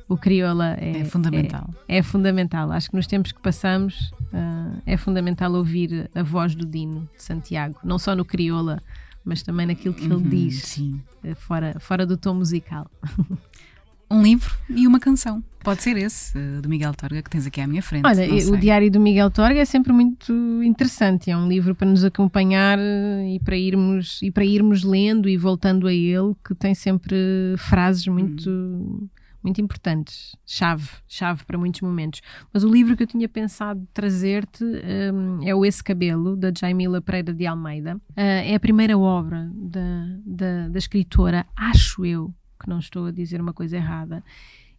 O 0.06 0.18
Crioula 0.18 0.76
é, 0.78 1.00
é 1.00 1.04
fundamental. 1.04 1.70
É, 1.86 1.96
é, 1.98 2.02
fundamental. 2.02 2.70
Acho 2.70 2.90
que 2.90 2.96
nos 2.96 3.06
tempos 3.06 3.32
que 3.32 3.40
passamos 3.40 4.12
uh, 4.34 4.82
é 4.84 4.98
fundamental 4.98 5.52
ouvir 5.54 6.10
a 6.14 6.22
voz 6.22 6.54
do 6.54 6.66
Dino 6.66 7.08
de 7.16 7.22
Santiago, 7.22 7.78
não 7.82 7.98
só 7.98 8.14
no 8.14 8.24
Crioula, 8.24 8.82
mas 9.28 9.42
também 9.42 9.66
naquilo 9.66 9.92
que 9.92 10.06
uhum, 10.06 10.20
ele 10.20 10.28
diz, 10.28 10.62
sim. 10.62 11.00
Eh, 11.22 11.34
fora, 11.34 11.76
fora 11.78 12.06
do 12.06 12.16
tom 12.16 12.34
musical. 12.34 12.90
um 14.10 14.22
livro 14.22 14.50
e 14.70 14.86
uma 14.86 14.98
canção. 14.98 15.44
Pode 15.62 15.82
ser 15.82 15.98
esse, 15.98 16.36
eh, 16.38 16.62
do 16.62 16.68
Miguel 16.68 16.94
Torga, 16.94 17.22
que 17.22 17.28
tens 17.28 17.46
aqui 17.46 17.60
à 17.60 17.66
minha 17.66 17.82
frente. 17.82 18.06
Olha, 18.06 18.26
o 18.50 18.56
Diário 18.56 18.90
do 18.90 18.98
Miguel 18.98 19.30
Torga 19.30 19.60
é 19.60 19.66
sempre 19.66 19.92
muito 19.92 20.32
interessante. 20.62 21.30
É 21.30 21.36
um 21.36 21.46
livro 21.46 21.74
para 21.74 21.86
nos 21.86 22.02
acompanhar 22.04 22.78
eh, 22.78 23.34
e 23.34 23.40
para 23.40 23.56
irmos, 23.56 24.18
e 24.22 24.30
para 24.30 24.46
irmos 24.46 24.82
lendo 24.82 25.28
e 25.28 25.36
voltando 25.36 25.86
a 25.86 25.92
ele, 25.92 26.34
que 26.42 26.54
tem 26.54 26.74
sempre 26.74 27.14
frases 27.58 28.06
muito. 28.06 28.48
Hum 28.48 29.08
muito 29.48 29.60
importantes, 29.60 30.36
chave, 30.46 30.88
chave 31.06 31.44
para 31.44 31.58
muitos 31.58 31.80
momentos. 31.80 32.20
Mas 32.52 32.62
o 32.64 32.70
livro 32.70 32.96
que 32.96 33.02
eu 33.02 33.06
tinha 33.06 33.28
pensado 33.28 33.86
trazer-te 33.92 34.62
um, 34.62 35.42
é 35.42 35.54
o 35.54 35.64
Esse 35.64 35.82
Cabelo, 35.82 36.36
da 36.36 36.52
Jaimila 36.56 37.00
Pereira 37.00 37.32
de 37.32 37.46
Almeida. 37.46 37.96
Uh, 37.96 38.12
é 38.16 38.54
a 38.54 38.60
primeira 38.60 38.96
obra 38.96 39.50
da, 39.54 40.18
da, 40.24 40.68
da, 40.68 40.78
escritora, 40.78 41.46
acho 41.56 42.04
eu, 42.04 42.32
que 42.60 42.68
não 42.68 42.78
estou 42.78 43.06
a 43.06 43.10
dizer 43.10 43.40
uma 43.40 43.54
coisa 43.54 43.76
errada. 43.76 44.22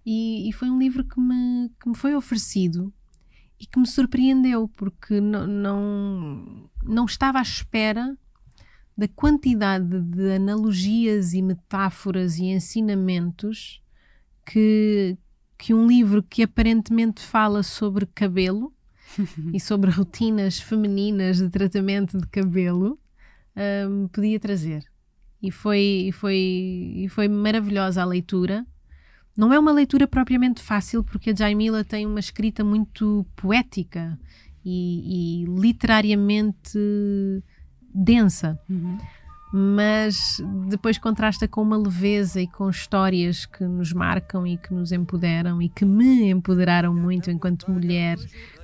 E, 0.06 0.48
e 0.48 0.54
foi 0.54 0.70
um 0.70 0.78
livro 0.78 1.04
que 1.04 1.20
me, 1.20 1.70
que 1.82 1.90
me 1.90 1.96
foi 1.96 2.16
oferecido 2.16 2.94
e 3.60 3.66
que 3.66 3.80
me 3.80 3.88
surpreendeu, 3.88 4.70
porque 4.78 5.20
não, 5.20 5.46
não, 5.48 6.70
não 6.84 7.06
estava 7.06 7.40
à 7.40 7.42
espera 7.42 8.16
da 8.96 9.08
quantidade 9.08 10.00
de 10.02 10.36
analogias 10.36 11.34
e 11.34 11.42
metáforas 11.42 12.38
e 12.38 12.46
ensinamentos 12.46 13.82
que, 14.50 15.16
que 15.58 15.74
um 15.74 15.88
livro 15.88 16.24
que 16.24 16.42
aparentemente 16.42 17.22
fala 17.22 17.62
sobre 17.62 18.08
cabelo 18.08 18.74
e 19.54 19.60
sobre 19.60 19.92
rotinas 19.92 20.60
femininas 20.60 21.38
de 21.38 21.50
tratamento 21.50 22.18
de 22.18 22.26
cabelo 22.28 23.00
um, 23.88 24.08
podia 24.08 24.40
trazer. 24.40 24.84
E 25.42 25.52
foi, 25.52 26.08
e, 26.08 26.12
foi, 26.12 26.36
e 26.96 27.08
foi 27.10 27.28
maravilhosa 27.28 28.02
a 28.02 28.06
leitura. 28.06 28.66
Não 29.38 29.54
é 29.54 29.60
uma 29.60 29.72
leitura 29.72 30.08
propriamente 30.08 30.62
fácil, 30.62 31.04
porque 31.04 31.30
a 31.30 31.36
Jaimila 31.36 31.84
tem 31.84 32.06
uma 32.06 32.20
escrita 32.20 32.64
muito 32.64 33.26
poética 33.36 34.20
e, 34.66 35.44
e 35.44 35.46
literariamente 35.46 36.80
densa. 37.94 38.60
Uhum 38.68 38.98
mas 39.52 40.42
depois 40.68 40.98
contrasta 40.98 41.48
com 41.48 41.62
uma 41.62 41.78
leveza 41.78 42.40
e 42.40 42.48
com 42.48 42.70
histórias 42.70 43.46
que 43.46 43.64
nos 43.64 43.92
marcam 43.92 44.46
e 44.46 44.58
que 44.58 44.74
nos 44.74 44.92
empoderam 44.92 45.62
e 45.62 45.68
que 45.68 45.86
me 45.86 46.30
empoderaram 46.30 46.94
muito 46.94 47.32
enquanto 47.32 47.72
mulher 47.72 48.18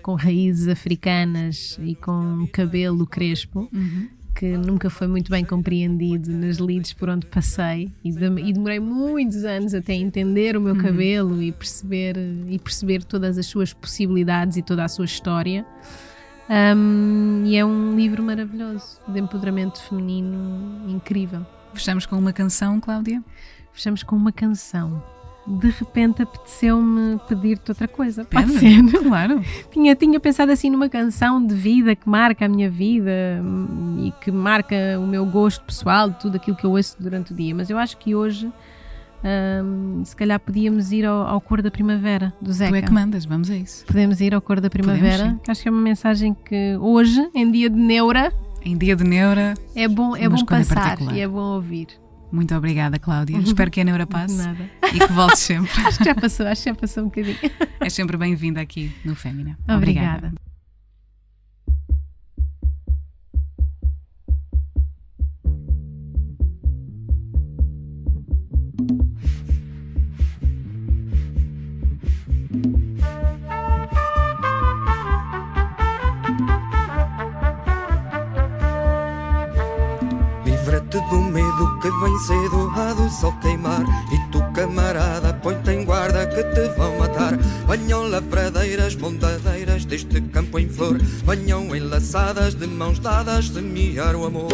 com 0.04 0.14
raízes 0.14 0.68
africanas 0.68 1.80
e 1.82 1.96
com 1.96 2.48
cabelo 2.52 3.08
crespo. 3.08 3.68
Uhum. 3.74 4.10
Que 4.36 4.58
nunca 4.58 4.90
foi 4.90 5.08
muito 5.08 5.32
bem 5.32 5.46
compreendido 5.46 6.30
nas 6.30 6.58
lides 6.58 6.92
por 6.92 7.10
onde 7.10 7.26
passei 7.26 7.90
e, 8.04 8.12
de, 8.12 8.54
demorei 8.54 8.82
muitos 8.82 9.46
anos 9.46 9.74
até 9.74 9.94
entender 9.94 10.58
o 10.58 10.62
meu 10.62 10.76
uhum. 10.76 10.82
cabelo 10.82 11.42
e 11.42 11.54
perceber, 11.54 12.18
e 12.50 12.60
perceber 12.60 13.04
todas 13.06 13.38
as 13.38 13.46
suas 13.46 13.72
possibilidades 13.74 14.58
e 14.58 14.62
toda 14.62 14.84
a 14.84 14.90
sua 14.90 15.06
história. 15.06 15.66
Um, 16.50 17.44
e 17.46 17.56
é 17.58 17.66
um 17.66 17.96
livro 17.96 18.22
maravilhoso 18.24 19.00
de 19.08 19.20
empoderamento 19.20 19.82
feminino 19.82 20.88
incrível. 20.88 21.46
Fechamos 21.74 22.06
com 22.06 22.18
uma 22.18 22.32
canção, 22.32 22.80
Cláudia? 22.80 23.24
Fechamos 23.74 24.04
com 24.04 24.16
uma 24.16 24.32
canção. 24.32 25.04
de 25.48 25.70
repente 25.70 26.22
apeteceu-me 26.24 27.20
pedir-te 27.28 27.70
outra 27.72 27.88
coisa. 27.88 28.24
Pede, 28.26 28.46
Pode 28.46 28.60
ser? 28.60 28.82
Claro. 29.04 29.42
tinha, 29.72 29.96
tinha 29.96 30.20
pensado 30.20 30.52
assim 30.52 30.70
numa 30.70 30.88
canção 30.90 31.46
de 31.46 31.54
vida 31.54 31.96
que 31.96 32.08
marca 32.08 32.46
a 32.46 32.48
minha 32.48 32.70
vida 32.70 33.12
hum, 33.44 34.06
e 34.08 34.12
que 34.24 34.32
marca 34.32 34.76
o 35.00 35.06
meu 35.06 35.26
gosto 35.26 35.64
pessoal, 35.66 36.12
tudo 36.12 36.38
aquilo 36.38 36.56
que 36.56 36.66
eu 36.66 36.72
ouço 36.72 36.96
durante 37.00 37.34
o 37.34 37.36
dia. 37.36 37.54
Mas 37.54 37.70
eu 37.70 37.78
acho 37.78 37.98
que 37.98 38.16
hoje, 38.16 38.52
hum, 39.64 40.04
se 40.06 40.16
calhar, 40.16 40.40
podíamos 40.40 40.92
ir 40.92 41.06
ao, 41.06 41.26
ao 41.28 41.42
Cor 41.42 41.62
da 41.62 41.72
Primavera, 41.72 42.34
do 42.42 42.52
Zeca. 42.54 42.72
Tu 42.72 42.76
é 42.76 42.82
que 42.82 42.92
mandas, 42.94 43.26
vamos 43.26 43.50
a 43.50 43.56
isso. 43.56 43.86
Podemos 43.86 44.22
ir 44.22 44.34
ao 44.34 44.42
Cor 44.42 44.60
da 44.62 44.70
Primavera, 44.70 45.38
que 45.44 45.52
acho 45.52 45.62
que 45.62 45.68
é 45.68 45.72
uma 45.72 45.82
mensagem 45.82 46.34
que 46.46 46.78
hoje, 46.80 47.30
em 47.34 47.50
dia 47.52 47.70
de 47.70 47.78
neura, 47.78 48.32
Em 48.64 48.78
dia 48.78 48.96
de 48.96 49.04
neura, 49.04 49.54
é 49.76 49.88
bom, 49.88 50.16
é 50.16 50.28
bom 50.30 50.44
passar 50.46 51.00
e 51.14 51.20
é 51.20 51.28
bom 51.28 51.56
ouvir. 51.56 51.88
muito 52.32 52.54
obrigada, 52.56 52.98
Cláudia. 53.00 53.38
Espero 53.44 53.70
que 53.72 53.82
a 53.82 53.84
neura 53.84 54.08
passe 54.08 54.36
Nada. 54.38 54.70
e 54.94 55.00
que 55.00 55.12
voltes 55.14 55.40
sempre. 55.40 55.70
Acho 55.86 55.98
que 56.00 56.04
já 56.06 56.16
passou, 56.16 56.48
acho 56.48 56.64
que 56.64 56.70
já 56.70 56.76
passou 56.76 57.04
um 57.04 57.08
bocadinho. 57.08 57.38
És 57.80 57.94
sempre 57.94 58.18
bem-vinda 58.18 58.60
aqui 58.62 58.92
no 59.06 59.16
Fémina. 59.16 59.58
Obrigada. 59.70 60.34
Livra-te 80.96 81.10
do 81.10 81.22
medo 81.22 81.80
que 81.80 81.90
vem 81.90 82.18
cedo 82.20 82.72
há 82.74 82.94
do 82.94 83.10
sol 83.10 83.34
queimar. 83.42 83.82
E 84.14 84.32
tu 84.32 84.40
camarada 84.54 85.34
põe-te 85.34 85.72
em 85.72 85.84
guarda 85.84 86.26
que 86.28 86.44
te 86.44 86.70
vão 86.78 86.98
matar. 86.98 87.38
Venham 87.68 88.08
lavradeiras, 88.08 88.96
montadeiras 88.96 89.84
deste 89.84 90.22
campo 90.22 90.58
em 90.58 90.70
flor. 90.70 90.98
Venham 91.26 91.76
enlaçadas 91.76 92.56
de 92.56 92.68
mãos 92.68 93.00
dadas 93.00 93.50
semear 93.50 94.16
o 94.16 94.26
amor 94.26 94.50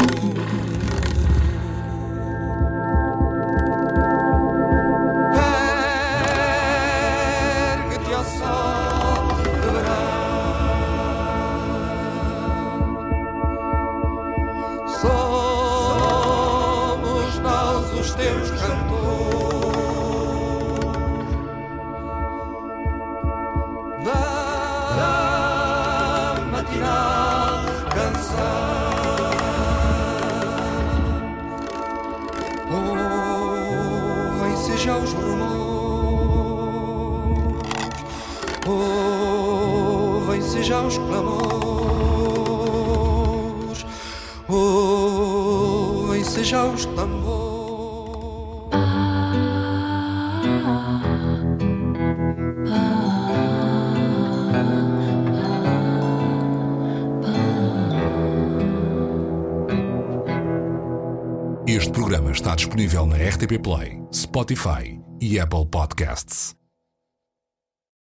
disponível 62.82 63.06
na 63.06 63.16
RTP 63.16 63.62
Play, 63.62 64.02
Spotify 64.10 64.98
e 65.20 65.38
Apple 65.38 65.66
Podcasts. 65.66 66.61